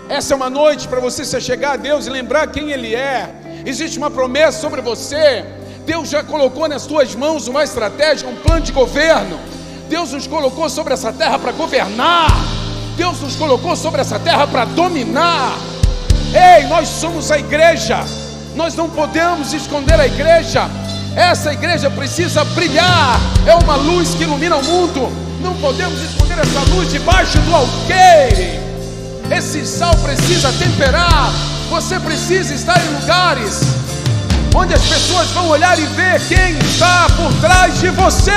Essa 0.09 0.33
é 0.33 0.35
uma 0.35 0.49
noite 0.49 0.87
para 0.87 0.99
você 0.99 1.25
se 1.25 1.41
chegar 1.41 1.73
a 1.73 1.75
Deus 1.75 2.05
e 2.05 2.11
lembrar 2.11 2.45
quem 2.51 2.71
Ele 2.71 2.93
é. 2.93 3.42
Existe 3.65 3.97
uma 3.97 4.11
promessa 4.11 4.59
sobre 4.59 4.81
você. 4.81 5.45
Deus 5.85 6.09
já 6.09 6.23
colocou 6.23 6.67
nas 6.67 6.85
tuas 6.85 7.15
mãos 7.15 7.47
uma 7.47 7.63
estratégia, 7.63 8.27
um 8.27 8.35
plano 8.35 8.61
de 8.61 8.71
governo. 8.71 9.39
Deus 9.89 10.11
nos 10.11 10.27
colocou 10.27 10.69
sobre 10.69 10.93
essa 10.93 11.11
terra 11.11 11.37
para 11.39 11.51
governar. 11.51 12.29
Deus 12.95 13.19
nos 13.21 13.35
colocou 13.35 13.75
sobre 13.75 14.01
essa 14.01 14.19
terra 14.19 14.45
para 14.47 14.65
dominar. 14.65 15.57
Ei, 16.33 16.65
nós 16.67 16.87
somos 16.87 17.31
a 17.31 17.37
igreja. 17.37 18.03
Nós 18.55 18.75
não 18.75 18.89
podemos 18.89 19.53
esconder 19.53 19.99
a 19.99 20.05
igreja. 20.05 20.69
Essa 21.15 21.53
igreja 21.53 21.89
precisa 21.89 22.43
brilhar. 22.43 23.19
É 23.45 23.55
uma 23.55 23.75
luz 23.75 24.13
que 24.15 24.23
ilumina 24.23 24.57
o 24.57 24.63
mundo. 24.63 25.11
Não 25.41 25.55
podemos 25.55 26.01
esconder 26.01 26.39
essa 26.39 26.59
luz 26.73 26.91
debaixo 26.91 27.37
do 27.39 27.55
alqueire. 27.55 28.59
Esse 29.31 29.65
sal 29.65 29.95
precisa 29.97 30.51
temperar. 30.53 31.52
Você 31.69 31.99
precisa 31.99 32.53
estar 32.53 32.79
em 32.83 32.99
lugares 32.99 33.61
onde 34.55 34.73
as 34.73 34.81
pessoas 34.83 35.29
vão 35.29 35.49
olhar 35.49 35.77
e 35.79 35.85
ver 35.87 36.21
quem 36.27 36.57
está 36.59 37.07
por 37.17 37.33
trás 37.41 37.79
de 37.79 37.89
você. 37.89 38.31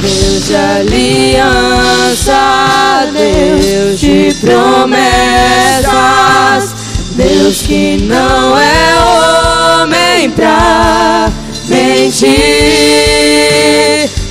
Deus 0.00 0.46
de 0.46 0.54
aliança, 0.54 2.32
Deus 3.12 3.98
de 3.98 4.34
promessas, 4.40 5.84
que 7.68 7.98
não 7.98 8.58
é 8.58 8.96
homem 9.82 10.30
pra 10.30 11.30
mentir. 11.68 12.30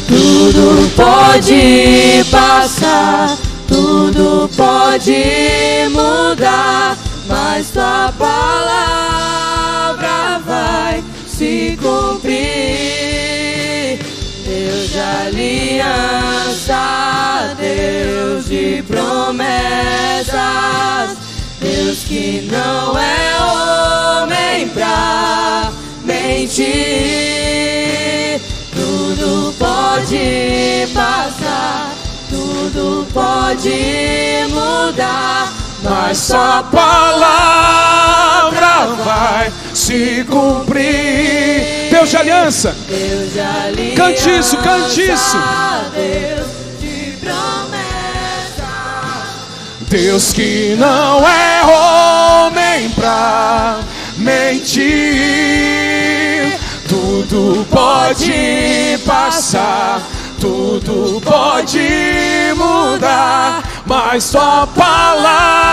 Tudo 0.08 0.90
pode 0.96 2.26
passar, 2.32 3.38
tudo 3.68 4.50
pode 4.58 5.24
mudar, 5.92 6.98
mas 7.28 7.70
tua 7.70 8.12
palavra 8.18 9.20
vai 10.44 11.04
se 11.28 11.78
cumprir. 11.80 12.40
Deus 14.48 14.90
de 14.90 15.00
aliança, 15.28 16.82
Deus 17.60 18.46
de 18.50 18.84
promessas, 18.88 20.38
Deus 21.88 22.04
que 22.04 22.46
não 22.52 23.00
é 23.00 24.22
homem 24.22 24.68
pra 24.68 25.72
mentir. 26.04 26.66
Tudo 28.74 29.54
pode 29.58 30.90
passar, 30.94 31.94
tudo 32.30 33.08
pode 33.14 33.72
mudar, 34.50 35.54
mas 35.82 36.18
só 36.18 36.60
a 36.60 36.64
palavra 36.64 38.08
vai 39.06 39.50
se 39.74 40.26
cumprir. 40.30 41.90
Deus 41.90 42.10
de 42.10 42.18
aliança. 42.18 42.76
Deus 42.86 43.32
de 43.32 43.40
aliança. 43.40 43.96
Cante 43.96 44.30
isso, 44.38 44.58
cante 44.58 45.10
isso. 45.10 45.38
Deus 45.96 46.57
Deus 49.90 50.34
que 50.34 50.76
não 50.78 51.26
é 51.26 51.62
homem 51.66 52.90
pra 52.90 53.80
mentir. 54.18 54.86
Tudo 56.90 57.66
pode 57.70 59.00
passar, 59.06 60.02
tudo 60.42 61.22
pode 61.22 61.80
mudar, 62.58 63.64
mas 63.86 64.26
sua 64.26 64.68
palavra 64.68 65.70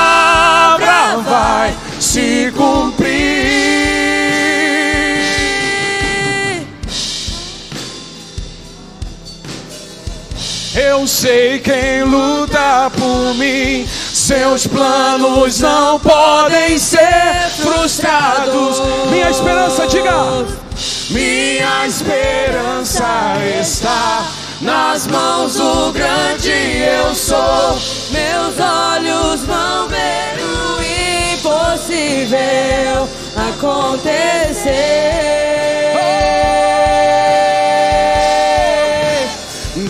vai 1.18 1.74
se 1.98 2.52
cumprir. 2.56 3.64
Eu 10.74 11.06
sei 11.06 11.58
quem 11.58 12.02
luta 12.04 12.90
por 12.96 13.34
mim. 13.34 13.86
Seus 14.24 14.66
planos 14.66 15.60
não 15.60 16.00
podem 16.00 16.78
ser 16.78 17.46
frustrados. 17.58 18.80
Minha 19.10 19.28
esperança, 19.28 19.86
diga. 19.86 20.46
Minha 21.10 21.86
esperança 21.86 23.04
está 23.60 24.24
nas 24.62 25.06
mãos 25.08 25.56
do 25.56 25.92
grande 25.92 26.50
eu 26.50 27.14
sou. 27.14 27.78
Meus 28.12 28.58
olhos 28.58 29.42
vão 29.42 29.88
ver 29.88 30.38
o 30.40 30.80
impossível 31.34 33.06
acontecer. 33.50 34.74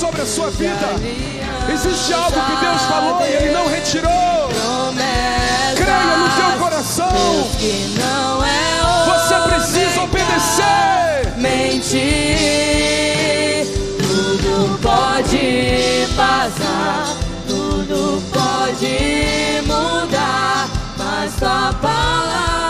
sobre 0.00 0.22
a 0.22 0.26
sua 0.26 0.50
vida. 0.50 0.88
Existe 1.70 2.14
algo 2.14 2.32
que 2.32 2.56
Deus 2.64 2.82
falou 2.82 3.20
e 3.20 3.34
Ele 3.34 3.50
não 3.50 3.68
retirou. 3.68 4.48
Creia 5.76 6.16
no 6.16 6.30
teu 6.30 6.58
coração. 6.58 7.10
Você 9.04 9.34
precisa 9.46 10.00
obedecer. 10.04 11.36
Mentir, 11.36 12.00
tudo 13.98 14.78
pode 14.80 16.08
passar, 16.16 17.16
tudo 17.46 18.22
pode 18.32 19.62
mudar, 19.66 20.68
mas 20.96 21.34
tua 21.34 21.74
palavra 21.80 22.69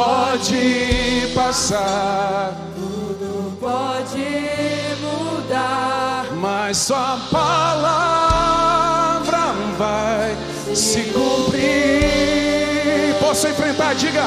pode 0.00 1.28
passar, 1.34 2.54
Tudo 2.74 3.52
pode 3.60 4.96
mudar, 5.02 6.24
mas 6.36 6.78
sua 6.78 7.18
palavra 7.30 9.52
vai 9.76 10.34
se 10.74 11.02
cumprir. 11.12 13.14
Posso 13.20 13.46
enfrentar, 13.48 13.94
diga. 13.94 14.24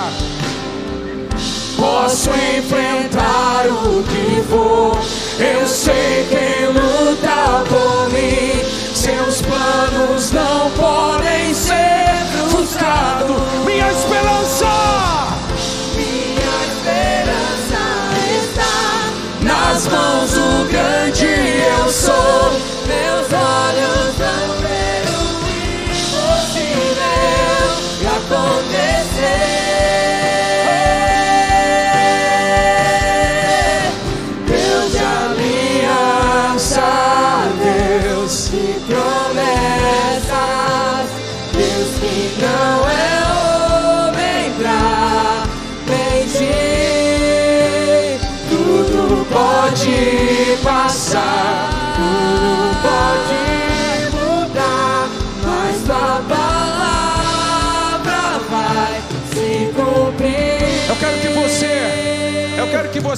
Posso 1.76 2.30
enfrentar 2.30 3.66
o 3.68 4.04
que 4.04 4.44
for. 4.44 4.96
Eu 5.40 5.68
sei 5.68 6.28
quem 6.30 6.68
luta 6.68 7.64
por 7.68 8.12
mim. 8.12 8.64
Seus 8.94 9.42
planos 9.42 10.32
não 10.32 10.70
podem 10.72 11.03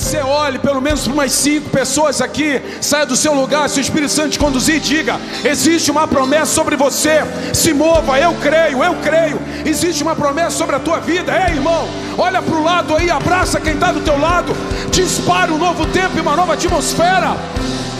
você 0.06 0.20
olhe 0.20 0.60
pelo 0.60 0.80
menos 0.80 1.01
para 1.01 1.14
umas 1.14 1.32
cinco 1.32 1.68
pessoas 1.72 2.22
aqui, 2.22 2.62
saia 2.80 3.08
do 3.08 3.16
seu 3.16 3.34
lugar, 3.34 3.68
se 3.68 3.80
o 3.80 3.82
Espírito 3.82 4.12
Santo 4.12 4.30
te 4.30 4.39
conduzir, 4.39 4.80
diga: 4.80 5.20
existe 5.43 5.89
uma 5.89 6.08
promessa 6.08 6.53
sobre 6.53 6.76
você, 6.76 7.22
se 7.51 7.74
mova, 7.74 8.20
eu 8.20 8.36
creio, 8.36 8.84
eu 8.84 8.93
creio. 9.01 9.41
Existe 9.66 10.03
uma 10.03 10.16
promessa 10.16 10.51
sobre 10.51 10.76
a 10.76 10.80
tua 10.80 10.99
vida, 10.99 11.34
ei 11.36 11.56
irmão, 11.56 11.88
olha 12.20 12.39
para 12.39 12.56
o 12.56 12.64
lado 12.64 12.95
aí, 12.95 13.10
abraça 13.10 13.60
quem 13.60 13.74
está 13.74 13.91
do 13.91 14.01
teu 14.01 14.20
lado, 14.20 14.56
dispara 14.91 15.51
um 15.51 15.58
novo 15.58 15.88
tempo 15.88 16.16
e 16.18 16.22
uma 16.22 16.36
nova 16.36 16.53
atmosfera. 16.53 17.36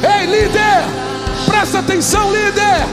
Ei 0.04 0.28
líder, 0.28 0.84
presta 1.48 1.80
atenção, 1.80 2.32
líder. 2.32 2.86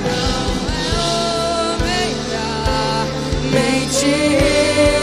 mentir. 3.53 5.02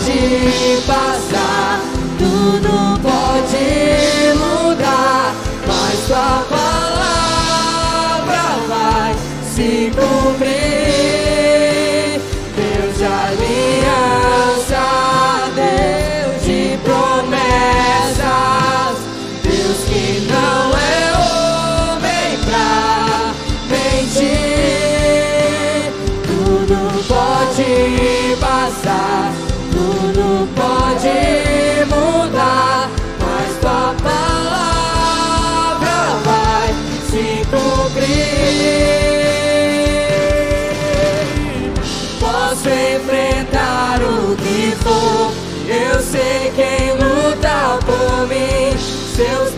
Pode 0.00 0.80
passar, 0.86 1.78
tudo 2.16 2.98
pode 3.02 4.32
mudar, 4.38 5.34
mas 5.66 6.06
tua 6.06 6.42
palavra 6.48 7.64
vai 8.66 9.14
se 9.54 9.92
cumprir. 9.94 10.79
Seus 49.20 49.49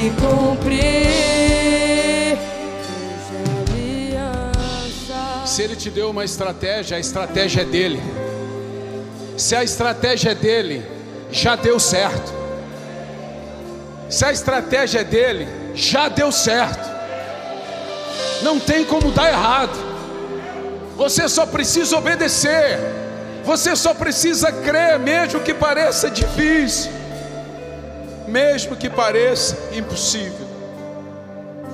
se 0.00 0.10
cumprir. 0.10 1.10
Se 5.44 5.62
ele 5.62 5.76
te 5.76 5.90
deu 5.90 6.10
uma 6.10 6.24
estratégia, 6.24 6.96
a 6.96 7.00
estratégia 7.00 7.62
é 7.62 7.64
dele. 7.64 8.00
Se 9.36 9.54
a 9.54 9.62
estratégia 9.62 10.30
é 10.30 10.34
dele, 10.34 10.82
já 11.30 11.56
deu 11.56 11.78
certo. 11.78 12.32
Se 14.08 14.24
a 14.24 14.32
estratégia 14.32 15.00
é 15.00 15.04
dele, 15.04 15.46
já 15.74 16.08
deu 16.08 16.32
certo. 16.32 16.88
Não 18.42 18.58
tem 18.58 18.84
como 18.84 19.10
dar 19.10 19.30
errado. 19.30 19.78
Você 20.96 21.28
só 21.28 21.44
precisa 21.44 21.96
obedecer. 21.96 22.78
Você 23.44 23.74
só 23.74 23.92
precisa 23.92 24.52
crer, 24.52 24.98
mesmo 24.98 25.40
que 25.40 25.52
pareça 25.52 26.10
difícil, 26.10 26.90
mesmo 28.30 28.76
que 28.76 28.88
pareça 28.88 29.56
impossível. 29.74 30.46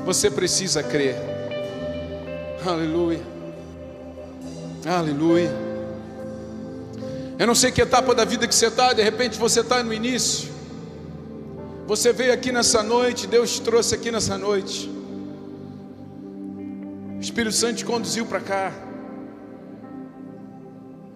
Você 0.04 0.30
precisa 0.30 0.82
crer. 0.82 1.16
Aleluia. 2.64 3.20
Aleluia. 4.84 5.52
Eu 7.38 7.46
não 7.46 7.54
sei 7.54 7.70
que 7.70 7.82
etapa 7.82 8.14
da 8.14 8.24
vida 8.24 8.48
que 8.48 8.54
você 8.54 8.68
está, 8.68 8.92
de 8.92 9.02
repente 9.02 9.38
você 9.38 9.60
está 9.60 9.82
no 9.82 9.92
início. 9.92 10.48
Você 11.86 12.12
veio 12.12 12.32
aqui 12.32 12.50
nessa 12.50 12.82
noite, 12.82 13.26
Deus 13.26 13.54
te 13.54 13.62
trouxe 13.62 13.94
aqui 13.94 14.10
nessa 14.10 14.38
noite. 14.38 14.90
O 17.16 17.20
Espírito 17.20 17.54
Santo 17.54 17.76
te 17.76 17.84
conduziu 17.84 18.26
para 18.26 18.40
cá. 18.40 18.72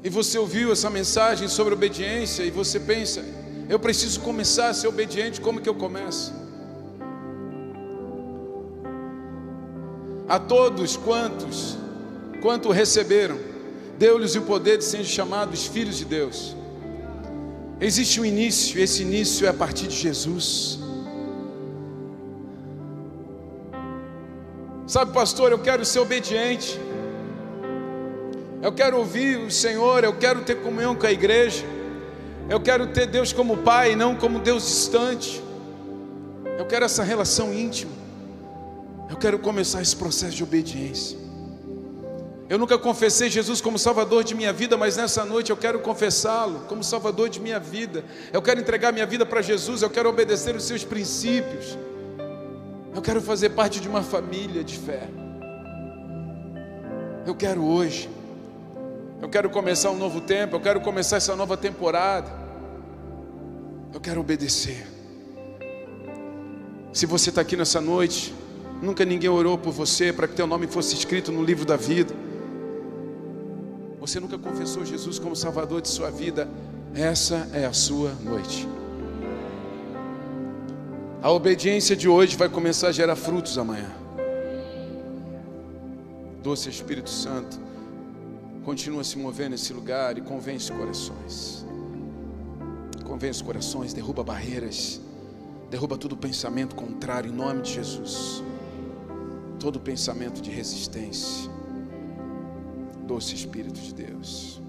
E 0.03 0.09
você 0.09 0.39
ouviu 0.39 0.73
essa 0.73 0.89
mensagem 0.89 1.49
sobre 1.49 1.75
obediência 1.75 2.43
e 2.43 2.51
você 2.51 2.79
pensa, 2.79 3.23
eu 3.71 3.79
preciso 3.79 4.19
começar 4.19 4.69
a 4.71 4.75
ser 4.75 4.89
obediente, 4.89 5.41
como 5.41 5.61
que 5.61 5.69
eu 5.69 5.77
começo? 5.77 6.35
A 10.29 10.41
todos 10.41 10.97
quantos, 10.97 11.77
quanto 12.43 12.73
receberam, 12.73 13.39
deu-lhes 13.97 14.35
o 14.35 14.43
poder 14.43 14.79
de 14.79 14.85
serem 14.85 15.07
chamados 15.07 15.67
filhos 15.67 15.99
de 15.99 16.05
Deus. 16.05 16.57
Existe 17.81 18.21
um 18.21 18.25
início, 18.25 18.81
esse 18.81 19.03
início 19.03 19.47
é 19.47 19.51
a 19.51 19.55
partir 19.55 19.87
de 19.87 19.95
Jesus. 19.95 20.81
Sabe, 24.85 25.13
pastor, 25.13 25.53
eu 25.53 25.61
quero 25.61 25.85
ser 25.85 26.01
obediente. 26.01 26.77
Eu 28.61 28.73
quero 28.73 28.99
ouvir 28.99 29.39
o 29.39 29.49
Senhor, 29.49 30.03
eu 30.03 30.17
quero 30.17 30.43
ter 30.43 30.57
comunhão 30.57 30.97
com 30.97 31.07
a 31.07 31.13
igreja. 31.13 31.65
Eu 32.51 32.59
quero 32.59 32.89
ter 32.89 33.07
Deus 33.07 33.33
como 33.33 33.59
Pai, 33.59 33.95
não 33.95 34.17
como 34.17 34.41
Deus 34.41 34.65
distante. 34.67 35.41
Eu 36.59 36.67
quero 36.67 36.85
essa 36.85 37.05
relação 37.05 37.55
íntima. 37.55 37.93
Eu 39.09 39.17
quero 39.17 39.39
começar 39.39 39.81
esse 39.81 39.95
processo 39.95 40.35
de 40.35 40.43
obediência. 40.43 41.17
Eu 42.49 42.59
nunca 42.59 42.77
confessei 42.77 43.31
Jesus 43.31 43.61
como 43.61 43.79
Salvador 43.79 44.25
de 44.25 44.35
minha 44.35 44.53
vida, 44.53 44.77
mas 44.77 44.97
nessa 44.97 45.25
noite 45.25 45.51
eu 45.51 45.57
quero 45.57 45.79
confessá-lo 45.79 46.63
como 46.69 46.83
Salvador 46.83 47.29
de 47.29 47.39
minha 47.39 47.61
vida. 47.61 48.05
Eu 48.33 48.43
quero 48.43 48.59
entregar 48.59 48.93
minha 48.93 49.07
vida 49.07 49.25
para 49.25 49.41
Jesus, 49.41 49.83
eu 49.83 49.91
quero 49.91 50.09
obedecer 50.09 50.57
os 50.57 50.65
seus 50.65 50.83
princípios. 50.83 51.79
Eu 52.93 53.01
quero 53.01 53.23
fazer 53.23 53.51
parte 53.51 53.79
de 53.79 53.89
uma 53.89 54.03
família 54.03 54.65
de 54.65 54.77
fé. 54.77 55.07
Eu 57.25 57.37
quero 57.37 57.65
hoje. 57.65 58.11
Eu 59.23 59.29
quero 59.29 59.49
começar 59.51 59.93
um 59.93 59.97
novo 59.97 60.21
tempo, 60.21 60.57
eu 60.57 60.61
quero 60.61 60.81
começar 60.81 61.19
essa 61.19 61.37
nova 61.37 61.57
temporada. 61.57 62.40
Eu 63.93 64.01
quero 64.01 64.21
obedecer. 64.21 64.87
Se 66.93 67.07
você 67.07 67.31
está 67.31 67.41
aqui 67.41 67.57
nessa 67.57 67.81
noite, 67.81 68.35
nunca 68.81 69.05
ninguém 69.05 69.29
orou 69.29 69.59
por 69.59 69.73
você 69.73 70.13
para 70.13 70.29
que 70.29 70.35
teu 70.35 70.47
nome 70.47 70.67
fosse 70.67 70.95
escrito 70.95 71.33
no 71.33 71.43
livro 71.43 71.65
da 71.65 71.77
vida. 71.77 72.15
Você 74.01 74.19
nunca 74.19 74.39
confessou 74.39 74.85
Jesus 74.85 75.19
como 75.19 75.37
Salvador 75.37 75.83
de 75.83 75.89
sua 75.89 76.11
vida. 76.11 76.49
Essa 76.95 77.49
é 77.53 77.67
a 77.67 77.73
sua 77.73 78.13
noite. 78.25 78.67
A 81.23 81.31
obediência 81.31 81.95
de 81.95 82.09
hoje 82.09 82.37
vai 82.37 82.49
começar 82.49 82.89
a 82.89 82.93
gerar 82.93 83.15
frutos 83.15 83.59
amanhã. 83.59 83.91
Doce 86.43 86.71
Espírito 86.71 87.11
Santo, 87.11 87.61
continua 88.65 89.05
se 89.05 89.19
movendo 89.19 89.51
nesse 89.51 89.73
lugar 89.73 90.17
e 90.17 90.23
convence 90.23 90.73
corações. 90.73 91.60
Convence 93.21 93.45
corações, 93.45 93.93
derruba 93.93 94.25
barreiras, 94.25 94.99
derruba 95.71 95.99
todo 95.99 96.17
pensamento 96.17 96.75
contrário 96.75 97.31
em 97.31 97.35
nome 97.35 97.61
de 97.61 97.75
Jesus. 97.75 98.43
Todo 99.59 99.79
pensamento 99.79 100.41
de 100.41 100.51
resistência. 100.51 101.51
Doce 103.07 103.35
Espírito 103.35 103.79
de 103.79 103.93
Deus. 103.93 104.63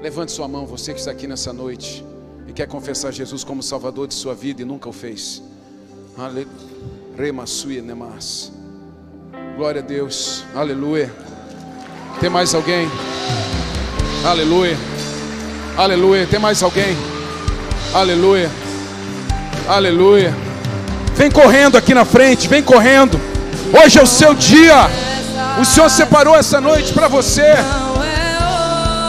Levante 0.00 0.32
sua 0.32 0.48
mão, 0.48 0.64
você 0.64 0.94
que 0.94 0.98
está 0.98 1.10
aqui 1.10 1.26
nessa 1.26 1.52
noite 1.52 2.02
e 2.46 2.54
quer 2.54 2.66
confessar 2.66 3.12
Jesus 3.12 3.44
como 3.44 3.62
Salvador 3.62 4.08
de 4.08 4.14
sua 4.14 4.34
vida 4.34 4.62
e 4.62 4.64
nunca 4.64 4.88
o 4.88 4.92
fez. 4.92 5.42
Ale- 6.16 6.48
Rema 7.18 7.44
sui 7.44 7.82
nemas. 7.82 8.50
Glória 9.58 9.82
a 9.82 9.84
Deus. 9.84 10.42
Aleluia. 10.54 11.12
Tem 12.18 12.30
mais 12.30 12.54
alguém? 12.54 12.86
Aleluia. 14.24 14.74
Aleluia. 15.78 16.26
Tem 16.26 16.40
mais 16.40 16.60
alguém? 16.60 16.98
Aleluia. 17.94 18.50
Aleluia. 19.68 20.34
Vem 21.14 21.30
correndo 21.30 21.78
aqui 21.78 21.94
na 21.94 22.04
frente, 22.04 22.48
vem 22.48 22.64
correndo. 22.64 23.20
Hoje 23.72 23.96
é 23.96 24.02
o 24.02 24.06
seu 24.06 24.34
dia. 24.34 24.90
O 25.60 25.64
Senhor 25.64 25.88
separou 25.88 26.34
essa 26.34 26.60
noite 26.60 26.92
para 26.92 27.06
você. 27.06 27.54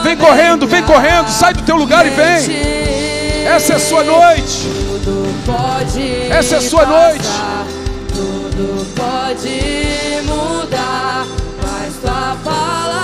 Vem 0.04 0.16
correndo, 0.16 0.68
vem 0.68 0.84
correndo, 0.84 1.28
sai 1.30 1.56
do 1.56 1.64
teu 1.64 1.76
lugar 1.76 2.06
e 2.06 2.12
vem. 2.12 3.48
Essa 3.48 3.74
é 3.74 3.76
a 3.76 3.80
sua 3.80 4.04
noite. 4.04 4.70
Essa 6.30 6.54
é 6.54 6.58
a 6.60 6.62
sua 6.62 6.86
noite. 6.86 7.30
Tudo 8.10 8.86
pode 8.96 9.60
mudar, 10.24 11.26
mas 11.64 11.96
tua 11.96 12.38
palavra 12.44 13.00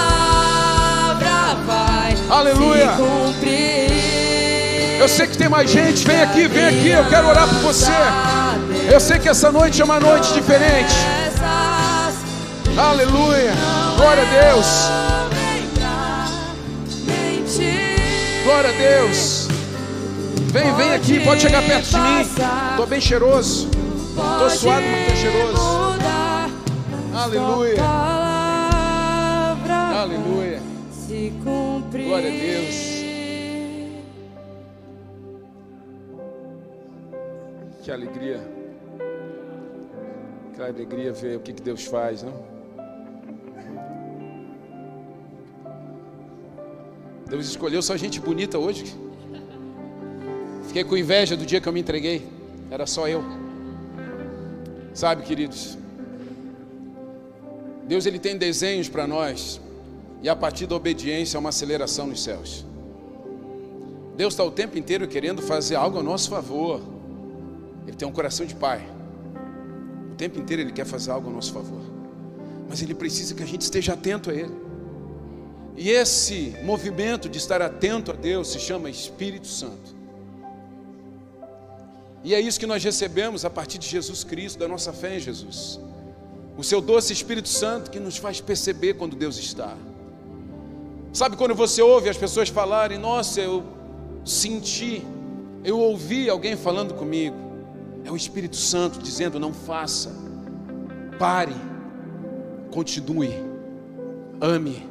vai 1.66 2.16
Aleluia. 2.30 2.92
Eu 5.06 5.10
sei 5.10 5.28
que 5.28 5.38
tem 5.38 5.48
mais 5.48 5.70
gente. 5.70 6.04
Vem 6.04 6.20
aqui, 6.20 6.48
vem 6.48 6.66
aqui. 6.66 6.90
Eu 6.90 7.08
quero 7.08 7.28
orar 7.28 7.48
por 7.48 7.60
você. 7.60 7.92
Eu 8.92 9.00
sei 9.00 9.20
que 9.20 9.30
essa 9.30 9.52
noite 9.52 9.80
é 9.80 9.86
uma 9.86 10.00
noite 10.00 10.34
diferente. 10.34 10.96
Aleluia. 12.76 13.54
Glória 13.98 14.24
a 14.24 14.52
Deus. 14.52 14.66
Glória 18.44 18.70
a 18.72 18.74
Deus. 18.74 19.48
Vem, 20.48 20.74
vem 20.74 20.94
aqui. 20.96 21.20
Pode 21.20 21.40
chegar 21.40 21.62
perto 21.62 21.88
de 21.88 22.00
mim. 22.00 22.22
Estou 22.72 22.88
bem 22.88 23.00
cheiroso. 23.00 23.70
Estou 23.70 24.50
suado, 24.50 24.86
mas 24.88 25.02
estou 25.02 25.16
cheiroso. 25.18 25.62
Aleluia. 27.14 27.84
Aleluia. 30.02 30.64
Glória 31.94 32.28
a 32.28 32.32
Deus. 32.32 32.95
Que 37.86 37.92
alegria. 37.92 38.40
Que 40.56 40.60
alegria 40.60 41.14
ver 41.14 41.38
o 41.38 41.40
que, 41.40 41.54
que 41.54 41.62
Deus 41.62 41.86
faz, 41.86 42.24
não? 42.24 42.34
Deus 47.30 47.46
escolheu 47.46 47.84
só 47.84 47.96
gente 47.96 48.20
bonita 48.20 48.58
hoje. 48.58 48.86
Fiquei 50.66 50.84
com 50.84 50.98
inveja 50.98 51.38
do 51.38 51.46
dia 51.46 51.62
que 51.62 51.70
eu 51.70 51.74
me 51.74 51.80
entreguei. 51.80 52.28
Era 52.72 52.88
só 52.88 53.08
eu. 53.08 53.24
Sabe, 54.92 55.22
queridos? 55.22 55.78
Deus 57.84 58.08
ele 58.08 58.18
tem 58.18 58.36
desenhos 58.36 58.90
para 58.90 59.06
nós. 59.06 59.62
E 60.24 60.28
a 60.28 60.36
partir 60.36 60.66
da 60.66 60.76
obediência 60.76 61.38
é 61.38 61.40
uma 61.40 61.50
aceleração 61.50 62.08
nos 62.08 62.24
céus. 62.24 62.66
Deus 64.18 64.34
está 64.34 64.44
o 64.44 64.50
tempo 64.50 64.76
inteiro 64.76 65.08
querendo 65.08 65.44
fazer 65.44 65.76
algo 65.76 66.00
a 66.00 66.02
nosso 66.02 66.32
favor. 66.32 66.95
Ele 67.88 67.96
tem 67.96 68.08
um 68.08 68.12
coração 68.12 68.46
de 68.46 68.56
pai. 68.56 68.88
O 70.12 70.16
tempo 70.16 70.40
inteiro 70.40 70.62
ele 70.62 70.72
quer 70.72 70.86
fazer 70.86 71.12
algo 71.12 71.30
a 71.30 71.34
nosso 71.34 71.54
favor. 71.54 71.82
Mas 72.70 72.82
ele 72.82 72.96
precisa 72.96 73.36
que 73.36 73.44
a 73.44 73.46
gente 73.46 73.62
esteja 73.62 73.94
atento 73.94 74.30
a 74.30 74.34
ele. 74.34 74.56
E 75.78 75.90
esse 75.90 76.56
movimento 76.64 77.28
de 77.28 77.38
estar 77.38 77.62
atento 77.62 78.12
a 78.12 78.16
Deus 78.16 78.48
se 78.50 78.60
chama 78.60 78.90
Espírito 78.90 79.48
Santo. 79.48 79.94
E 82.24 82.34
é 82.34 82.40
isso 82.40 82.60
que 82.60 82.66
nós 82.66 82.84
recebemos 82.84 83.46
a 83.46 83.50
partir 83.50 83.78
de 83.78 83.88
Jesus 83.88 84.24
Cristo, 84.24 84.58
da 84.58 84.68
nossa 84.68 84.92
fé 84.92 85.18
em 85.18 85.20
Jesus. 85.20 85.80
O 86.58 86.64
seu 86.64 86.82
doce 86.82 87.14
Espírito 87.14 87.50
Santo 87.50 87.92
que 87.92 88.00
nos 88.00 88.18
faz 88.18 88.40
perceber 88.40 88.96
quando 88.96 89.16
Deus 89.16 89.38
está. 89.38 89.76
Sabe 91.14 91.36
quando 91.36 91.54
você 91.54 91.82
ouve 91.82 92.10
as 92.10 92.18
pessoas 92.18 92.50
falarem: 92.50 92.98
Nossa, 92.98 93.42
eu 93.42 93.64
senti, 94.24 95.04
eu 95.64 95.78
ouvi 95.78 96.30
alguém 96.30 96.56
falando 96.56 96.94
comigo. 96.94 97.45
É 98.06 98.12
o 98.12 98.16
Espírito 98.16 98.56
Santo 98.56 99.00
dizendo: 99.00 99.40
Não 99.40 99.52
faça, 99.52 100.12
pare, 101.18 101.56
continue, 102.72 103.34
ame, 104.40 104.88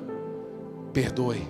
perdoe. 0.93 1.47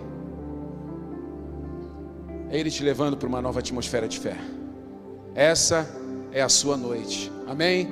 É 2.51 2.59
Ele 2.59 2.71
te 2.71 2.85
levando 2.85 3.17
para 3.17 3.27
uma 3.27 3.41
nova 3.41 3.61
atmosfera 3.61 4.07
de 4.07 4.21
fé. 4.21 4.37
Essa 5.35 5.89
é 6.31 6.43
a 6.43 6.51
sua 6.51 6.77
noite. 6.77 7.33
Amém? 7.49 7.91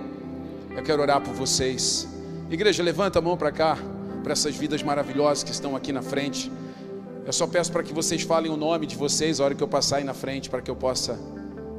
Eu 0.77 0.83
quero 0.83 1.01
orar 1.01 1.23
por 1.23 1.33
vocês. 1.33 2.07
Igreja, 2.51 2.83
levanta 2.83 3.19
a 3.21 3.23
mão 3.23 3.39
para 3.39 3.51
cá, 3.51 3.79
para 4.23 4.33
essas 4.33 4.55
vidas 4.55 4.83
maravilhosas 4.83 5.43
que 5.43 5.51
estão 5.51 5.75
aqui 5.75 5.93
na 5.93 6.03
frente. 6.03 6.53
Eu 7.25 7.33
só 7.33 7.47
peço 7.47 7.73
para 7.73 7.83
que 7.83 7.95
vocês 7.95 8.23
falem 8.23 8.53
o 8.53 8.57
nome 8.57 8.85
de 8.85 8.97
vocês 8.97 9.41
a 9.41 9.45
hora 9.45 9.55
que 9.55 9.63
eu 9.63 9.69
passar 9.69 9.97
aí 9.97 10.05
na 10.05 10.13
frente, 10.15 10.51
para 10.51 10.61
que 10.61 10.71
eu 10.71 10.77
possa 10.77 11.19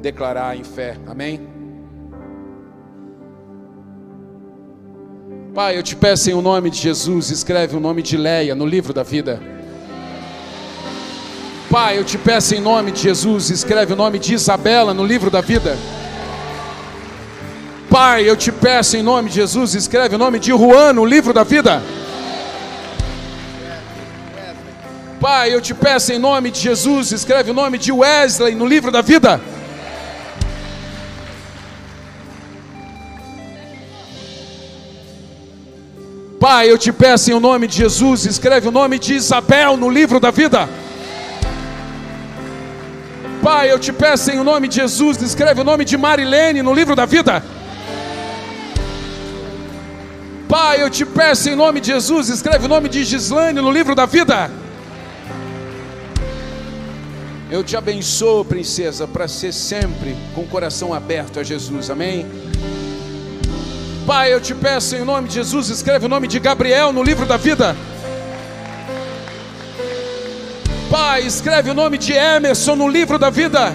declarar 0.01 0.57
em 0.57 0.63
fé. 0.63 0.97
Amém? 1.05 1.52
Pai, 5.53 5.77
eu 5.77 5.83
te 5.83 5.95
peço 5.95 6.31
em 6.31 6.33
o 6.33 6.41
nome 6.41 6.71
de 6.71 6.79
Jesus, 6.79 7.29
escreve 7.29 7.77
o 7.77 7.79
nome 7.79 8.01
de 8.01 8.17
Leia 8.17 8.55
no 8.55 8.65
livro 8.65 8.91
da 8.91 9.03
vida. 9.03 9.39
Pai, 11.69 11.99
eu 11.99 12.03
te 12.03 12.17
peço 12.17 12.55
em 12.55 12.59
nome 12.59 12.91
de 12.91 13.01
Jesus, 13.01 13.51
escreve 13.51 13.93
o 13.93 13.95
nome 13.95 14.17
de 14.17 14.33
Isabela 14.33 14.95
no 14.95 15.05
livro 15.05 15.29
da 15.29 15.41
vida. 15.41 15.77
Pai, 17.87 18.27
eu 18.27 18.35
te 18.35 18.51
peço 18.51 18.97
em 18.97 19.03
nome 19.03 19.29
de 19.29 19.35
Jesus, 19.35 19.75
escreve 19.75 20.15
o 20.15 20.17
nome 20.17 20.39
de 20.39 20.49
Juan 20.49 20.91
no 20.91 21.05
livro 21.05 21.31
da 21.31 21.43
vida. 21.43 21.83
Pai, 25.21 25.53
eu 25.53 25.61
te 25.61 25.75
peço 25.75 26.11
em 26.11 26.17
nome 26.17 26.49
de 26.49 26.61
Jesus, 26.61 27.11
escreve 27.11 27.51
o 27.51 27.53
nome 27.53 27.77
de 27.77 27.91
Wesley 27.91 28.55
no 28.55 28.65
livro 28.65 28.89
da 28.89 29.01
vida. 29.01 29.39
Pai, 36.43 36.69
eu 36.69 36.77
te 36.77 36.91
peço 36.91 37.31
em 37.31 37.39
nome 37.39 37.67
de 37.67 37.77
Jesus, 37.77 38.25
escreve 38.25 38.67
o 38.67 38.71
nome 38.71 38.99
de 38.99 39.13
Isabel 39.13 39.77
no 39.77 39.89
livro 39.89 40.19
da 40.19 40.29
vida. 40.29 40.67
Pai, 43.41 43.71
eu 43.71 43.79
te 43.79 43.93
peço 43.93 44.29
em 44.29 44.43
nome 44.43 44.67
de 44.67 44.75
Jesus, 44.75 45.21
escreve 45.21 45.61
o 45.61 45.63
nome 45.63 45.85
de 45.85 45.95
Marilene 45.95 46.61
no 46.61 46.73
livro 46.73 46.97
da 46.97 47.05
vida. 47.05 47.41
Pai, 50.49 50.83
eu 50.83 50.89
te 50.89 51.05
peço 51.05 51.47
em 51.49 51.55
nome 51.55 51.79
de 51.79 51.93
Jesus, 51.93 52.27
escreve 52.27 52.65
o 52.65 52.67
nome 52.67 52.89
de 52.89 53.05
Gislane 53.05 53.61
no 53.61 53.71
livro 53.71 53.95
da 53.95 54.05
vida. 54.05 54.51
Eu 57.49 57.63
te 57.63 57.77
abençoo, 57.77 58.43
princesa, 58.43 59.07
para 59.07 59.29
ser 59.29 59.53
sempre 59.53 60.13
com 60.35 60.41
o 60.41 60.47
coração 60.47 60.93
aberto 60.93 61.39
a 61.39 61.43
Jesus, 61.43 61.89
amém? 61.89 62.25
Pai, 64.05 64.33
eu 64.33 64.41
te 64.41 64.53
peço 64.53 64.97
em 64.97 65.05
nome 65.05 65.29
de 65.29 65.35
Jesus, 65.35 65.69
escreve 65.69 66.05
o 66.05 66.09
nome 66.09 66.27
de 66.27 66.37
Gabriel 66.37 66.91
no 66.91 67.01
livro 67.01 67.25
da 67.25 67.37
vida. 67.37 67.73
Pai, 70.91 71.21
escreve 71.21 71.71
o 71.71 71.73
nome 71.73 71.97
de 71.97 72.11
Emerson 72.11 72.75
no 72.75 72.87
livro 72.87 73.17
da 73.17 73.29
vida. 73.29 73.73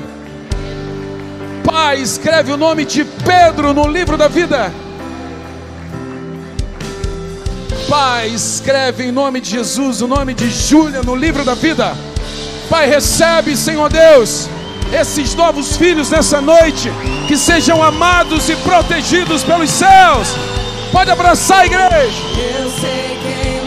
Pai, 1.64 2.00
escreve 2.00 2.52
o 2.52 2.58
nome 2.58 2.84
de 2.84 3.04
Pedro 3.04 3.72
no 3.72 3.88
livro 3.88 4.18
da 4.18 4.28
vida. 4.28 4.70
Pai, 7.88 8.28
escreve 8.28 9.04
em 9.04 9.12
nome 9.12 9.40
de 9.40 9.50
Jesus 9.50 10.02
o 10.02 10.06
nome 10.06 10.34
de 10.34 10.50
Júlia 10.50 11.02
no 11.02 11.16
livro 11.16 11.42
da 11.42 11.54
vida. 11.54 11.96
Pai, 12.68 12.86
recebe, 12.86 13.56
Senhor 13.56 13.90
Deus, 13.90 14.46
esses 14.92 15.34
novos 15.34 15.76
filhos 15.76 16.10
nessa 16.10 16.40
noite, 16.40 16.90
que 17.26 17.36
sejam 17.36 17.82
amados 17.82 18.48
e 18.48 18.56
protegidos 18.56 19.42
pelos 19.42 19.70
céus. 19.70 20.36
Pode 20.92 21.10
abraçar 21.10 21.60
a 21.60 21.66
igreja. 21.66 22.22
Eu 22.36 22.70
sei 22.70 23.18
quem 23.22 23.57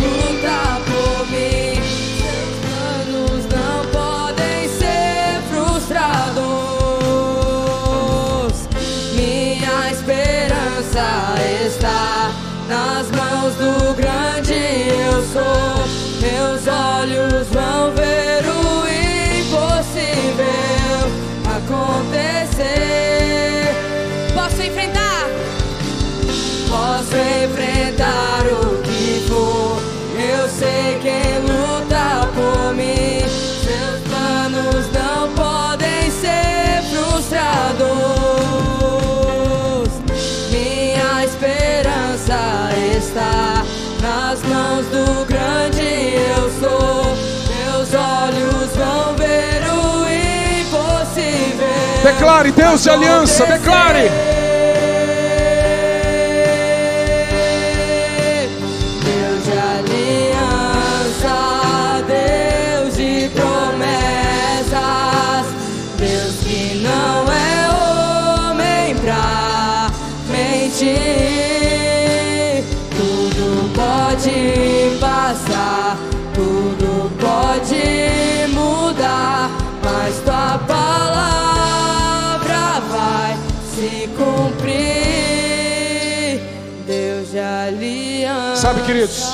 Declare, 52.04 52.52
Deus 52.52 52.84
de 52.84 52.89
aliança, 52.89 53.45
declare. 53.45 54.41
Se 83.92 84.08
cumprir. 84.08 84.72
Deus 86.86 87.32
de 87.32 87.39
aliança. 87.39 88.62
Sabe, 88.62 88.84
queridos, 88.84 89.34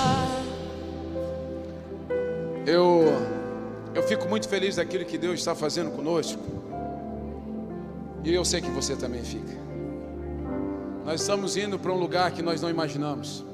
eu, 2.65 3.05
eu 3.93 4.03
fico 4.03 4.27
muito 4.27 4.49
feliz 4.49 4.77
daquilo 4.77 5.05
que 5.05 5.17
Deus 5.17 5.39
está 5.39 5.53
fazendo 5.53 5.91
conosco. 5.91 6.41
E 8.23 8.33
eu 8.33 8.43
sei 8.43 8.59
que 8.59 8.69
você 8.71 8.95
também 8.95 9.23
fica. 9.23 9.55
Nós 11.05 11.21
estamos 11.21 11.55
indo 11.55 11.79
para 11.79 11.91
um 11.93 11.97
lugar 11.97 12.31
que 12.31 12.41
nós 12.41 12.61
não 12.61 12.69
imaginamos. 12.69 13.45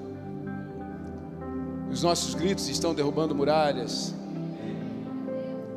Os 1.91 2.01
nossos 2.01 2.33
gritos 2.33 2.67
estão 2.69 2.95
derrubando 2.95 3.35
muralhas. 3.35 4.15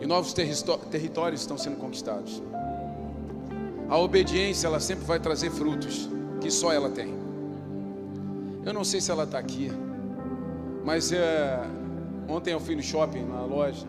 E 0.00 0.06
novos 0.06 0.32
territórios 0.32 1.40
estão 1.42 1.58
sendo 1.58 1.76
conquistados. 1.76 2.42
A 3.88 3.96
obediência, 3.98 4.66
ela 4.66 4.80
sempre 4.80 5.04
vai 5.04 5.20
trazer 5.20 5.50
frutos 5.50 6.08
que 6.40 6.50
só 6.50 6.72
ela 6.72 6.90
tem. 6.90 7.14
Eu 8.64 8.72
não 8.72 8.82
sei 8.82 9.00
se 9.00 9.12
ela 9.12 9.22
está 9.22 9.38
aqui, 9.38 9.70
mas 10.84 11.12
é, 11.12 11.60
ontem 12.28 12.52
eu 12.52 12.58
fui 12.58 12.74
no 12.74 12.82
shopping, 12.82 13.22
na 13.22 13.42
loja, 13.42 13.86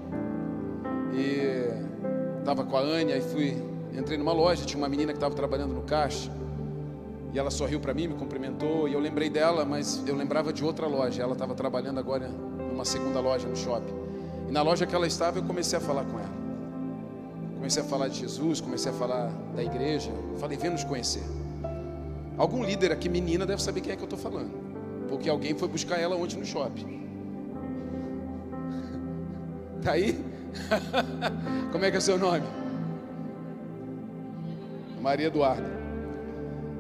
e 1.14 2.40
estava 2.40 2.64
com 2.64 2.78
a 2.78 2.82
Ania 2.82 3.18
e 3.18 3.22
fui, 3.22 3.58
entrei 3.92 4.20
numa 4.20 4.34
loja, 4.34 4.64
tinha 4.66 4.78
uma 4.78 4.88
menina 4.88 5.12
que 5.12 5.18
estava 5.18 5.34
trabalhando 5.34 5.74
no 5.74 5.82
caixa, 5.82 6.32
e 7.34 7.40
ela 7.40 7.50
sorriu 7.50 7.80
para 7.80 7.92
mim, 7.92 8.08
me 8.08 8.14
cumprimentou, 8.14 8.88
e 8.88 8.94
eu 8.94 9.00
lembrei 9.00 9.32
dela, 9.32 9.66
mas 9.66 10.04
eu 10.06 10.16
lembrava 10.16 10.54
de 10.54 10.64
outra 10.64 10.86
loja, 10.86 11.24
ela 11.24 11.34
estava 11.34 11.56
trabalhando 11.56 12.00
agora 12.00 12.28
numa 12.28 12.86
segunda 12.86 13.20
loja 13.20 13.48
no 13.48 13.56
shopping. 13.56 13.94
E 14.48 14.52
na 14.52 14.62
loja 14.62 14.86
que 14.86 14.94
ela 14.94 15.08
estava, 15.08 15.40
eu 15.40 15.44
comecei 15.44 15.78
a 15.78 15.82
falar 15.82 16.06
com 16.06 16.20
ela. 16.20 16.47
Comecei 17.58 17.82
a 17.82 17.86
falar 17.86 18.08
de 18.08 18.20
Jesus, 18.20 18.62
comecei 18.62 18.92
a 18.92 18.96
falar 18.96 19.32
da 19.56 19.64
igreja, 19.64 20.12
falei, 20.40 20.58
vem 20.58 20.70
nos 20.70 20.84
conhecer. 20.84 21.24
Algum 22.38 22.64
líder 22.64 22.92
aqui, 22.92 23.10
menina, 23.10 23.46
deve 23.46 23.62
saber 23.62 23.82
quem 23.82 23.92
é 23.92 23.96
que 23.96 24.04
eu 24.04 24.06
estou 24.06 24.20
falando. 24.20 24.52
Porque 25.10 25.28
alguém 25.28 25.58
foi 25.58 25.68
buscar 25.68 26.00
ela 26.00 26.16
ontem 26.16 26.38
no 26.38 26.46
shopping. 26.46 26.98
Tá 29.84 29.92
aí? 29.92 30.20
Como 31.72 31.86
é 31.86 31.92
que 31.92 31.98
é 31.98 32.00
seu 32.00 32.18
nome? 32.18 32.44
Maria 35.00 35.28
Eduarda. 35.28 35.70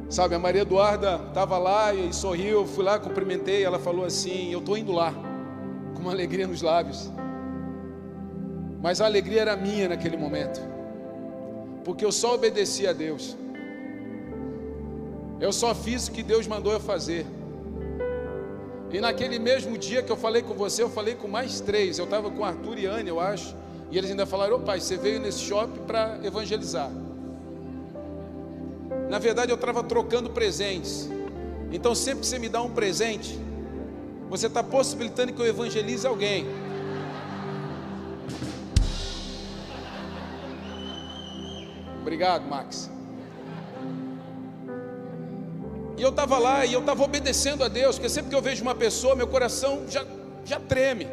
Sabe, 0.09 0.35
a 0.35 0.39
Maria 0.39 0.61
Eduarda 0.61 1.21
estava 1.27 1.57
lá 1.57 1.93
e 1.93 2.13
sorriu, 2.13 2.65
fui 2.65 2.83
lá, 2.83 2.97
cumprimentei, 2.97 3.63
ela 3.63 3.77
falou 3.77 4.03
assim, 4.03 4.51
eu 4.51 4.59
estou 4.59 4.77
indo 4.77 4.91
lá, 4.91 5.13
com 5.93 6.01
uma 6.01 6.11
alegria 6.11 6.47
nos 6.47 6.61
lábios. 6.61 7.11
Mas 8.81 9.01
a 9.01 9.05
alegria 9.05 9.41
era 9.41 9.55
minha 9.55 9.89
naquele 9.89 10.17
momento. 10.17 10.61
Porque 11.83 12.05
eu 12.05 12.11
só 12.11 12.35
obedeci 12.35 12.85
a 12.85 12.93
Deus. 12.93 13.35
Eu 15.39 15.53
só 15.53 15.73
fiz 15.73 16.07
o 16.07 16.11
que 16.11 16.23
Deus 16.23 16.47
mandou 16.47 16.73
eu 16.73 16.79
fazer. 16.79 17.25
E 18.91 18.99
naquele 19.01 19.37
mesmo 19.37 19.77
dia 19.77 20.01
que 20.01 20.11
eu 20.11 20.17
falei 20.17 20.41
com 20.41 20.53
você, 20.53 20.81
eu 20.81 20.89
falei 20.89 21.15
com 21.15 21.27
mais 21.27 21.59
três. 21.59 21.97
Eu 21.97 22.05
estava 22.05 22.31
com 22.31 22.43
Arthur 22.43 22.79
e 22.79 22.85
Anne, 22.85 23.09
eu 23.09 23.19
acho. 23.19 23.55
E 23.91 23.97
eles 23.97 24.09
ainda 24.09 24.25
falaram: 24.25 24.57
Ô 24.57 24.59
pai, 24.59 24.79
você 24.79 24.97
veio 24.97 25.19
nesse 25.19 25.39
shopping 25.39 25.81
para 25.85 26.19
evangelizar. 26.23 26.91
Na 29.09 29.19
verdade, 29.19 29.51
eu 29.51 29.55
estava 29.55 29.83
trocando 29.83 30.29
presentes. 30.29 31.09
Então, 31.71 31.93
sempre 31.93 32.21
que 32.21 32.27
você 32.27 32.39
me 32.39 32.49
dá 32.49 32.61
um 32.61 32.71
presente, 32.71 33.37
você 34.29 34.47
está 34.47 34.63
possibilitando 34.63 35.33
que 35.33 35.41
eu 35.41 35.45
evangelize 35.45 36.05
alguém. 36.05 36.45
Obrigado, 42.07 42.47
Max. 42.47 42.89
E 45.97 46.01
eu 46.01 46.07
estava 46.07 46.37
lá 46.39 46.65
e 46.65 46.71
eu 46.71 46.79
estava 46.79 47.03
obedecendo 47.03 47.65
a 47.65 47.67
Deus, 47.67 47.97
porque 47.97 48.07
sempre 48.07 48.29
que 48.29 48.35
eu 48.35 48.41
vejo 48.41 48.61
uma 48.61 48.73
pessoa, 48.73 49.13
meu 49.13 49.27
coração 49.27 49.83
já, 49.89 50.05
já 50.45 50.57
treme. 50.57 51.05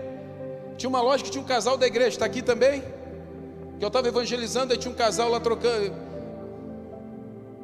Tinha 0.76 0.88
uma 0.88 1.00
loja 1.00 1.24
que 1.24 1.32
tinha 1.32 1.42
um 1.42 1.46
casal 1.46 1.76
da 1.76 1.84
igreja, 1.84 2.10
está 2.10 2.26
aqui 2.26 2.42
também? 2.42 2.80
Que 3.76 3.84
eu 3.84 3.88
estava 3.88 4.06
evangelizando, 4.06 4.72
aí 4.72 4.78
tinha 4.78 4.92
um 4.92 4.94
casal 4.94 5.28
lá 5.28 5.40
trocando. 5.40 5.92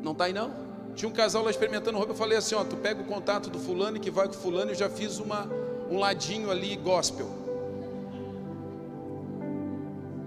Não 0.03 0.11
está 0.11 0.24
aí 0.24 0.33
não? 0.33 0.51
Tinha 0.97 1.09
um 1.09 1.12
casal 1.12 1.45
lá 1.45 1.51
experimentando 1.53 1.99
roupa. 1.99 2.12
Eu 2.12 2.16
falei 2.16 2.37
assim: 2.37 2.57
ó, 2.57 2.64
tu 2.64 2.76
pega 2.78 3.01
o 3.01 3.05
contato 3.05 3.49
do 3.49 3.61
fulano 3.61 3.97
e 3.97 4.01
que 4.01 4.11
vai 4.11 4.26
com 4.26 4.35
o 4.35 4.39
fulano. 4.39 4.72
Eu 4.72 4.74
já 4.74 4.91
fiz 4.91 5.20
uma, 5.20 5.49
um 5.89 5.99
ladinho 6.01 6.51
ali 6.51 6.74
gospel. 6.74 7.28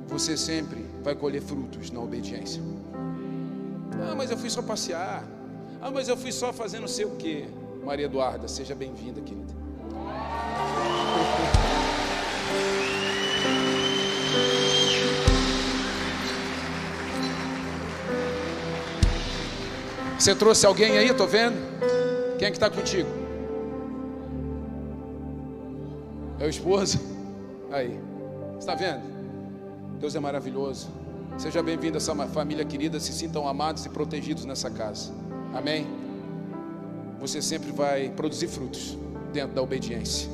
Você 0.08 0.38
sempre 0.38 0.86
vai 1.04 1.16
colher 1.16 1.42
frutos 1.42 1.92
na 1.92 2.00
obediência. 2.00 2.62
Ah, 4.02 4.16
mas 4.16 4.32
eu 4.32 4.38
fui 4.38 4.50
só 4.50 4.62
passear. 4.62 5.24
Ah, 5.82 5.92
mas 5.92 6.08
eu 6.08 6.18
fui 6.18 6.32
só 6.32 6.54
fazer 6.54 6.80
não 6.80 6.88
sei 6.88 7.06
o 7.06 7.12
que. 7.12 7.48
Maria 7.84 8.06
Eduarda, 8.06 8.48
seja 8.48 8.74
bem-vinda, 8.74 9.20
querida. 9.22 9.54
Você 20.18 20.34
trouxe 20.34 20.66
alguém 20.66 20.98
aí, 20.98 21.14
tô 21.14 21.28
vendo? 21.28 21.58
Quem 22.38 22.48
é 22.48 22.52
que 22.52 22.56
está 22.56 22.70
contigo? 22.70 23.10
É 26.40 26.46
o 26.46 26.50
esposo? 26.50 27.00
Aí, 27.70 28.00
está 28.58 28.74
vendo? 28.74 29.02
Deus 30.00 30.16
é 30.16 30.20
maravilhoso. 30.22 31.03
Seja 31.38 31.64
bem-vindo 31.64 31.98
a 31.98 31.98
essa 31.98 32.16
família 32.28 32.64
querida. 32.64 33.00
Se 33.00 33.12
sintam 33.12 33.48
amados 33.48 33.86
e 33.86 33.90
protegidos 33.90 34.46
nessa 34.46 34.70
casa. 34.70 35.12
Amém? 35.54 35.88
Você 37.20 37.42
sempre 37.42 37.72
vai 37.72 38.10
produzir 38.10 38.48
frutos 38.48 38.98
dentro 39.32 39.56
da 39.56 39.62
obediência. 39.62 40.30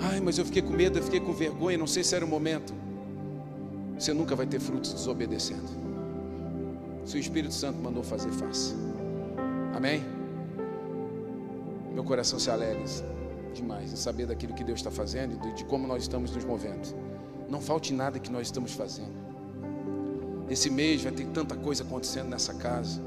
Ai, 0.00 0.20
mas 0.20 0.38
eu 0.38 0.44
fiquei 0.44 0.62
com 0.62 0.72
medo, 0.72 0.98
eu 0.98 1.02
fiquei 1.02 1.20
com 1.20 1.32
vergonha, 1.32 1.76
não 1.76 1.86
sei 1.86 2.02
se 2.02 2.14
era 2.14 2.24
o 2.24 2.28
momento. 2.28 2.72
Você 3.98 4.14
nunca 4.14 4.34
vai 4.34 4.46
ter 4.46 4.60
frutos 4.60 4.92
desobedecendo. 4.92 5.68
Se 7.04 7.16
o 7.16 7.18
Espírito 7.18 7.52
Santo 7.52 7.78
mandou 7.78 8.02
fazer, 8.02 8.30
faça. 8.30 8.74
Amém? 9.74 10.04
Meu 11.92 12.04
coração 12.04 12.38
se 12.38 12.50
alegra 12.50 12.84
demais 13.52 13.92
em 13.92 13.96
saber 13.96 14.26
daquilo 14.26 14.54
que 14.54 14.62
Deus 14.62 14.78
está 14.78 14.90
fazendo 14.90 15.38
e 15.48 15.52
de 15.52 15.64
como 15.64 15.86
nós 15.86 16.02
estamos 16.02 16.30
nos 16.30 16.44
movendo. 16.44 16.94
Não 17.48 17.60
falte 17.60 17.92
nada 17.92 18.18
que 18.18 18.30
nós 18.30 18.46
estamos 18.46 18.72
fazendo. 18.72 19.27
Esse 20.50 20.70
mês 20.70 21.02
vai 21.02 21.12
ter 21.12 21.26
tanta 21.26 21.54
coisa 21.54 21.82
acontecendo 21.82 22.28
nessa 22.28 22.54
casa. 22.54 23.02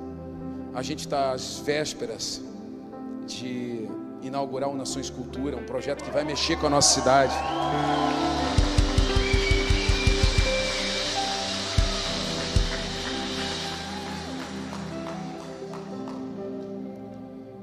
A 0.74 0.82
gente 0.84 1.00
está 1.00 1.32
às 1.32 1.58
vésperas 1.60 2.40
de 3.26 3.88
inaugurar 4.22 4.70
o 4.70 4.76
Nações 4.76 5.10
Cultura, 5.10 5.58
um 5.58 5.66
projeto 5.66 6.04
que 6.04 6.12
vai 6.12 6.24
mexer 6.24 6.58
com 6.60 6.68
a 6.68 6.70
nossa 6.70 7.00
cidade. 7.00 7.34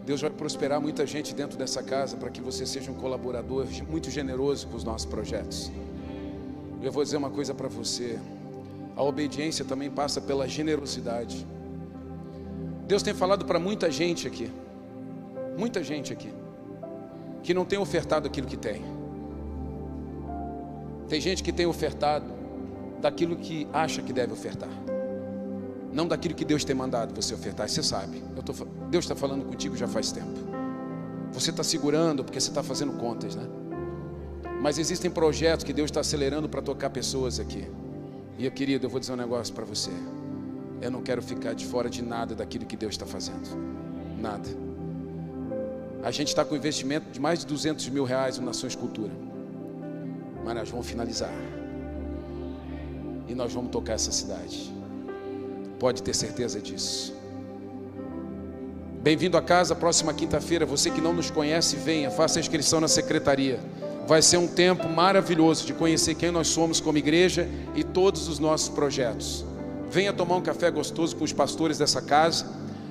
Deus 0.05 0.23
vai 0.23 0.31
prosperar 0.31 0.81
muita 0.81 1.07
gente 1.07 1.35
dentro 1.35 1.57
dessa 1.57 1.83
casa 1.83 2.17
para 2.17 2.31
que 2.31 2.41
você 2.41 2.67
seja 2.67 2.91
um 2.91 2.95
colaborador 2.95 3.67
muito 3.89 4.11
generoso 4.11 4.67
com 4.67 4.77
os 4.77 4.83
nossos 4.83 5.07
projetos. 5.07 5.71
Eu 6.83 6.91
vou 6.91 7.05
dizer 7.05 7.19
uma 7.19 7.31
coisa 7.31 7.55
para 7.55 7.69
você: 7.69 8.19
a 8.99 9.03
obediência 9.05 9.65
também 9.65 9.89
passa 9.89 10.21
pela 10.21 10.49
generosidade. 10.49 11.47
Deus 12.85 13.01
tem 13.01 13.15
falado 13.15 13.45
para 13.45 13.61
muita 13.61 13.93
gente 13.93 14.27
aqui, 14.27 14.51
muita 15.57 15.85
gente 15.85 16.13
aqui, 16.13 16.33
que 17.41 17.55
não 17.55 17.65
tem 17.65 17.79
ofertado 17.79 18.27
aquilo 18.27 18.49
que 18.49 18.57
tem. 18.57 18.83
Tem 21.09 21.21
gente 21.21 21.45
que 21.45 21.53
tem 21.53 21.65
ofertado 21.65 22.27
daquilo 23.01 23.37
que 23.37 23.69
acha 23.73 24.03
que 24.03 24.13
deve 24.13 24.33
ofertar, 24.33 24.69
não 25.93 26.09
daquilo 26.09 26.35
que 26.35 26.45
Deus 26.45 26.65
tem 26.65 26.75
mandado 26.75 27.15
você 27.15 27.33
ofertar. 27.33 27.69
Você 27.69 27.85
sabe, 27.85 28.21
tô, 28.45 28.53
Deus 28.91 29.05
está 29.05 29.15
falando 29.15 29.45
contigo 29.45 29.77
já 29.77 29.87
faz 29.87 30.11
tempo. 30.11 30.41
Você 31.33 31.51
está 31.51 31.63
segurando 31.63 32.25
porque 32.25 32.41
você 32.41 32.49
está 32.49 32.65
fazendo 32.65 32.95
contas, 32.95 33.37
né? 33.37 33.47
Mas 34.61 34.77
existem 34.77 35.09
projetos 35.09 35.65
que 35.65 35.73
Deus 35.73 35.89
está 35.89 36.01
acelerando 36.01 36.49
para 36.49 36.61
tocar 36.61 36.91
pessoas 36.91 37.39
aqui. 37.39 37.65
E 38.39 38.49
querido, 38.53 38.87
eu 38.87 38.91
vou 38.91 39.01
dizer 39.01 39.13
um 39.13 39.17
negócio 39.17 39.53
para 39.53 39.65
você. 39.65 39.91
Eu 40.81 40.93
não 40.93 41.03
quero 41.03 41.21
ficar 41.21 41.55
de 41.55 41.67
fora 41.67 41.91
de 41.91 42.01
nada 42.01 42.37
daquilo 42.37 42.65
que 42.65 42.77
Deus 42.77 42.95
está 42.95 43.05
fazendo. 43.05 43.49
Nada. 44.21 44.49
A 46.05 46.13
gente 46.13 46.29
está 46.29 46.45
com 46.45 46.55
investimento 46.55 47.11
de 47.11 47.21
mais 47.21 47.41
de 47.41 47.47
200 47.47 47.89
mil 47.89 48.05
reais 48.05 48.39
no 48.39 48.47
Nações 48.47 48.77
Cultura. 48.77 49.13
Mas 50.45 50.55
nós 50.55 50.71
vamos 50.71 50.87
finalizar. 50.87 51.35
E 53.27 53.35
nós 53.35 53.53
vamos 53.53 53.73
tocar 53.73 53.95
essa 53.95 54.13
cidade. 54.13 54.73
Pode 55.81 56.01
ter 56.01 56.15
certeza 56.15 56.61
disso. 56.61 57.13
Bem-vindo 59.03 59.37
a 59.37 59.43
casa, 59.43 59.75
próxima 59.75 60.15
quinta-feira. 60.15 60.65
Você 60.65 60.93
que 60.93 61.01
não 61.01 61.13
nos 61.13 61.29
conhece, 61.29 61.75
venha, 61.75 62.09
faça 62.09 62.39
a 62.39 62.41
inscrição 62.41 62.81
na 62.81 62.89
secretaria. 62.89 63.59
Vai 64.09 64.23
ser 64.23 64.39
um 64.39 64.47
tempo 64.47 64.89
maravilhoso 64.89 65.67
de 65.67 65.75
conhecer 65.75 66.15
quem 66.15 66.31
nós 66.31 66.49
somos 66.49 66.81
como 66.81 66.97
igreja 66.97 67.47
e 67.75 67.85
todos 67.85 68.27
os 68.27 68.39
nossos 68.39 68.71
projetos. 68.71 69.45
Venha 69.91 70.15
tomar 70.15 70.37
um 70.37 70.41
café 70.41 70.71
gostoso 70.71 71.15
com 71.15 71.25
os 71.25 71.33
pastores 71.35 71.77
dessa 71.77 72.01
casa 72.01 72.47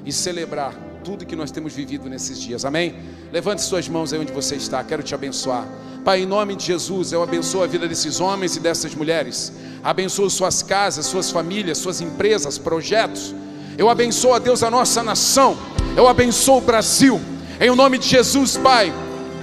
e 0.06 0.14
celebrar 0.14 0.76
tudo 1.04 1.26
que 1.26 1.36
nós 1.36 1.50
temos 1.50 1.74
vivido 1.74 2.08
nesses 2.08 2.40
dias. 2.40 2.66
Amém? 2.66 2.98
Levante 3.32 3.64
suas 3.64 3.90
mãos 3.90 4.14
aí 4.14 4.20
onde 4.20 4.32
você 4.32 4.58
está. 4.58 4.84
Quero 4.84 5.02
te 5.02 5.16
abençoar. 5.16 5.68
Pai, 6.06 6.22
em 6.22 6.28
nome 6.28 6.56
de 6.56 6.66
Jesus, 6.66 7.12
eu 7.12 7.24
abençoo 7.24 7.64
a 7.64 7.68
vida 7.68 7.88
desses 7.88 8.20
homens 8.20 8.56
e 8.56 8.60
dessas 8.60 8.94
mulheres. 8.94 9.52
Abençoo 9.84 10.30
suas 10.30 10.62
casas, 10.62 11.08
suas 11.08 11.32
famílias, 11.32 11.80
suas 11.80 12.00
empresas, 12.00 12.60
projetos. 12.60 13.34
Eu 13.76 13.90
abençoo 13.90 14.36
a 14.36 14.40
Deus 14.40 14.62
a 14.62 14.70
nossa 14.70 15.02
nação. 15.02 15.58
Eu 15.96 16.08
abençoo 16.08 16.60
o 16.60 16.62
Brasil. 16.62 17.20
Em 17.60 17.76
nome 17.76 17.98
de 17.98 18.08
Jesus, 18.08 18.56
Pai. 18.56 18.94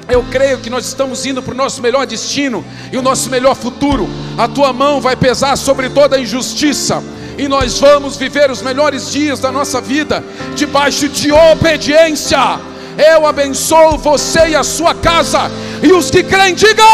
Eu 0.09 0.23
creio 0.31 0.59
que 0.59 0.69
nós 0.69 0.87
estamos 0.87 1.25
indo 1.25 1.43
para 1.43 1.55
o 1.55 1.57
nosso 1.57 1.81
melhor 1.81 2.07
destino 2.07 2.65
e 2.93 2.97
o 2.97 3.03
nosso 3.03 3.31
melhor 3.31 3.55
futuro. 3.55 4.09
A 4.37 4.47
tua 4.47 4.73
mão 4.73 5.01
vai 5.01 5.17
pesar 5.17 5.57
sobre 5.57 5.89
toda 5.89 6.17
a 6.17 6.21
injustiça 6.21 7.03
e 7.39 7.49
nós 7.49 7.79
vamos 7.79 8.17
viver 8.17 8.51
os 8.51 8.63
melhores 8.63 9.11
dias 9.11 9.41
da 9.41 9.51
nossa 9.51 9.81
vida 9.81 10.23
debaixo 10.55 11.09
de 11.09 11.33
obediência. 11.33 12.61
Eu 12.97 13.27
abençoo 13.27 13.99
você 13.99 14.51
e 14.51 14.55
a 14.55 14.63
sua 14.63 14.95
casa, 14.95 15.51
e 15.83 15.93
os 15.93 16.11
que 16.11 16.23
creem, 16.23 16.55
digam. 16.55 16.85